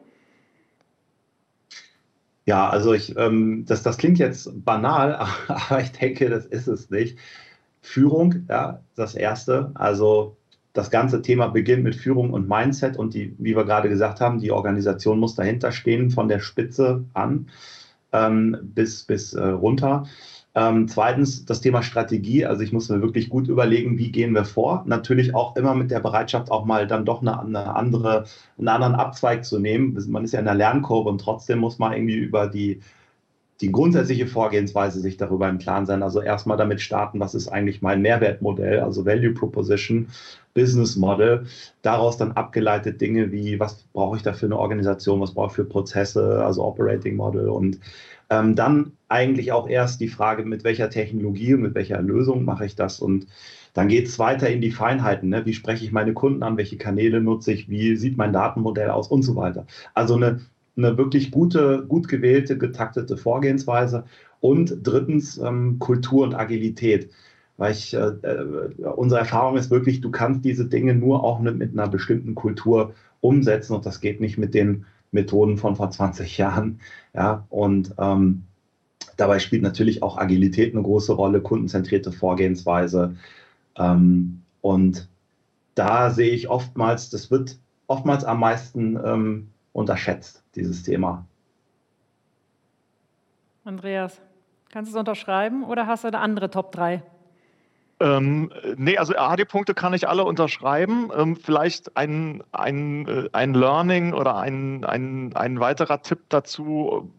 Ja, 2.45 2.69
also 2.69 2.93
ich, 2.93 3.15
ähm, 3.17 3.65
das, 3.67 3.83
das 3.83 3.97
klingt 3.97 4.19
jetzt 4.19 4.65
banal, 4.65 5.15
aber 5.47 5.81
ich 5.81 5.91
denke, 5.91 6.29
das 6.29 6.45
ist 6.45 6.67
es 6.67 6.89
nicht. 6.89 7.17
Führung, 7.89 8.45
ja, 8.47 8.81
das 8.95 9.15
erste. 9.15 9.71
Also 9.73 10.37
das 10.73 10.91
ganze 10.91 11.23
Thema 11.23 11.47
beginnt 11.47 11.83
mit 11.83 11.95
Führung 11.95 12.33
und 12.33 12.47
Mindset 12.47 12.97
und 12.97 13.15
die, 13.15 13.35
wie 13.39 13.55
wir 13.55 13.65
gerade 13.65 13.89
gesagt 13.89 14.21
haben, 14.21 14.39
die 14.39 14.51
Organisation 14.51 15.19
muss 15.19 15.33
dahinter 15.33 15.71
stehen, 15.71 16.11
von 16.11 16.27
der 16.27 16.39
Spitze 16.39 17.03
an 17.13 17.47
ähm, 18.13 18.55
bis, 18.61 19.03
bis 19.03 19.33
äh, 19.33 19.43
runter. 19.43 20.03
Ähm, 20.53 20.87
zweitens 20.87 21.45
das 21.45 21.61
Thema 21.61 21.81
Strategie. 21.81 22.45
Also 22.45 22.61
ich 22.61 22.71
muss 22.71 22.89
mir 22.89 23.01
wirklich 23.01 23.27
gut 23.27 23.47
überlegen, 23.47 23.97
wie 23.97 24.11
gehen 24.11 24.33
wir 24.33 24.45
vor. 24.45 24.83
Natürlich 24.85 25.33
auch 25.33 25.55
immer 25.55 25.73
mit 25.73 25.89
der 25.89 25.99
Bereitschaft, 25.99 26.51
auch 26.51 26.65
mal 26.65 26.85
dann 26.85 27.05
doch 27.05 27.21
eine, 27.21 27.39
eine 27.39 27.75
andere, 27.75 28.25
einen 28.59 28.67
anderen 28.67 28.93
Abzweig 28.93 29.45
zu 29.45 29.57
nehmen. 29.57 29.97
Man 30.09 30.25
ist 30.25 30.33
ja 30.33 30.39
in 30.39 30.45
der 30.45 30.53
Lernkurve 30.53 31.09
und 31.09 31.21
trotzdem 31.21 31.57
muss 31.57 31.79
man 31.79 31.93
irgendwie 31.93 32.17
über 32.17 32.47
die 32.47 32.81
die 33.61 33.71
grundsätzliche 33.71 34.27
Vorgehensweise 34.27 34.99
sich 34.99 35.17
darüber 35.17 35.49
im 35.49 35.57
Klaren 35.57 35.85
sein. 35.85 36.01
Also 36.03 36.21
erstmal 36.21 36.57
damit 36.57 36.81
starten, 36.81 37.19
was 37.19 37.35
ist 37.35 37.49
eigentlich 37.49 37.81
mein 37.81 38.01
Mehrwertmodell, 38.01 38.79
also 38.79 39.05
Value 39.05 39.33
Proposition, 39.33 40.07
Business 40.53 40.95
Model. 40.95 41.45
Daraus 41.81 42.17
dann 42.17 42.31
abgeleitet 42.31 43.01
Dinge 43.01 43.31
wie, 43.31 43.59
was 43.59 43.83
brauche 43.93 44.17
ich 44.17 44.23
da 44.23 44.33
für 44.33 44.45
eine 44.45 44.57
Organisation, 44.57 45.19
was 45.19 45.33
brauche 45.33 45.47
ich 45.47 45.55
für 45.55 45.65
Prozesse, 45.65 46.43
also 46.43 46.63
Operating 46.63 47.15
Model 47.15 47.49
und 47.49 47.79
ähm, 48.29 48.55
dann 48.55 48.93
eigentlich 49.07 49.51
auch 49.51 49.67
erst 49.67 49.99
die 50.01 50.07
Frage, 50.07 50.45
mit 50.45 50.63
welcher 50.63 50.89
Technologie 50.89 51.55
und 51.55 51.61
mit 51.61 51.75
welcher 51.75 52.01
Lösung 52.01 52.45
mache 52.45 52.65
ich 52.65 52.75
das 52.75 52.99
und 52.99 53.27
dann 53.73 53.87
geht 53.87 54.07
es 54.07 54.17
weiter 54.19 54.49
in 54.49 54.61
die 54.61 54.71
Feinheiten. 54.71 55.29
Ne? 55.29 55.45
Wie 55.45 55.53
spreche 55.53 55.85
ich 55.85 55.91
meine 55.91 56.13
Kunden 56.13 56.43
an? 56.43 56.57
Welche 56.57 56.77
Kanäle 56.77 57.21
nutze 57.21 57.51
ich? 57.51 57.69
Wie 57.69 57.95
sieht 57.95 58.17
mein 58.17 58.33
Datenmodell 58.33 58.89
aus? 58.89 59.07
Und 59.07 59.21
so 59.23 59.35
weiter. 59.35 59.67
Also 59.93 60.15
eine 60.15 60.41
eine 60.77 60.97
wirklich 60.97 61.31
gute, 61.31 61.85
gut 61.87 62.07
gewählte, 62.07 62.57
getaktete 62.57 63.17
Vorgehensweise. 63.17 64.05
Und 64.39 64.79
drittens 64.83 65.37
ähm, 65.37 65.79
Kultur 65.79 66.23
und 66.23 66.35
Agilität. 66.35 67.11
Weil 67.57 67.73
ich, 67.73 67.93
äh, 67.93 67.97
äh, 67.99 68.85
unsere 68.95 69.19
Erfahrung 69.19 69.57
ist 69.57 69.69
wirklich, 69.69 69.99
du 69.99 70.11
kannst 70.11 70.45
diese 70.45 70.65
Dinge 70.65 70.95
nur 70.95 71.23
auch 71.23 71.39
mit, 71.39 71.57
mit 71.57 71.73
einer 71.73 71.89
bestimmten 71.89 72.33
Kultur 72.33 72.93
umsetzen 73.19 73.75
und 73.75 73.85
das 73.85 73.99
geht 73.99 74.21
nicht 74.21 74.37
mit 74.37 74.53
den 74.53 74.85
Methoden 75.11 75.57
von 75.57 75.75
vor 75.75 75.91
20 75.91 76.37
Jahren. 76.37 76.79
Ja, 77.13 77.45
und 77.49 77.93
ähm, 77.97 78.43
dabei 79.17 79.39
spielt 79.39 79.61
natürlich 79.61 80.03
auch 80.03 80.17
Agilität 80.17 80.73
eine 80.73 80.83
große 80.83 81.11
Rolle, 81.13 81.41
kundenzentrierte 81.41 82.13
Vorgehensweise. 82.13 83.15
Ähm, 83.77 84.41
und 84.61 85.09
da 85.75 86.09
sehe 86.11 86.31
ich 86.31 86.49
oftmals, 86.49 87.09
das 87.09 87.31
wird 87.31 87.57
oftmals 87.87 88.23
am 88.23 88.39
meisten 88.39 88.97
ähm, 89.03 89.47
unterschätzt, 89.73 90.43
dieses 90.55 90.83
Thema. 90.83 91.25
Andreas, 93.63 94.21
kannst 94.71 94.91
du 94.91 94.95
es 94.95 94.99
unterschreiben 94.99 95.63
oder 95.63 95.87
hast 95.87 96.03
du 96.03 96.07
eine 96.07 96.19
andere 96.19 96.49
Top 96.49 96.71
3? 96.71 97.03
Ähm, 98.01 98.51
nee, 98.77 98.97
also 98.97 99.15
AD-Punkte 99.15 99.73
kann 99.73 99.93
ich 99.93 100.07
alle 100.07 100.23
unterschreiben. 100.23 101.11
Ähm, 101.15 101.35
vielleicht 101.35 101.97
ein, 101.97 102.43
ein, 102.51 103.07
äh, 103.07 103.29
ein 103.33 103.53
Learning 103.53 104.13
oder 104.13 104.37
ein, 104.37 104.85
ein, 104.85 105.35
ein 105.35 105.59
weiterer 105.59 106.01
Tipp 106.01 106.19
dazu, 106.29 107.11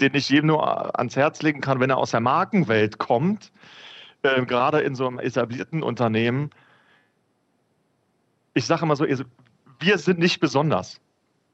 den 0.00 0.14
ich 0.14 0.28
jedem 0.28 0.48
nur 0.48 0.98
ans 0.98 1.14
Herz 1.14 1.40
legen 1.42 1.60
kann, 1.60 1.78
wenn 1.78 1.90
er 1.90 1.98
aus 1.98 2.10
der 2.10 2.20
Markenwelt 2.20 2.98
kommt, 2.98 3.52
äh, 4.22 4.44
gerade 4.44 4.80
in 4.80 4.96
so 4.96 5.06
einem 5.06 5.20
etablierten 5.20 5.84
Unternehmen. 5.84 6.50
Ich 8.54 8.66
sage 8.66 8.82
immer 8.82 8.96
so, 8.96 9.06
wir 9.78 9.98
sind 9.98 10.18
nicht 10.18 10.40
besonders. 10.40 11.00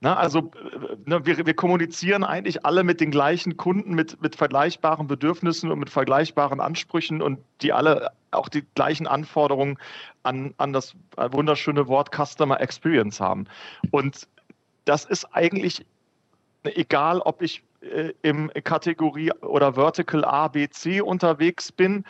Na, 0.02 0.16
also 0.16 0.50
ne, 1.04 1.26
wir, 1.26 1.44
wir, 1.44 1.54
kommunizieren 1.54 2.24
eigentlich 2.24 2.64
alle 2.64 2.84
mit 2.84 3.00
den 3.02 3.10
gleichen 3.10 3.58
Kunden, 3.58 3.94
mit, 3.94 4.20
mit 4.22 4.34
vergleichbaren 4.34 5.06
Bedürfnissen 5.06 5.70
und 5.70 5.78
mit 5.78 5.90
vergleichbaren 5.90 6.60
Ansprüchen 6.60 7.20
und 7.20 7.38
die 7.60 7.74
alle 7.74 8.10
auch 8.30 8.48
die 8.48 8.64
gleichen 8.74 9.06
Anforderungen 9.06 9.76
an, 10.22 10.54
an 10.56 10.72
das 10.72 10.94
wunderschöne 11.16 11.86
Wort 11.86 12.10
Customer 12.14 12.60
Experience 12.60 13.20
haben. 13.20 13.44
Und 13.90 14.26
das 14.86 15.04
ist 15.04 15.26
eigentlich 15.34 15.84
egal, 16.64 17.20
ob 17.20 17.42
ich 17.42 17.62
äh, 17.82 18.12
im 18.22 18.50
Kategorie 18.64 19.32
oder 19.42 19.74
Vertical 19.74 20.24
A, 20.24 20.48
B, 20.48 20.68
C 20.68 21.00
unterwegs 21.00 21.72
bin 21.72 22.04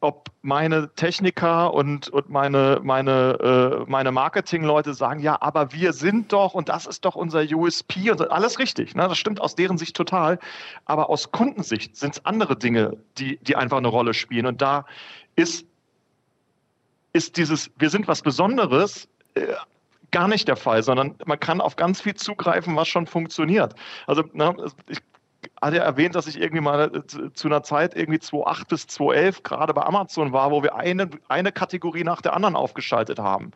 ob 0.00 0.30
meine 0.40 0.94
Techniker 0.94 1.74
und, 1.74 2.08
und 2.08 2.30
meine, 2.30 2.80
meine, 2.82 3.84
äh, 3.86 3.90
meine 3.90 4.12
Marketingleute 4.12 4.94
sagen, 4.94 5.20
ja, 5.20 5.36
aber 5.40 5.72
wir 5.72 5.92
sind 5.92 6.32
doch 6.32 6.54
und 6.54 6.70
das 6.70 6.86
ist 6.86 7.04
doch 7.04 7.16
unser 7.16 7.42
USP 7.42 8.10
und 8.10 8.30
alles 8.30 8.58
richtig. 8.58 8.94
Ne? 8.94 9.06
Das 9.06 9.18
stimmt 9.18 9.40
aus 9.40 9.54
deren 9.54 9.76
Sicht 9.76 9.94
total. 9.94 10.38
Aber 10.86 11.10
aus 11.10 11.32
Kundensicht 11.32 11.96
sind 11.96 12.14
es 12.14 12.24
andere 12.24 12.56
Dinge, 12.56 12.96
die, 13.18 13.36
die 13.38 13.56
einfach 13.56 13.76
eine 13.76 13.88
Rolle 13.88 14.14
spielen. 14.14 14.46
Und 14.46 14.62
da 14.62 14.86
ist, 15.36 15.66
ist 17.12 17.36
dieses, 17.36 17.70
wir 17.76 17.90
sind 17.90 18.08
was 18.08 18.22
Besonderes, 18.22 19.06
äh, 19.34 19.46
gar 20.12 20.28
nicht 20.28 20.48
der 20.48 20.56
Fall, 20.56 20.82
sondern 20.82 21.14
man 21.26 21.38
kann 21.38 21.60
auf 21.60 21.76
ganz 21.76 22.00
viel 22.00 22.14
zugreifen, 22.14 22.74
was 22.74 22.88
schon 22.88 23.06
funktioniert. 23.06 23.74
Also 24.06 24.24
ne, 24.32 24.56
ich 24.88 24.98
hat 25.60 25.74
er 25.74 25.82
erwähnt, 25.82 26.14
dass 26.14 26.26
ich 26.26 26.40
irgendwie 26.40 26.62
mal 26.62 26.90
äh, 26.94 27.32
zu 27.32 27.48
einer 27.48 27.62
Zeit 27.62 27.94
irgendwie 27.94 28.18
2008 28.18 28.68
bis 28.68 28.86
2011 28.86 29.42
gerade 29.42 29.74
bei 29.74 29.82
Amazon 29.82 30.32
war, 30.32 30.50
wo 30.50 30.62
wir 30.62 30.74
eine, 30.74 31.10
eine 31.28 31.52
Kategorie 31.52 32.04
nach 32.04 32.22
der 32.22 32.34
anderen 32.34 32.56
aufgeschaltet 32.56 33.18
haben 33.18 33.50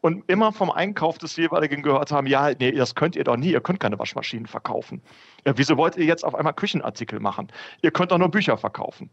und 0.00 0.28
immer 0.28 0.52
vom 0.52 0.70
Einkauf 0.70 1.18
des 1.18 1.36
jeweiligen 1.36 1.82
gehört 1.82 2.12
haben, 2.12 2.26
ja, 2.26 2.50
nee, 2.58 2.72
das 2.72 2.94
könnt 2.94 3.16
ihr 3.16 3.24
doch 3.24 3.36
nie, 3.36 3.52
ihr 3.52 3.60
könnt 3.60 3.80
keine 3.80 3.98
Waschmaschinen 3.98 4.46
verkaufen. 4.46 5.02
Ja, 5.46 5.52
wieso 5.56 5.76
wollt 5.76 5.96
ihr 5.96 6.04
jetzt 6.04 6.24
auf 6.24 6.34
einmal 6.34 6.54
Küchenartikel 6.54 7.20
machen? 7.20 7.48
Ihr 7.82 7.90
könnt 7.90 8.12
doch 8.12 8.18
nur 8.18 8.30
Bücher 8.30 8.56
verkaufen. 8.56 9.10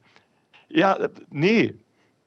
Ja, 0.69 0.93
äh, 0.93 1.09
nee, 1.29 1.73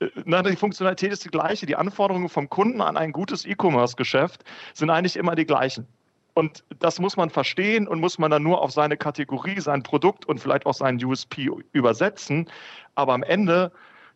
äh, 0.00 0.08
na, 0.24 0.42
die 0.42 0.56
Funktionalität 0.56 1.12
ist 1.12 1.24
die 1.24 1.30
gleiche. 1.30 1.66
Die 1.66 1.76
Anforderungen 1.76 2.28
vom 2.28 2.48
Kunden 2.48 2.80
an 2.80 2.96
ein 2.96 3.12
gutes 3.12 3.44
E-Commerce-Geschäft 3.44 4.44
sind 4.74 4.90
eigentlich 4.90 5.16
immer 5.16 5.34
die 5.34 5.46
gleichen. 5.46 5.86
Und 6.34 6.64
das 6.78 6.98
muss 6.98 7.16
man 7.16 7.30
verstehen 7.30 7.88
und 7.88 8.00
muss 8.00 8.18
man 8.18 8.30
dann 8.30 8.42
nur 8.42 8.60
auf 8.62 8.70
seine 8.70 8.96
Kategorie, 8.96 9.60
sein 9.60 9.82
Produkt 9.82 10.26
und 10.26 10.38
vielleicht 10.38 10.66
auch 10.66 10.74
seinen 10.74 11.02
USP 11.04 11.50
übersetzen. 11.72 12.48
Aber 12.94 13.14
am 13.14 13.22
Ende 13.22 13.72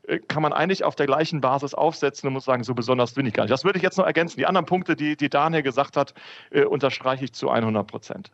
äh, 0.07 0.19
kann 0.19 0.43
man 0.43 0.53
eigentlich 0.53 0.85
auf 0.85 0.95
der 0.95 1.07
gleichen 1.07 1.41
Basis 1.41 1.75
aufsetzen 1.75 2.27
und 2.27 2.35
muss 2.35 2.45
sagen, 2.45 2.65
so 2.65 2.75
besonders 2.75 3.13
bin 3.13 3.27
ich 3.27 3.35
gar 3.35 3.45
nicht. 3.45 3.53
Das 3.53 3.65
würde 3.65 3.79
ich 3.79 3.83
jetzt 3.83 3.99
noch 3.99 4.07
ergänzen. 4.07 4.39
Die 4.39 4.47
anderen 4.47 4.67
Punkte, 4.67 4.97
die, 4.97 5.17
die 5.17 5.29
Daniel 5.29 5.63
gesagt 5.63 5.97
hat, 5.97 6.15
äh, 6.51 6.65
unterstreiche 6.65 7.25
ich 7.25 7.33
zu 7.33 7.51
100 7.51 7.87
Prozent. 7.87 8.31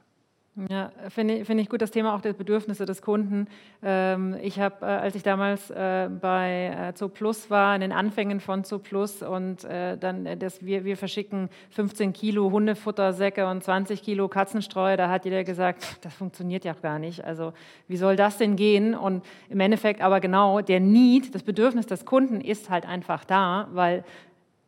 Ja, 0.69 0.91
finde 1.09 1.35
ich, 1.35 1.47
find 1.47 1.61
ich 1.61 1.69
gut 1.69 1.81
das 1.81 1.93
Thema 1.93 2.15
auch 2.15 2.21
der 2.21 2.33
Bedürfnisse 2.33 2.85
des 2.85 3.03
Kunden. 3.03 3.47
Ähm, 3.85 4.37
ich 4.43 4.59
habe, 4.59 4.85
äh, 4.85 4.89
als 4.89 5.15
ich 5.15 5.23
damals 5.23 5.71
äh, 5.71 6.09
bei 6.21 6.89
äh, 6.89 6.95
Zooplus 6.95 7.51
war, 7.51 7.75
in 7.77 7.81
den 7.81 7.93
Anfängen 7.93 8.41
von 8.41 8.65
Zooplus 8.65 9.23
und 9.23 9.65
dann, 9.65 10.27
äh, 10.27 10.37
das, 10.37 10.65
wir, 10.65 10.85
wir 10.85 10.97
verschicken 10.97 11.49
15 11.71 12.13
Kilo 12.13 12.51
Hundefuttersäcke 12.51 13.47
und 13.47 13.63
20 13.63 14.03
Kilo 14.03 14.29
Katzenstreu, 14.29 14.97
da 14.97 15.09
hat 15.09 15.25
jeder 15.25 15.45
gesagt, 15.45 15.99
das 16.05 16.15
funktioniert 16.15 16.65
ja 16.65 16.75
gar 16.75 16.99
nicht. 16.99 17.25
Also 17.25 17.53
wie 17.87 17.97
soll 17.97 18.17
das 18.17 18.37
denn 18.39 18.57
gehen? 18.57 18.95
Und 18.95 19.25
im 19.49 19.61
Endeffekt 19.61 20.01
aber 20.01 20.21
genau, 20.21 20.61
der 20.61 20.81
Need, 20.81 21.33
das 21.35 21.45
Bedürfnis 21.45 21.87
des 21.87 22.05
Kunden 22.05 22.41
ist 22.41 22.71
halt 22.71 22.87
einfach 22.87 23.25
da, 23.25 23.69
weil 23.73 24.05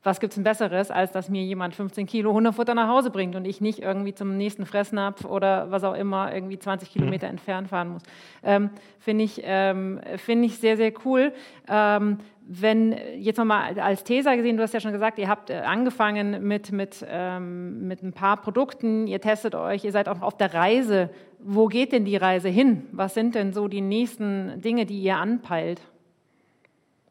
was 0.02 0.18
gibt 0.18 0.32
es 0.32 0.34
denn 0.34 0.44
Besseres, 0.44 0.90
als 0.90 1.12
dass 1.12 1.28
mir 1.28 1.42
jemand 1.42 1.74
15 1.74 2.06
Kilo 2.06 2.32
Hundefutter 2.32 2.74
nach 2.74 2.88
Hause 2.88 3.10
bringt 3.10 3.36
und 3.36 3.44
ich 3.44 3.60
nicht 3.60 3.80
irgendwie 3.80 4.14
zum 4.14 4.36
nächsten 4.36 4.66
Fressnapf 4.66 5.24
oder 5.24 5.70
was 5.70 5.84
auch 5.84 5.94
immer 5.94 6.34
irgendwie 6.34 6.58
20 6.58 6.88
mhm. 6.88 6.92
Kilometer 6.92 7.26
mhm. 7.26 7.32
entfernt 7.32 7.68
fahren 7.68 7.90
muss. 7.90 8.02
Ähm, 8.42 8.70
Finde 8.98 9.24
ich, 9.24 9.40
ähm, 9.44 10.00
find 10.16 10.44
ich 10.44 10.58
sehr, 10.58 10.76
sehr 10.76 10.92
cool. 11.04 11.32
Ähm, 11.68 12.18
wenn 12.46 12.96
jetzt 13.18 13.36
nochmal 13.36 13.78
als 13.78 14.02
Teser 14.02 14.36
gesehen, 14.36 14.56
du 14.56 14.64
hast 14.64 14.74
ja 14.74 14.80
schon 14.80 14.92
gesagt, 14.92 15.18
ihr 15.18 15.28
habt 15.28 15.50
äh, 15.50 15.58
angefangen 15.58 16.46
mit, 16.46 16.72
mit, 16.72 17.06
ähm, 17.08 17.86
mit 17.86 18.02
ein 18.02 18.12
paar 18.12 18.36
Produkten, 18.38 19.06
ihr 19.06 19.20
testet 19.20 19.54
euch, 19.54 19.84
ihr 19.84 19.92
seid 19.92 20.08
auch 20.08 20.22
auf 20.22 20.36
der 20.36 20.52
Reise. 20.52 21.10
Wo 21.38 21.66
geht 21.66 21.92
denn 21.92 22.04
die 22.04 22.16
Reise 22.16 22.48
hin? 22.48 22.86
Was 22.90 23.14
sind 23.14 23.36
denn 23.36 23.52
so 23.52 23.68
die 23.68 23.80
nächsten 23.80 24.60
Dinge, 24.60 24.86
die 24.86 25.00
ihr 25.00 25.16
anpeilt? 25.16 25.80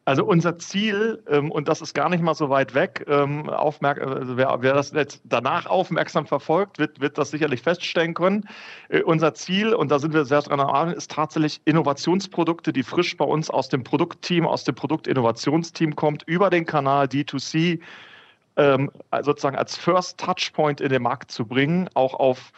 Also 0.04 0.24
unser 0.24 0.58
Ziel, 0.58 1.22
ähm, 1.28 1.52
und 1.52 1.68
das 1.68 1.80
ist 1.80 1.94
gar 1.94 2.08
nicht 2.08 2.22
mal 2.22 2.34
so 2.34 2.50
weit 2.50 2.74
weg, 2.74 3.04
ähm, 3.08 3.48
aufmerk 3.48 4.00
also 4.00 4.36
wer, 4.36 4.58
wer, 4.60 4.74
das 4.74 4.90
jetzt 4.90 5.22
danach 5.24 5.66
aufmerksam 5.66 6.26
verfolgt, 6.26 6.80
wird, 6.80 7.00
wird 7.00 7.18
das 7.18 7.30
sicherlich 7.30 7.62
feststellen 7.62 8.12
können. 8.14 8.48
Äh, 8.88 9.02
unser 9.02 9.34
Ziel, 9.34 9.74
und 9.74 9.92
da 9.92 10.00
sind 10.00 10.12
wir 10.12 10.24
sehr 10.24 10.42
dran 10.42 10.58
arbeiten, 10.58 10.90
ist 10.90 11.12
tatsächlich 11.12 11.60
Innovationsprodukte, 11.66 12.72
die 12.72 12.82
frisch 12.82 13.16
bei 13.16 13.24
uns 13.24 13.48
aus 13.48 13.68
dem 13.68 13.84
Produktteam, 13.84 14.44
aus 14.44 14.64
dem 14.64 14.74
Produktinnovationsteam 14.74 15.94
kommt, 15.94 16.24
über 16.24 16.50
den 16.50 16.66
Kanal 16.66 17.06
D2C 17.06 17.78
ähm, 18.56 18.90
sozusagen 19.22 19.56
als 19.56 19.76
First 19.76 20.18
Touchpoint 20.18 20.80
in 20.80 20.88
den 20.88 21.02
Markt 21.02 21.30
zu 21.30 21.46
bringen, 21.46 21.88
auch 21.94 22.14
auf 22.14 22.52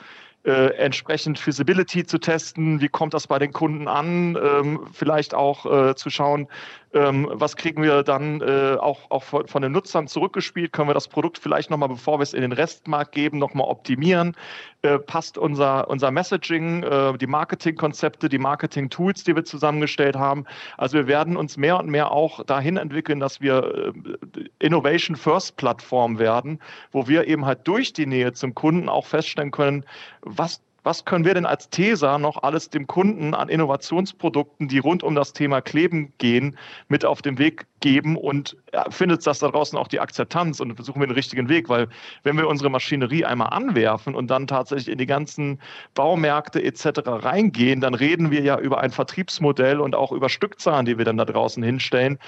äh, 0.44 0.76
entsprechend 0.76 1.38
Feasibility 1.38 2.04
zu 2.04 2.18
testen, 2.18 2.80
wie 2.80 2.88
kommt 2.88 3.14
das 3.14 3.26
bei 3.26 3.38
den 3.38 3.52
Kunden 3.52 3.88
an, 3.88 4.36
ähm, 4.36 4.80
vielleicht 4.92 5.34
auch 5.34 5.64
äh, 5.64 5.94
zu 5.94 6.10
schauen, 6.10 6.48
ähm, 6.94 7.28
was 7.32 7.56
kriegen 7.56 7.82
wir 7.82 8.02
dann 8.02 8.40
äh, 8.40 8.76
auch, 8.78 9.10
auch 9.10 9.24
von, 9.24 9.62
den 9.62 9.72
Nutzern 9.72 10.06
zurückgespielt, 10.06 10.72
können 10.72 10.88
wir 10.88 10.94
das 10.94 11.08
Produkt 11.08 11.38
vielleicht 11.38 11.68
nochmal, 11.70 11.88
bevor 11.88 12.18
wir 12.18 12.22
es 12.22 12.32
in 12.32 12.42
den 12.42 12.52
Restmarkt 12.52 13.12
geben, 13.12 13.38
nochmal 13.38 13.68
optimieren, 13.68 14.36
äh, 14.82 14.98
passt 14.98 15.36
unser, 15.36 15.88
unser 15.88 16.10
Messaging, 16.10 16.84
äh, 16.84 17.18
die 17.18 17.26
Marketingkonzepte, 17.26 18.28
die 18.28 18.38
Marketing-Tools, 18.38 19.24
die 19.24 19.34
wir 19.34 19.44
zusammengestellt 19.44 20.16
haben. 20.16 20.44
Also 20.78 20.96
wir 20.96 21.08
werden 21.08 21.36
uns 21.36 21.56
mehr 21.56 21.78
und 21.78 21.88
mehr 21.88 22.12
auch 22.12 22.44
dahin 22.44 22.76
entwickeln, 22.76 23.18
dass 23.18 23.40
wir 23.40 23.92
äh, 24.36 24.44
Innovation 24.60 25.16
First 25.16 25.56
Plattform 25.56 26.18
werden, 26.18 26.60
wo 26.92 27.08
wir 27.08 27.26
eben 27.26 27.44
halt 27.44 27.66
durch 27.66 27.92
die 27.92 28.06
Nähe 28.06 28.32
zum 28.32 28.54
Kunden 28.54 28.88
auch 28.88 29.06
feststellen 29.06 29.50
können, 29.50 29.84
was 30.22 30.60
was 30.84 31.04
können 31.06 31.24
wir 31.24 31.34
denn 31.34 31.46
als 31.46 31.70
TESA 31.70 32.18
noch 32.18 32.42
alles 32.42 32.68
dem 32.68 32.86
Kunden 32.86 33.34
an 33.34 33.48
Innovationsprodukten, 33.48 34.68
die 34.68 34.78
rund 34.78 35.02
um 35.02 35.14
das 35.14 35.32
Thema 35.32 35.60
Kleben 35.62 36.12
gehen, 36.18 36.56
mit 36.88 37.04
auf 37.04 37.22
den 37.22 37.38
Weg 37.38 37.66
geben? 37.80 38.16
Und 38.16 38.56
findet 38.90 39.26
das 39.26 39.38
da 39.38 39.48
draußen 39.48 39.78
auch 39.78 39.88
die 39.88 39.98
Akzeptanz? 39.98 40.60
Und 40.60 40.74
versuchen 40.74 41.00
wir 41.00 41.06
den 41.06 41.14
richtigen 41.14 41.48
Weg, 41.48 41.70
weil 41.70 41.88
wenn 42.22 42.36
wir 42.36 42.46
unsere 42.46 42.70
Maschinerie 42.70 43.24
einmal 43.24 43.48
anwerfen 43.48 44.14
und 44.14 44.28
dann 44.28 44.46
tatsächlich 44.46 44.92
in 44.92 44.98
die 44.98 45.06
ganzen 45.06 45.58
Baumärkte 45.94 46.62
etc. 46.62 47.00
reingehen, 47.06 47.80
dann 47.80 47.94
reden 47.94 48.30
wir 48.30 48.42
ja 48.42 48.58
über 48.58 48.80
ein 48.80 48.90
Vertriebsmodell 48.90 49.80
und 49.80 49.94
auch 49.94 50.12
über 50.12 50.28
Stückzahlen, 50.28 50.84
die 50.84 50.98
wir 50.98 51.06
dann 51.06 51.16
da 51.16 51.24
draußen 51.24 51.62
hinstellen 51.62 52.18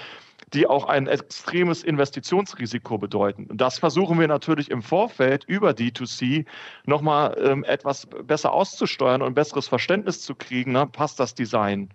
die 0.53 0.66
auch 0.66 0.84
ein 0.84 1.07
extremes 1.07 1.82
Investitionsrisiko 1.82 2.99
bedeuten. 2.99 3.47
Und 3.47 3.61
das 3.61 3.78
versuchen 3.78 4.18
wir 4.18 4.28
natürlich 4.28 4.70
im 4.70 4.82
Vorfeld 4.82 5.45
über 5.45 5.70
D2C 5.70 6.47
nochmal 6.84 7.37
ähm, 7.43 7.64
etwas 7.64 8.07
besser 8.07 8.53
auszusteuern 8.53 9.22
und 9.22 9.28
ein 9.28 9.34
besseres 9.34 9.68
Verständnis 9.68 10.22
zu 10.22 10.34
kriegen. 10.34 10.72
Ne? 10.72 10.87
Passt 10.87 11.18
das 11.18 11.34
Design? 11.34 11.91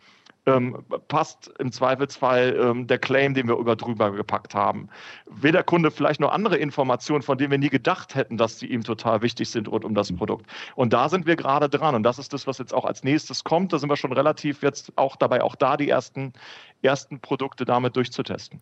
Ähm, 0.48 0.84
passt 1.08 1.52
im 1.60 1.72
Zweifelsfall 1.72 2.58
ähm, 2.60 2.88
der 2.88 2.98
Claim, 2.98 3.34
den 3.34 3.48
wir 3.48 3.58
über 3.58 3.76
drüber 3.76 4.12
gepackt 4.12 4.56
haben. 4.56 4.90
Will 5.28 5.52
der 5.52 5.64
Kunde 5.64 5.92
vielleicht 5.92 6.20
noch 6.20 6.32
andere 6.32 6.58
Informationen, 6.58 7.22
von 7.22 7.38
denen 7.38 7.52
wir 7.52 7.58
nie 7.60 7.70
gedacht 7.70 8.16
hätten, 8.16 8.38
dass 8.38 8.58
sie 8.58 8.66
ihm 8.66 8.84
total 8.84 9.22
wichtig 9.22 9.50
sind 9.50 9.68
rund 9.68 9.86
um 9.86 9.94
das 9.94 10.12
Produkt. 10.12 10.48
Und 10.76 10.94
da 10.94 11.10
sind 11.10 11.28
wir 11.28 11.36
gerade 11.36 11.70
dran. 11.70 11.94
Und 11.94 12.04
das 12.04 12.18
ist 12.18 12.34
das, 12.34 12.48
was 12.48 12.58
jetzt 12.58 12.74
auch 12.74 12.86
als 12.86 13.04
nächstes 13.04 13.44
kommt. 13.44 13.72
Da 13.72 13.78
sind 13.78 13.90
wir 13.90 13.98
schon 13.98 14.14
relativ 14.14 14.64
jetzt 14.64 14.92
auch 14.98 15.16
dabei, 15.16 15.44
auch 15.44 15.56
da 15.56 15.78
die 15.78 15.90
ersten, 15.90 16.34
ersten 16.82 17.20
Produkte 17.20 17.66
damit 17.66 17.96
durchzutesten. 17.96 18.62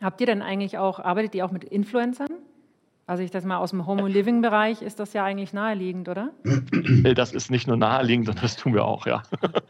Habt 0.00 0.20
ihr 0.20 0.26
denn 0.26 0.42
eigentlich 0.42 0.78
auch, 0.78 0.98
arbeitet 0.98 1.36
ihr 1.36 1.44
auch 1.44 1.52
mit 1.52 1.62
Influencern? 1.62 2.30
Also 3.06 3.22
ich 3.22 3.30
das 3.30 3.44
mal 3.44 3.58
aus 3.58 3.70
dem 3.70 3.86
Home 3.86 4.08
Living 4.08 4.42
Bereich 4.42 4.82
ist 4.82 4.98
das 4.98 5.12
ja 5.12 5.24
eigentlich 5.24 5.52
naheliegend, 5.52 6.08
oder? 6.08 6.30
Das 7.14 7.32
ist 7.32 7.50
nicht 7.50 7.68
nur 7.68 7.76
naheliegend, 7.76 8.26
sondern 8.26 8.42
das 8.42 8.56
tun 8.56 8.74
wir 8.74 8.84
auch, 8.84 9.06
ja. 9.06 9.22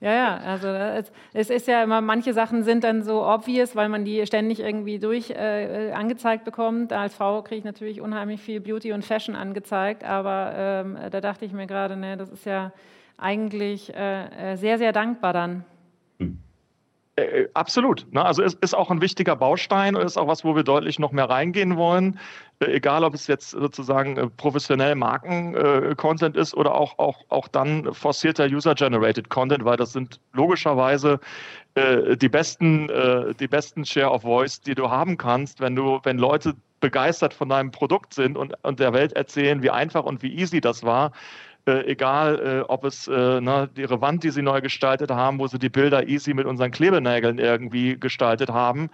Ja, 0.00 0.12
ja, 0.12 0.36
also 0.36 0.68
es, 0.68 1.10
es, 1.32 1.48
ist 1.48 1.68
ja 1.68 1.82
immer, 1.82 2.02
manche 2.02 2.34
Sachen 2.34 2.64
sind 2.64 2.84
dann 2.84 3.02
so 3.02 3.26
obvious, 3.26 3.74
weil 3.74 3.88
man 3.88 4.04
die 4.04 4.26
ständig 4.26 4.60
irgendwie 4.60 4.98
durch 4.98 5.30
äh, 5.30 5.90
angezeigt 5.92 6.44
bekommt. 6.44 6.92
Als 6.92 7.14
Frau 7.14 7.40
kriege 7.42 7.60
ich 7.60 7.64
natürlich 7.64 8.02
unheimlich 8.02 8.42
viel 8.42 8.60
Beauty 8.60 8.92
und 8.92 9.06
Fashion 9.06 9.34
angezeigt, 9.34 10.04
aber 10.04 10.52
ähm, 10.54 10.98
da 11.10 11.22
dachte 11.22 11.46
ich 11.46 11.52
mir 11.52 11.66
gerade, 11.66 11.96
ne, 11.96 12.18
das 12.18 12.28
ist 12.28 12.44
ja 12.44 12.72
eigentlich 13.16 13.94
äh, 13.94 14.52
äh 14.52 14.56
sehr, 14.56 14.76
sehr 14.76 14.92
dankbar 14.92 15.32
dann. 15.32 15.64
Äh, 17.16 17.22
äh, 17.22 17.48
absolut. 17.54 18.06
Ne? 18.12 18.24
Also 18.24 18.42
es 18.42 18.54
ist 18.54 18.74
auch 18.74 18.90
ein 18.90 19.00
wichtiger 19.00 19.36
Baustein 19.36 19.96
und 19.96 20.02
ist 20.02 20.18
auch 20.18 20.28
was, 20.28 20.44
wo 20.44 20.54
wir 20.54 20.62
deutlich 20.62 20.98
noch 20.98 21.12
mehr 21.12 21.28
reingehen 21.28 21.76
wollen. 21.76 22.20
Äh, 22.60 22.72
egal, 22.76 23.04
ob 23.04 23.14
es 23.14 23.26
jetzt 23.26 23.50
sozusagen 23.50 24.30
professionell 24.36 24.94
Marken-Content 24.94 26.36
ist 26.36 26.54
oder 26.54 26.74
auch, 26.74 26.98
auch, 26.98 27.24
auch 27.28 27.48
dann 27.48 27.92
forcierter 27.94 28.46
User-Generated 28.46 29.30
Content, 29.30 29.64
weil 29.64 29.76
das 29.76 29.92
sind 29.92 30.20
logischerweise 30.32 31.20
die 31.78 32.30
besten, 32.30 32.88
die 33.38 33.48
besten 33.48 33.84
Share 33.84 34.10
of 34.10 34.22
Voice, 34.22 34.62
die 34.62 34.74
du 34.74 34.88
haben 34.88 35.18
kannst, 35.18 35.60
wenn 35.60 35.76
du, 35.76 36.00
wenn 36.04 36.16
Leute 36.16 36.54
begeistert 36.80 37.34
von 37.34 37.50
deinem 37.50 37.70
Produkt 37.70 38.14
sind 38.14 38.38
und, 38.38 38.54
und 38.62 38.80
der 38.80 38.94
Welt 38.94 39.12
erzählen, 39.12 39.62
wie 39.62 39.68
einfach 39.68 40.04
und 40.04 40.22
wie 40.22 40.34
easy 40.34 40.62
das 40.62 40.84
war, 40.84 41.12
äh, 41.66 41.84
egal 41.86 42.38
äh, 42.38 42.60
ob 42.60 42.84
es 42.84 43.08
äh, 43.08 43.40
ne, 43.40 43.68
ihre 43.76 44.00
Wand, 44.00 44.24
die 44.24 44.30
sie 44.30 44.42
neu 44.42 44.60
gestaltet 44.60 45.10
haben, 45.10 45.38
wo 45.38 45.46
sie 45.46 45.58
die 45.58 45.68
Bilder 45.68 46.08
easy 46.08 46.34
mit 46.34 46.46
unseren 46.46 46.70
Klebenägeln 46.70 47.38
irgendwie 47.38 47.98
gestaltet 47.98 48.50
haben, 48.50 48.90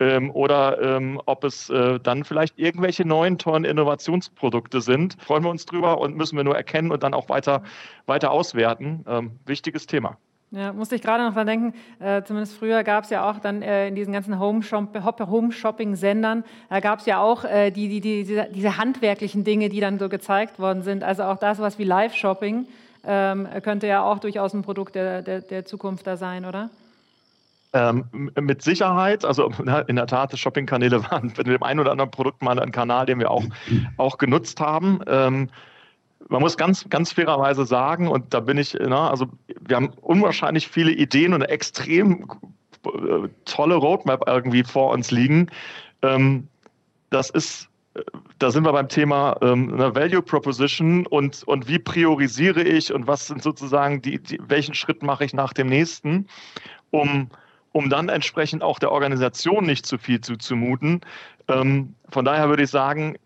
ähm, 0.00 0.30
oder 0.30 0.80
ähm, 0.80 1.20
ob 1.26 1.44
es 1.44 1.70
äh, 1.70 2.00
dann 2.00 2.24
vielleicht 2.24 2.58
irgendwelche 2.58 3.04
neuen 3.06 3.38
tollen 3.38 3.64
Innovationsprodukte 3.64 4.80
sind. 4.80 5.16
Freuen 5.20 5.44
wir 5.44 5.50
uns 5.50 5.66
drüber 5.66 5.98
und 5.98 6.16
müssen 6.16 6.36
wir 6.36 6.44
nur 6.44 6.56
erkennen 6.56 6.90
und 6.90 7.02
dann 7.02 7.14
auch 7.14 7.28
weiter, 7.28 7.62
weiter 8.06 8.30
auswerten. 8.30 9.04
Ähm, 9.06 9.38
wichtiges 9.46 9.86
Thema. 9.86 10.18
Ja, 10.54 10.74
musste 10.74 10.94
ich 10.94 11.00
gerade 11.00 11.24
noch 11.24 11.32
dran 11.32 11.46
denken, 11.46 11.74
äh, 11.98 12.22
zumindest 12.24 12.58
früher 12.58 12.84
gab 12.84 13.04
es 13.04 13.10
ja 13.10 13.28
auch 13.28 13.38
dann 13.38 13.62
äh, 13.62 13.88
in 13.88 13.94
diesen 13.94 14.12
ganzen 14.12 14.38
Home-Shopping-Sendern, 14.38 16.44
da 16.68 16.80
gab 16.80 16.98
es 16.98 17.06
ja 17.06 17.22
auch 17.22 17.44
äh, 17.44 17.70
die, 17.70 17.88
die, 17.88 18.02
die, 18.02 18.24
diese, 18.24 18.48
diese, 18.54 18.76
handwerklichen 18.76 19.44
Dinge, 19.44 19.70
die 19.70 19.80
dann 19.80 19.98
so 19.98 20.10
gezeigt 20.10 20.58
worden 20.58 20.82
sind. 20.82 21.04
Also 21.04 21.22
auch 21.22 21.38
das, 21.38 21.58
was 21.58 21.78
wie 21.78 21.84
Live-Shopping, 21.84 22.66
ähm, 23.04 23.48
könnte 23.62 23.86
ja 23.86 24.02
auch 24.02 24.18
durchaus 24.18 24.52
ein 24.52 24.60
Produkt 24.60 24.94
der, 24.94 25.22
der, 25.22 25.40
der 25.40 25.64
Zukunft 25.64 26.06
da 26.06 26.18
sein, 26.18 26.44
oder? 26.44 26.68
Ähm, 27.72 28.04
mit 28.38 28.60
Sicherheit, 28.60 29.24
also 29.24 29.50
in 29.86 29.96
der 29.96 30.06
Tat, 30.06 30.38
Shopping-Kanäle 30.38 31.02
waren 31.10 31.32
bei 31.34 31.44
dem 31.44 31.62
einen 31.62 31.80
oder 31.80 31.92
anderen 31.92 32.10
Produkt 32.10 32.42
mal 32.42 32.60
ein 32.60 32.72
Kanal, 32.72 33.06
den 33.06 33.20
wir 33.20 33.30
auch, 33.30 33.44
auch 33.96 34.18
genutzt 34.18 34.60
haben. 34.60 35.00
Ähm, 35.06 35.48
man 36.32 36.40
muss 36.40 36.56
ganz, 36.56 36.88
ganz 36.88 37.12
fairerweise 37.12 37.66
sagen, 37.66 38.08
und 38.08 38.32
da 38.32 38.40
bin 38.40 38.56
ich, 38.58 38.76
na, 38.80 39.10
also 39.10 39.26
wir 39.60 39.76
haben 39.76 39.90
unwahrscheinlich 40.00 40.66
viele 40.66 40.90
Ideen 40.90 41.34
und 41.34 41.42
eine 41.42 41.52
extrem 41.52 42.26
äh, 42.86 43.28
tolle 43.44 43.74
Roadmap 43.74 44.24
irgendwie 44.26 44.64
vor 44.64 44.90
uns 44.92 45.10
liegen. 45.10 45.50
Ähm, 46.00 46.48
das 47.10 47.28
ist, 47.28 47.68
da 48.38 48.50
sind 48.50 48.64
wir 48.64 48.72
beim 48.72 48.88
Thema 48.88 49.36
ähm, 49.42 49.78
Value 49.78 50.22
Proposition 50.22 51.06
und, 51.06 51.42
und 51.44 51.68
wie 51.68 51.78
priorisiere 51.78 52.62
ich 52.62 52.92
und 52.92 53.06
was 53.06 53.26
sind 53.26 53.42
sozusagen 53.42 54.00
die, 54.00 54.18
die 54.18 54.40
welchen 54.48 54.74
Schritt 54.74 55.02
mache 55.02 55.26
ich 55.26 55.34
nach 55.34 55.52
dem 55.52 55.66
nächsten, 55.68 56.26
um 56.90 57.28
um 57.74 57.88
dann 57.88 58.10
entsprechend 58.10 58.62
auch 58.62 58.78
der 58.78 58.92
Organisation 58.92 59.64
nicht 59.64 59.86
zu 59.86 59.96
viel 59.96 60.20
zuzumuten. 60.20 61.00
Ähm, 61.48 61.94
von 62.10 62.24
daher 62.24 62.50
würde 62.50 62.64
ich 62.64 62.70
sagen, 62.70 63.16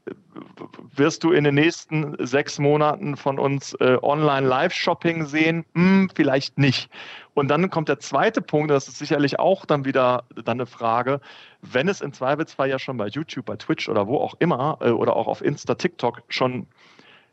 wirst 0.95 1.25
du 1.25 1.33
in 1.33 1.45
den 1.45 1.55
nächsten 1.55 2.17
sechs 2.25 2.59
Monaten 2.59 3.17
von 3.17 3.39
uns 3.39 3.75
äh, 3.75 3.99
Online-Live-Shopping 4.03 5.27
sehen? 5.27 5.65
Hm, 5.75 6.11
vielleicht 6.15 6.59
nicht. 6.59 6.91
Und 7.35 7.49
dann 7.49 7.69
kommt 7.71 7.89
der 7.89 7.99
zweite 7.99 8.41
Punkt, 8.41 8.71
das 8.71 8.89
ist 8.89 8.99
sicherlich 8.99 9.39
auch 9.39 9.67
dann 9.67 9.85
wieder 9.85 10.25
dann 10.35 10.59
eine 10.59 10.67
Frage, 10.67 11.21
wenn 11.63 11.89
es 11.89 12.01
im 12.01 12.13
Zweifelsfall 12.13 12.69
ja 12.69 12.79
schon 12.79 12.97
bei 12.97 13.09
YouTube, 13.09 13.47
bei 13.47 13.57
Twitch 13.57 13.89
oder 13.89 14.07
wo 14.07 14.19
auch 14.19 14.35
immer 14.39 14.79
äh, 14.81 14.91
oder 14.91 15.17
auch 15.17 15.27
auf 15.27 15.43
Insta, 15.43 15.75
TikTok 15.75 16.23
schon 16.29 16.67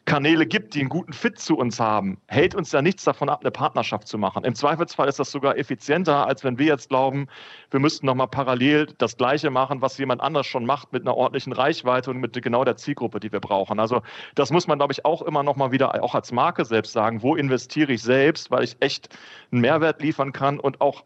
Kanäle 0.05 0.45
gibt, 0.45 0.73
die 0.73 0.81
einen 0.81 0.89
guten 0.89 1.13
Fit 1.13 1.39
zu 1.39 1.57
uns 1.57 1.79
haben, 1.79 2.17
hält 2.27 2.55
uns 2.55 2.71
ja 2.73 2.81
nichts 2.81 3.05
davon 3.05 3.29
ab, 3.29 3.39
eine 3.41 3.51
Partnerschaft 3.51 4.07
zu 4.07 4.17
machen. 4.17 4.43
Im 4.43 4.53
Zweifelsfall 4.53 5.07
ist 5.07 5.17
das 5.17 5.31
sogar 5.31 5.57
effizienter, 5.57 6.27
als 6.27 6.43
wenn 6.43 6.59
wir 6.59 6.65
jetzt 6.65 6.89
glauben, 6.89 7.27
wir 7.71 7.79
müssten 7.79 8.05
nochmal 8.05 8.27
parallel 8.27 8.87
das 8.97 9.15
Gleiche 9.15 9.49
machen, 9.49 9.81
was 9.81 9.97
jemand 9.97 10.21
anders 10.21 10.45
schon 10.45 10.65
macht, 10.65 10.91
mit 10.91 11.03
einer 11.03 11.15
ordentlichen 11.15 11.53
Reichweite 11.53 12.11
und 12.11 12.17
mit 12.17 12.41
genau 12.41 12.65
der 12.65 12.75
Zielgruppe, 12.75 13.21
die 13.21 13.31
wir 13.31 13.39
brauchen. 13.39 13.79
Also 13.79 14.01
das 14.35 14.51
muss 14.51 14.67
man, 14.67 14.77
glaube 14.77 14.91
ich, 14.91 15.05
auch 15.05 15.21
immer 15.21 15.41
nochmal 15.41 15.71
wieder, 15.71 16.03
auch 16.03 16.15
als 16.15 16.33
Marke 16.33 16.65
selbst 16.65 16.91
sagen, 16.91 17.21
wo 17.21 17.35
investiere 17.35 17.93
ich 17.93 18.01
selbst, 18.01 18.51
weil 18.51 18.63
ich 18.63 18.75
echt 18.81 19.09
einen 19.51 19.61
Mehrwert 19.61 20.01
liefern 20.01 20.33
kann 20.33 20.59
und 20.59 20.81
auch 20.81 21.03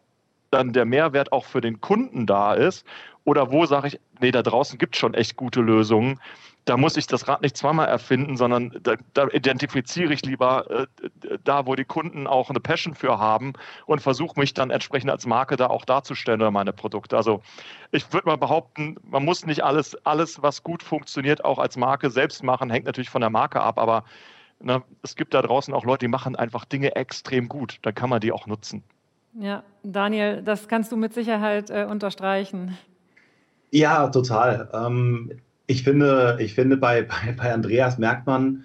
dann 0.51 0.73
der 0.73 0.85
Mehrwert 0.85 1.31
auch 1.31 1.45
für 1.45 1.61
den 1.61 1.81
Kunden 1.81 2.25
da 2.25 2.53
ist. 2.53 2.85
Oder 3.23 3.51
wo 3.51 3.65
sage 3.65 3.87
ich, 3.87 3.99
nee, 4.21 4.31
da 4.31 4.41
draußen 4.41 4.77
gibt 4.77 4.95
es 4.95 4.99
schon 4.99 5.13
echt 5.13 5.35
gute 5.35 5.61
Lösungen 5.61 6.19
da 6.67 6.75
muss 6.75 6.97
ich 6.97 7.07
das 7.07 7.27
Rad 7.27 7.41
nicht 7.41 7.55
zweimal 7.55 7.87
erfinden, 7.87 8.35
sondern 8.35 8.77
da, 8.83 8.95
da 9.13 9.27
identifiziere 9.29 10.13
ich 10.13 10.23
lieber 10.23 10.69
äh, 10.69 10.87
da, 11.43 11.65
wo 11.65 11.75
die 11.75 11.85
Kunden 11.85 12.27
auch 12.27 12.49
eine 12.49 12.59
Passion 12.59 12.93
für 12.93 13.17
haben 13.17 13.53
und 13.85 14.01
versuche 14.01 14.39
mich 14.39 14.53
dann 14.53 14.69
entsprechend 14.69 15.09
als 15.09 15.25
Marke 15.25 15.55
da 15.55 15.67
auch 15.67 15.85
darzustellen 15.85 16.41
oder 16.41 16.51
meine 16.51 16.73
Produkte. 16.73 17.15
Also 17.15 17.41
ich 17.91 18.11
würde 18.11 18.27
mal 18.27 18.37
behaupten, 18.37 18.97
man 19.03 19.23
muss 19.23 19.45
nicht 19.45 19.63
alles, 19.63 19.95
alles, 20.05 20.41
was 20.41 20.63
gut 20.63 20.83
funktioniert, 20.83 21.45
auch 21.45 21.57
als 21.57 21.77
Marke 21.77 22.09
selbst 22.09 22.43
machen, 22.43 22.69
hängt 22.69 22.85
natürlich 22.85 23.09
von 23.09 23.21
der 23.21 23.29
Marke 23.29 23.61
ab, 23.61 23.79
aber 23.79 24.03
ne, 24.59 24.83
es 25.03 25.15
gibt 25.15 25.33
da 25.33 25.41
draußen 25.41 25.73
auch 25.73 25.85
Leute, 25.85 26.05
die 26.05 26.09
machen 26.09 26.35
einfach 26.35 26.65
Dinge 26.65 26.95
extrem 26.95 27.47
gut. 27.47 27.77
Dann 27.83 27.95
kann 27.95 28.09
man 28.09 28.19
die 28.19 28.33
auch 28.33 28.45
nutzen. 28.45 28.83
Ja, 29.39 29.63
Daniel, 29.83 30.41
das 30.43 30.67
kannst 30.67 30.91
du 30.91 30.97
mit 30.97 31.13
Sicherheit 31.13 31.69
äh, 31.69 31.85
unterstreichen. 31.89 32.77
Ja, 33.71 34.07
total. 34.07 34.69
Ähm, 34.73 35.31
ich 35.67 35.83
finde, 35.83 36.37
ich 36.39 36.55
finde 36.55 36.77
bei, 36.77 37.01
bei, 37.25 37.33
bei 37.33 37.53
Andreas 37.53 37.97
merkt 37.97 38.25
man, 38.25 38.63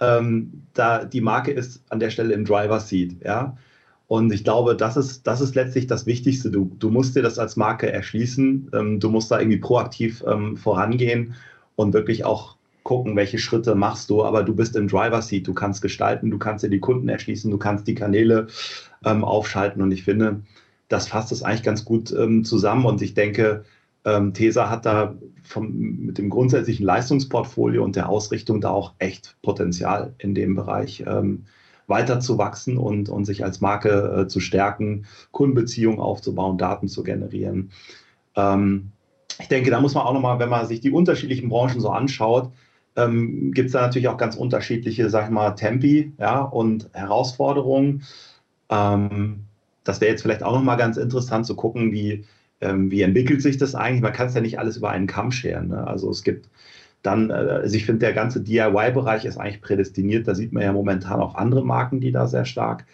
ähm, 0.00 0.64
da 0.74 1.04
die 1.04 1.20
Marke 1.20 1.50
ist 1.52 1.82
an 1.90 2.00
der 2.00 2.10
Stelle 2.10 2.34
im 2.34 2.44
Driver 2.44 2.80
Seat, 2.80 3.16
ja. 3.24 3.56
Und 4.06 4.32
ich 4.32 4.44
glaube, 4.44 4.76
das 4.76 4.96
ist, 4.96 5.26
das 5.26 5.40
ist 5.40 5.54
letztlich 5.54 5.86
das 5.86 6.06
Wichtigste. 6.06 6.50
Du, 6.50 6.70
du 6.78 6.90
musst 6.90 7.16
dir 7.16 7.22
das 7.22 7.38
als 7.38 7.56
Marke 7.56 7.90
erschließen. 7.90 8.70
Ähm, 8.74 9.00
du 9.00 9.08
musst 9.08 9.30
da 9.30 9.40
irgendwie 9.40 9.58
proaktiv 9.58 10.22
ähm, 10.26 10.56
vorangehen 10.56 11.34
und 11.74 11.94
wirklich 11.94 12.24
auch 12.24 12.56
gucken, 12.82 13.16
welche 13.16 13.38
Schritte 13.38 13.74
machst 13.74 14.10
du. 14.10 14.22
Aber 14.22 14.42
du 14.42 14.54
bist 14.54 14.76
im 14.76 14.88
Driver 14.88 15.22
Seat. 15.22 15.48
Du 15.48 15.54
kannst 15.54 15.80
gestalten, 15.80 16.30
du 16.30 16.38
kannst 16.38 16.62
dir 16.62 16.68
die 16.68 16.80
Kunden 16.80 17.08
erschließen, 17.08 17.50
du 17.50 17.56
kannst 17.56 17.88
die 17.88 17.94
Kanäle 17.94 18.46
ähm, 19.04 19.24
aufschalten. 19.24 19.82
Und 19.82 19.92
ich 19.92 20.04
finde, 20.04 20.42
das 20.88 21.08
fasst 21.08 21.32
es 21.32 21.42
eigentlich 21.42 21.62
ganz 21.62 21.84
gut 21.84 22.12
ähm, 22.12 22.44
zusammen. 22.44 22.84
Und 22.84 23.02
ich 23.02 23.14
denke, 23.14 23.64
ähm, 24.04 24.34
TESA 24.34 24.68
hat 24.70 24.86
da 24.86 25.14
vom, 25.42 25.72
mit 26.06 26.18
dem 26.18 26.30
grundsätzlichen 26.30 26.84
Leistungsportfolio 26.84 27.82
und 27.82 27.96
der 27.96 28.08
Ausrichtung 28.08 28.60
da 28.60 28.70
auch 28.70 28.94
echt 28.98 29.36
Potenzial 29.42 30.14
in 30.18 30.34
dem 30.34 30.54
Bereich 30.54 31.04
ähm, 31.06 31.44
weiter 31.86 32.20
und, 32.78 33.08
und 33.08 33.24
sich 33.24 33.44
als 33.44 33.60
Marke 33.60 34.22
äh, 34.22 34.28
zu 34.28 34.40
stärken, 34.40 35.06
Kundenbeziehungen 35.32 36.00
aufzubauen, 36.00 36.58
Daten 36.58 36.88
zu 36.88 37.02
generieren. 37.02 37.70
Ähm, 38.36 38.90
ich 39.40 39.48
denke, 39.48 39.70
da 39.70 39.80
muss 39.80 39.94
man 39.94 40.04
auch 40.04 40.14
nochmal, 40.14 40.38
wenn 40.38 40.48
man 40.48 40.66
sich 40.66 40.80
die 40.80 40.90
unterschiedlichen 40.90 41.48
Branchen 41.48 41.80
so 41.80 41.90
anschaut, 41.90 42.50
ähm, 42.96 43.52
gibt 43.52 43.66
es 43.66 43.72
da 43.72 43.82
natürlich 43.82 44.08
auch 44.08 44.16
ganz 44.16 44.36
unterschiedliche, 44.36 45.10
sag 45.10 45.24
ich 45.24 45.30
mal, 45.30 45.50
Tempi 45.52 46.12
ja, 46.18 46.40
und 46.42 46.88
Herausforderungen. 46.92 48.02
Ähm, 48.70 49.44
das 49.84 50.00
wäre 50.00 50.10
jetzt 50.10 50.22
vielleicht 50.22 50.42
auch 50.42 50.54
nochmal 50.54 50.76
ganz 50.76 50.96
interessant 50.96 51.46
zu 51.46 51.54
gucken, 51.54 51.92
wie, 51.92 52.24
ähm, 52.60 52.90
wie 52.90 53.02
entwickelt 53.02 53.42
sich 53.42 53.58
das 53.58 53.74
eigentlich. 53.74 54.02
Man 54.02 54.12
kann 54.12 54.28
es 54.28 54.34
ja 54.34 54.40
nicht 54.40 54.58
alles 54.58 54.76
über 54.76 54.90
einen 54.90 55.06
Kamm 55.06 55.30
scheren. 55.30 55.68
Ne? 55.68 55.86
Also 55.86 56.10
es 56.10 56.22
gibt 56.22 56.48
dann, 57.02 57.30
äh, 57.30 57.34
also 57.34 57.76
ich 57.76 57.86
finde, 57.86 58.00
der 58.00 58.14
ganze 58.14 58.42
DIY-Bereich 58.42 59.24
ist 59.24 59.36
eigentlich 59.36 59.60
prädestiniert. 59.60 60.26
Da 60.26 60.34
sieht 60.34 60.52
man 60.52 60.62
ja 60.62 60.72
momentan 60.72 61.20
auch 61.20 61.34
andere 61.34 61.64
Marken, 61.64 62.00
die 62.00 62.12
da 62.12 62.26
sehr 62.26 62.44
stark 62.44 62.86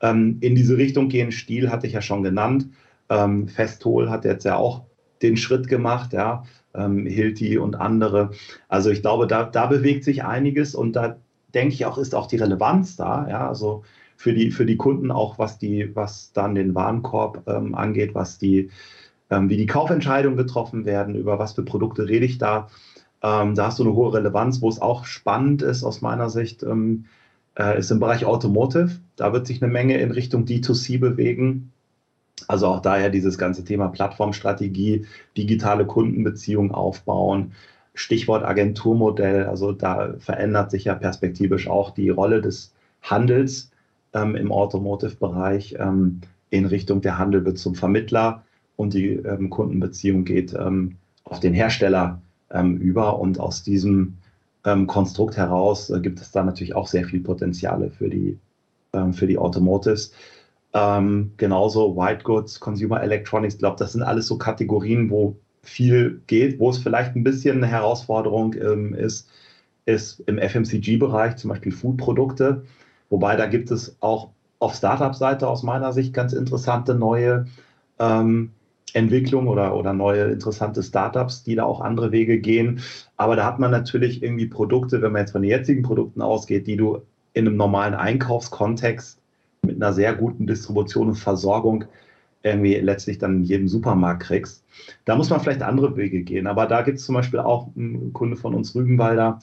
ähm, 0.00 0.38
in 0.40 0.54
diese 0.54 0.76
Richtung 0.76 1.08
gehen. 1.08 1.32
Stil 1.32 1.70
hatte 1.70 1.86
ich 1.86 1.92
ja 1.92 2.02
schon 2.02 2.22
genannt. 2.22 2.68
Ähm, 3.10 3.48
Festol 3.48 4.10
hat 4.10 4.24
jetzt 4.24 4.44
ja 4.44 4.56
auch 4.56 4.82
den 5.22 5.36
Schritt 5.36 5.68
gemacht, 5.68 6.12
ja, 6.12 6.44
ähm, 6.74 7.06
Hilti 7.06 7.58
und 7.58 7.76
andere. 7.76 8.30
Also 8.68 8.90
ich 8.90 9.02
glaube, 9.02 9.26
da, 9.26 9.44
da 9.44 9.66
bewegt 9.66 10.04
sich 10.04 10.24
einiges 10.24 10.74
und 10.74 10.94
da 10.94 11.16
denke 11.54 11.74
ich 11.74 11.86
auch, 11.86 11.98
ist 11.98 12.14
auch 12.14 12.26
die 12.26 12.36
Relevanz 12.36 12.96
da, 12.96 13.26
ja, 13.28 13.48
also 13.48 13.84
für 14.18 14.34
die, 14.34 14.50
für 14.50 14.66
die 14.66 14.76
Kunden 14.76 15.12
auch, 15.12 15.38
was 15.38 15.58
die, 15.58 15.94
was 15.94 16.32
dann 16.32 16.56
den 16.56 16.74
Warenkorb 16.74 17.44
ähm, 17.46 17.76
angeht, 17.76 18.16
was 18.16 18.36
die, 18.36 18.68
ähm, 19.30 19.48
wie 19.48 19.56
die 19.56 19.66
Kaufentscheidungen 19.66 20.36
getroffen 20.36 20.84
werden, 20.84 21.14
über 21.14 21.38
was 21.38 21.52
für 21.52 21.62
Produkte 21.62 22.08
rede 22.08 22.26
ich 22.26 22.36
da. 22.36 22.68
Ähm, 23.22 23.54
da 23.54 23.66
hast 23.66 23.78
du 23.78 23.84
eine 23.84 23.94
hohe 23.94 24.14
Relevanz, 24.14 24.60
wo 24.60 24.68
es 24.68 24.82
auch 24.82 25.04
spannend 25.04 25.62
ist 25.62 25.84
aus 25.84 26.00
meiner 26.00 26.30
Sicht, 26.30 26.64
ähm, 26.64 27.04
äh, 27.56 27.78
ist 27.78 27.92
im 27.92 28.00
Bereich 28.00 28.24
Automotive. 28.24 28.90
Da 29.14 29.32
wird 29.32 29.46
sich 29.46 29.62
eine 29.62 29.72
Menge 29.72 29.98
in 29.98 30.10
Richtung 30.10 30.46
D2C 30.46 30.98
bewegen. 30.98 31.72
Also 32.48 32.66
auch 32.66 32.82
daher 32.82 33.10
dieses 33.10 33.38
ganze 33.38 33.64
Thema 33.64 33.86
Plattformstrategie, 33.86 35.06
digitale 35.36 35.86
Kundenbeziehungen 35.86 36.72
aufbauen, 36.72 37.52
Stichwort 37.94 38.44
Agenturmodell. 38.44 39.46
Also 39.46 39.70
da 39.70 40.14
verändert 40.18 40.72
sich 40.72 40.84
ja 40.86 40.96
perspektivisch 40.96 41.68
auch 41.68 41.92
die 41.92 42.10
Rolle 42.10 42.40
des 42.42 42.74
Handels 43.00 43.70
ähm, 44.14 44.34
im 44.34 44.52
Automotive-Bereich 44.52 45.76
ähm, 45.78 46.20
in 46.50 46.64
Richtung 46.64 47.00
der 47.00 47.18
Handel 47.18 47.44
wird 47.44 47.58
zum 47.58 47.74
Vermittler 47.74 48.44
und 48.76 48.94
die 48.94 49.14
ähm, 49.14 49.50
Kundenbeziehung 49.50 50.24
geht 50.24 50.54
ähm, 50.54 50.96
auf 51.24 51.40
den 51.40 51.52
Hersteller 51.52 52.22
ähm, 52.50 52.78
über. 52.78 53.18
Und 53.18 53.38
aus 53.38 53.62
diesem 53.62 54.14
ähm, 54.64 54.86
Konstrukt 54.86 55.36
heraus 55.36 55.90
äh, 55.90 56.00
gibt 56.00 56.20
es 56.20 56.30
da 56.30 56.42
natürlich 56.42 56.74
auch 56.74 56.86
sehr 56.86 57.04
viel 57.04 57.20
Potenziale 57.20 57.90
für 57.90 58.08
die, 58.08 58.38
für 59.12 59.26
die 59.26 59.36
Automotives. 59.36 60.12
Genauso 60.72 61.96
White 61.96 62.24
Goods, 62.24 62.58
Consumer 62.58 63.02
Electronics, 63.02 63.54
ich 63.54 63.58
glaube, 63.58 63.76
das 63.78 63.92
sind 63.92 64.02
alles 64.02 64.26
so 64.26 64.38
Kategorien, 64.38 65.10
wo 65.10 65.36
viel 65.62 66.22
geht, 66.26 66.58
wo 66.58 66.70
es 66.70 66.78
vielleicht 66.78 67.14
ein 67.14 67.22
bisschen 67.22 67.58
eine 67.58 67.66
Herausforderung 67.66 68.54
ist, 68.54 69.28
ist 69.84 70.20
im 70.20 70.38
FMCG-Bereich, 70.38 71.36
zum 71.36 71.50
Beispiel 71.50 71.72
Food-Produkte. 71.72 72.64
Wobei 73.10 73.36
da 73.36 73.46
gibt 73.46 73.70
es 73.70 73.96
auch 74.00 74.30
auf 74.58 74.74
Startup-Seite 74.74 75.48
aus 75.48 75.62
meiner 75.62 75.92
Sicht 75.92 76.12
ganz 76.12 76.32
interessante 76.32 76.94
neue 76.94 77.46
ähm, 77.98 78.50
Entwicklungen 78.94 79.48
oder, 79.48 79.76
oder 79.76 79.92
neue 79.92 80.24
interessante 80.24 80.82
Startups, 80.82 81.42
die 81.42 81.54
da 81.54 81.64
auch 81.64 81.80
andere 81.80 82.12
Wege 82.12 82.38
gehen. 82.38 82.80
Aber 83.16 83.36
da 83.36 83.44
hat 83.44 83.58
man 83.58 83.70
natürlich 83.70 84.22
irgendwie 84.22 84.46
Produkte, 84.46 85.02
wenn 85.02 85.12
man 85.12 85.22
jetzt 85.22 85.32
von 85.32 85.42
den 85.42 85.50
jetzigen 85.50 85.82
Produkten 85.82 86.22
ausgeht, 86.22 86.66
die 86.66 86.76
du 86.76 87.02
in 87.34 87.46
einem 87.46 87.56
normalen 87.56 87.94
Einkaufskontext 87.94 89.20
mit 89.62 89.76
einer 89.76 89.92
sehr 89.92 90.14
guten 90.14 90.46
Distribution 90.46 91.08
und 91.08 91.16
Versorgung 91.16 91.84
irgendwie 92.42 92.76
letztlich 92.76 93.18
dann 93.18 93.38
in 93.38 93.44
jedem 93.44 93.68
Supermarkt 93.68 94.22
kriegst. 94.22 94.64
Da 95.04 95.16
muss 95.16 95.28
man 95.30 95.40
vielleicht 95.40 95.62
andere 95.62 95.96
Wege 95.96 96.22
gehen. 96.22 96.46
Aber 96.46 96.66
da 96.66 96.82
gibt 96.82 96.98
es 96.98 97.04
zum 97.04 97.14
Beispiel 97.14 97.40
auch 97.40 97.68
einen 97.76 98.12
Kunde 98.12 98.36
von 98.36 98.54
uns, 98.54 98.74
Rügenwalder, 98.74 99.40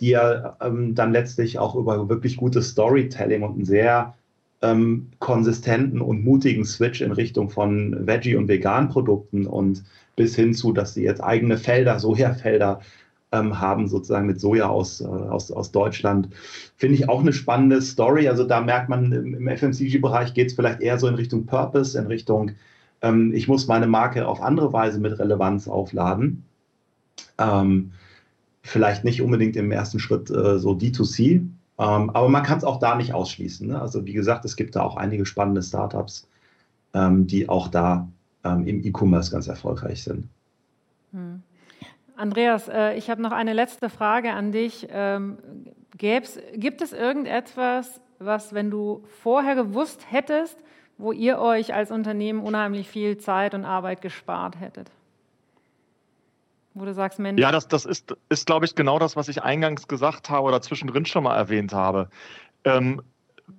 die 0.00 0.10
ja 0.10 0.56
ähm, 0.60 0.94
dann 0.94 1.12
letztlich 1.12 1.58
auch 1.58 1.74
über 1.74 2.08
wirklich 2.08 2.36
gutes 2.36 2.70
Storytelling 2.70 3.42
und 3.42 3.54
einen 3.54 3.64
sehr 3.64 4.14
ähm, 4.62 5.08
konsistenten 5.18 6.00
und 6.00 6.24
mutigen 6.24 6.64
Switch 6.64 7.00
in 7.00 7.12
Richtung 7.12 7.50
von 7.50 8.06
Veggie- 8.06 8.36
und 8.36 8.48
Vegan-Produkten 8.48 9.46
und 9.46 9.84
bis 10.16 10.34
hin 10.34 10.54
zu, 10.54 10.72
dass 10.72 10.94
sie 10.94 11.02
jetzt 11.02 11.22
eigene 11.22 11.56
Felder, 11.56 11.98
Sojafelder 11.98 12.80
ähm, 13.32 13.60
haben, 13.60 13.88
sozusagen 13.88 14.26
mit 14.26 14.40
Soja 14.40 14.68
aus, 14.68 15.00
äh, 15.00 15.06
aus, 15.06 15.50
aus 15.50 15.72
Deutschland. 15.72 16.28
Finde 16.76 16.96
ich 16.96 17.08
auch 17.08 17.20
eine 17.20 17.32
spannende 17.32 17.80
Story. 17.80 18.28
Also 18.28 18.44
da 18.44 18.60
merkt 18.60 18.88
man, 18.88 19.12
im, 19.12 19.48
FMCG-Bereich 19.48 20.34
geht 20.34 20.48
es 20.48 20.54
vielleicht 20.54 20.80
eher 20.80 20.98
so 20.98 21.06
in 21.06 21.14
Richtung 21.14 21.46
Purpose, 21.46 21.98
in 21.98 22.06
Richtung, 22.06 22.52
ähm, 23.02 23.32
ich 23.32 23.48
muss 23.48 23.66
meine 23.66 23.86
Marke 23.86 24.26
auf 24.26 24.42
andere 24.42 24.72
Weise 24.72 25.00
mit 25.00 25.18
Relevanz 25.18 25.68
aufladen. 25.68 26.44
Ähm, 27.38 27.92
vielleicht 28.62 29.04
nicht 29.04 29.22
unbedingt 29.22 29.56
im 29.56 29.72
ersten 29.72 29.98
Schritt 29.98 30.30
äh, 30.30 30.58
so 30.58 30.72
D2C, 30.72 31.46
ähm, 31.80 32.10
aber 32.10 32.28
man 32.28 32.42
kann 32.42 32.58
es 32.58 32.64
auch 32.64 32.78
da 32.78 32.94
nicht 32.94 33.14
ausschließen. 33.14 33.68
Ne? 33.68 33.80
Also 33.80 34.04
wie 34.04 34.12
gesagt, 34.12 34.44
es 34.44 34.56
gibt 34.56 34.76
da 34.76 34.82
auch 34.82 34.96
einige 34.96 35.24
spannende 35.24 35.62
Startups, 35.62 36.28
ähm, 36.92 37.26
die 37.26 37.48
auch 37.48 37.68
da 37.68 38.08
ähm, 38.44 38.66
im 38.66 38.84
E-Commerce 38.84 39.30
ganz 39.30 39.48
erfolgreich 39.48 40.02
sind. 40.02 40.28
Hm. 41.12 41.42
Andreas, 42.16 42.68
äh, 42.68 42.96
ich 42.98 43.08
habe 43.08 43.22
noch 43.22 43.32
eine 43.32 43.54
letzte 43.54 43.88
Frage 43.88 44.32
an 44.32 44.52
dich. 44.52 44.88
Ähm, 44.90 45.38
gibt 45.96 46.82
es 46.82 46.92
irgendetwas, 46.92 48.00
was, 48.18 48.52
wenn 48.52 48.70
du 48.70 49.02
vorher 49.22 49.54
gewusst 49.54 50.06
hättest, 50.10 50.58
wo 50.98 51.12
ihr 51.12 51.38
euch 51.38 51.72
als 51.72 51.90
Unternehmen 51.90 52.40
unheimlich 52.40 52.88
viel 52.88 53.16
Zeit 53.16 53.54
und 53.54 53.64
Arbeit 53.64 54.02
gespart 54.02 54.60
hättet? 54.60 54.90
Wo 56.74 56.84
du 56.84 56.94
sagst, 56.94 57.18
Mensch. 57.18 57.40
Ja, 57.40 57.50
das, 57.50 57.68
das 57.68 57.84
ist, 57.84 58.14
ist 58.28 58.46
glaube 58.46 58.64
ich, 58.64 58.74
genau 58.74 58.98
das, 58.98 59.16
was 59.16 59.28
ich 59.28 59.42
eingangs 59.42 59.88
gesagt 59.88 60.30
habe 60.30 60.46
oder 60.46 60.62
zwischendrin 60.62 61.04
schon 61.04 61.24
mal 61.24 61.36
erwähnt 61.36 61.72
habe. 61.72 62.08
Ähm, 62.64 63.02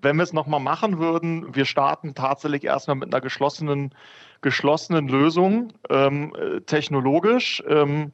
wenn 0.01 0.15
wir 0.15 0.23
es 0.23 0.31
nochmal 0.31 0.61
machen 0.61 0.99
würden, 0.99 1.53
wir 1.53 1.65
starten 1.65 2.15
tatsächlich 2.15 2.63
erstmal 2.63 2.95
mit 2.95 3.13
einer 3.13 3.21
geschlossenen, 3.21 3.93
geschlossenen 4.41 5.09
Lösung, 5.09 5.73
ähm, 5.89 6.33
äh, 6.35 6.61
technologisch. 6.61 7.61
Ähm, 7.67 8.13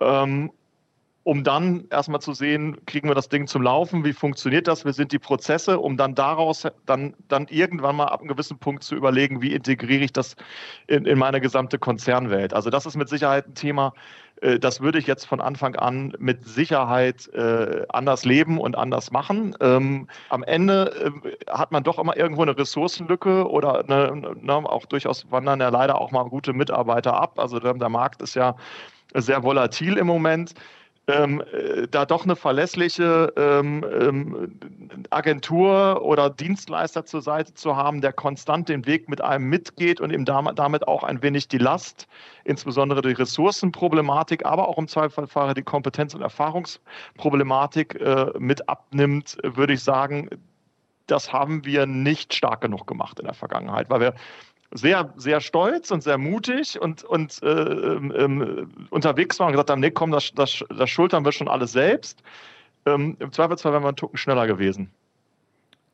ähm, 0.00 0.50
um 1.24 1.44
dann 1.44 1.86
erstmal 1.90 2.20
zu 2.20 2.32
sehen, 2.32 2.84
kriegen 2.86 3.08
wir 3.08 3.14
das 3.14 3.28
Ding 3.28 3.46
zum 3.46 3.62
Laufen, 3.62 4.04
wie 4.04 4.12
funktioniert 4.12 4.66
das, 4.66 4.84
wie 4.84 4.92
sind 4.92 5.12
die 5.12 5.18
Prozesse, 5.18 5.78
um 5.78 5.96
dann 5.96 6.14
daraus 6.14 6.66
dann, 6.86 7.14
dann 7.28 7.46
irgendwann 7.48 7.96
mal 7.96 8.06
ab 8.06 8.20
einem 8.20 8.28
gewissen 8.28 8.58
Punkt 8.58 8.82
zu 8.82 8.96
überlegen, 8.96 9.40
wie 9.40 9.52
integriere 9.52 10.02
ich 10.02 10.12
das 10.12 10.36
in, 10.88 11.04
in 11.04 11.18
meine 11.18 11.40
gesamte 11.40 11.78
Konzernwelt. 11.78 12.52
Also 12.52 12.70
das 12.70 12.86
ist 12.86 12.96
mit 12.96 13.08
Sicherheit 13.08 13.46
ein 13.46 13.54
Thema, 13.54 13.94
äh, 14.42 14.58
das 14.58 14.80
würde 14.80 14.98
ich 14.98 15.06
jetzt 15.06 15.24
von 15.24 15.40
Anfang 15.40 15.76
an 15.76 16.14
mit 16.18 16.46
Sicherheit 16.46 17.28
äh, 17.28 17.86
anders 17.88 18.24
leben 18.24 18.58
und 18.58 18.76
anders 18.76 19.10
machen. 19.10 19.54
Ähm, 19.60 20.08
am 20.28 20.42
Ende 20.42 21.12
äh, 21.24 21.50
hat 21.50 21.72
man 21.72 21.84
doch 21.84 21.98
immer 21.98 22.16
irgendwo 22.16 22.42
eine 22.42 22.56
Ressourcenlücke 22.58 23.48
oder 23.48 23.84
eine, 23.88 24.34
ne, 24.40 24.54
auch 24.54 24.86
durchaus 24.86 25.30
wandern 25.30 25.60
ja 25.60 25.68
leider 25.68 26.00
auch 26.00 26.10
mal 26.10 26.24
gute 26.24 26.52
Mitarbeiter 26.52 27.14
ab. 27.14 27.38
Also 27.38 27.60
der, 27.60 27.74
der 27.74 27.88
Markt 27.88 28.22
ist 28.22 28.34
ja 28.34 28.56
sehr 29.14 29.42
volatil 29.42 29.96
im 29.96 30.06
Moment. 30.06 30.54
Ähm, 31.08 31.42
äh, 31.52 31.88
da 31.88 32.06
doch 32.06 32.22
eine 32.22 32.36
verlässliche 32.36 33.32
ähm, 33.36 33.84
ähm, 34.00 34.60
Agentur 35.10 36.00
oder 36.02 36.30
Dienstleister 36.30 37.04
zur 37.04 37.22
Seite 37.22 37.54
zu 37.54 37.76
haben, 37.76 38.00
der 38.00 38.12
konstant 38.12 38.68
den 38.68 38.86
Weg 38.86 39.08
mit 39.08 39.20
einem 39.20 39.48
mitgeht 39.48 40.00
und 40.00 40.12
ihm 40.12 40.24
damit 40.24 40.86
auch 40.86 41.02
ein 41.02 41.20
wenig 41.20 41.48
die 41.48 41.58
Last, 41.58 42.06
insbesondere 42.44 43.02
die 43.02 43.14
Ressourcenproblematik, 43.14 44.46
aber 44.46 44.68
auch 44.68 44.78
im 44.78 44.86
Zweifelsfall 44.86 45.54
die 45.54 45.64
Kompetenz- 45.64 46.14
und 46.14 46.22
Erfahrungsproblematik 46.22 48.00
äh, 48.00 48.26
mit 48.38 48.68
abnimmt, 48.68 49.38
würde 49.42 49.72
ich 49.72 49.82
sagen, 49.82 50.30
das 51.08 51.32
haben 51.32 51.64
wir 51.64 51.86
nicht 51.86 52.32
stark 52.32 52.60
genug 52.60 52.86
gemacht 52.86 53.18
in 53.18 53.26
der 53.26 53.34
Vergangenheit, 53.34 53.90
weil 53.90 54.00
wir 54.00 54.14
sehr, 54.72 55.12
sehr 55.16 55.40
stolz 55.40 55.90
und 55.90 56.02
sehr 56.02 56.18
mutig 56.18 56.80
und, 56.80 57.04
und 57.04 57.42
äh, 57.42 57.46
ähm, 57.48 58.70
unterwegs 58.90 59.38
waren 59.38 59.48
und 59.48 59.52
gesagt 59.52 59.70
haben, 59.70 59.80
nee, 59.80 59.90
komm, 59.90 60.10
das, 60.10 60.32
das, 60.34 60.64
das 60.76 60.90
schultern 60.90 61.24
wir 61.24 61.32
schon 61.32 61.48
alles 61.48 61.72
selbst. 61.72 62.22
Ähm, 62.86 63.16
Im 63.18 63.32
Zweifelsfall 63.32 63.72
wären 63.72 63.82
wir 63.82 63.88
einen 63.88 63.96
Tucken 63.96 64.16
schneller 64.16 64.46
gewesen. 64.46 64.90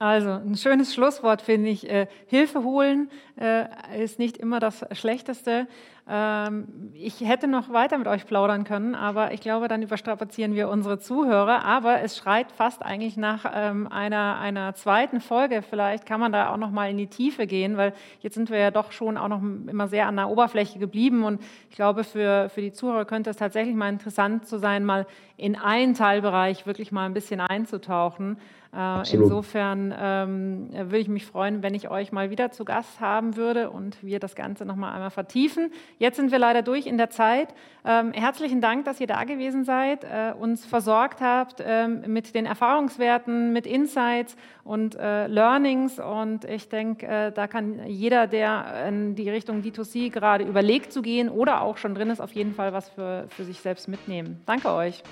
Also 0.01 0.31
ein 0.31 0.57
schönes 0.57 0.95
Schlusswort 0.95 1.43
finde 1.43 1.71
ich. 1.71 1.91
Äh, 1.91 2.07
Hilfe 2.27 2.63
holen 2.63 3.11
äh, 3.37 3.65
ist 4.03 4.21
nicht 4.21 4.37
immer 4.37 4.61
das 4.61 4.85
Schlechteste. 4.93 5.67
Ähm, 6.11 6.91
ich 6.95 7.21
hätte 7.21 7.49
noch 7.49 7.71
weiter 7.71 7.99
mit 7.99 8.07
euch 8.07 8.25
plaudern 8.25 8.65
können, 8.65 8.95
aber 8.95 9.33
ich 9.33 9.41
glaube, 9.41 9.69
dann 9.69 9.83
überstrapazieren 9.83 10.55
wir 10.55 10.71
unsere 10.71 10.99
Zuhörer. 10.99 11.65
Aber 11.65 12.01
es 12.01 12.17
schreit 12.17 12.51
fast 12.51 12.83
eigentlich 12.83 13.19
nach 13.19 13.45
ähm, 13.55 13.87
einer, 13.89 14.39
einer 14.39 14.75
zweiten 14.75 15.21
Folge. 15.21 15.61
Vielleicht 15.61 16.07
kann 16.07 16.19
man 16.19 16.33
da 16.33 16.53
auch 16.53 16.57
noch 16.57 16.71
mal 16.71 16.91
in 16.91 16.97
die 16.97 17.09
Tiefe 17.09 17.47
gehen, 17.47 17.77
weil 17.77 17.93
jetzt 18.21 18.35
sind 18.35 18.49
wir 18.49 18.59
ja 18.59 18.71
doch 18.71 18.93
schon 18.93 19.19
auch 19.19 19.29
noch 19.29 19.43
immer 19.43 19.89
sehr 19.89 20.07
an 20.07 20.17
der 20.17 20.31
Oberfläche 20.31 20.79
geblieben. 20.79 21.25
Und 21.25 21.43
ich 21.69 21.77
glaube, 21.77 22.05
für, 22.05 22.49
für 22.49 22.63
die 22.63 22.73
Zuhörer 22.73 23.05
könnte 23.05 23.29
es 23.29 23.37
tatsächlich 23.37 23.77
mal 23.77 23.91
interessant 23.91 24.47
zu 24.47 24.59
sein, 24.59 24.87
mal 24.87 25.07
in 25.37 25.57
einen 25.57 25.95
Teilbereich 25.95 26.67
wirklich 26.67 26.91
mal 26.91 27.05
ein 27.05 27.15
bisschen 27.15 27.41
einzutauchen. 27.41 28.39
Äh, 28.75 29.15
insofern 29.15 29.95
ähm, 29.99 30.69
würde 30.73 30.99
ich 30.99 31.09
mich 31.09 31.25
freuen, 31.25 31.63
wenn 31.63 31.75
ich 31.75 31.91
euch 31.91 32.13
mal 32.13 32.31
wieder 32.31 32.51
zu 32.51 32.65
Gast 32.67 33.01
haben 33.01 33.37
würde 33.37 33.71
und 33.71 34.03
wir 34.03 34.21
das 34.21 34.35
Ganze 34.35 34.67
nochmal 34.67 34.93
einmal 34.93 35.11
vertiefen. 35.11 35.73
Jetzt 35.99 36.17
sind 36.17 36.31
wir 36.31 36.39
leider 36.39 36.63
durch 36.63 36.87
in 36.87 36.97
der 36.97 37.11
Zeit. 37.11 37.49
Ähm, 37.85 38.13
herzlichen 38.13 38.61
Dank, 38.61 38.85
dass 38.85 39.01
ihr 39.01 39.09
da 39.09 39.25
gewesen 39.25 39.65
seid, 39.65 40.05
äh, 40.05 40.33
uns 40.39 40.65
versorgt 40.65 41.21
habt 41.21 41.63
ähm, 41.65 42.03
mit 42.07 42.35
den 42.35 42.47
Erfahrungswerten, 42.47 43.53
mit 43.53 43.67
Insights 43.67 44.37
und 44.63 44.95
äh, 44.95 45.27
Learnings. 45.27 45.99
Und 45.99 46.45
ich 46.45 46.69
denke, 46.69 47.07
äh, 47.07 47.33
da 47.33 47.49
kann 47.49 47.81
jeder, 47.87 48.27
der 48.29 48.87
in 48.89 49.17
die 49.17 49.29
Richtung 49.29 49.63
D2C 49.63 50.11
gerade 50.11 50.45
überlegt 50.45 50.93
zu 50.93 51.03
gehen 51.03 51.29
oder 51.29 51.63
auch 51.63 51.79
schon 51.79 51.95
drin 51.95 52.11
ist, 52.11 52.21
auf 52.21 52.33
jeden 52.33 52.55
Fall 52.55 52.73
was 52.73 52.89
für, 52.91 53.27
für 53.31 53.45
sich 53.45 53.61
selbst 53.61 53.89
mitnehmen. 53.89 54.41
Danke 54.47 54.73
euch. 54.73 55.03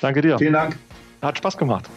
Danke 0.00 0.22
dir. 0.22 0.38
Vielen 0.38 0.54
Dank. 0.54 0.76
Hat 1.22 1.38
Spaß 1.38 1.56
gemacht. 1.56 1.88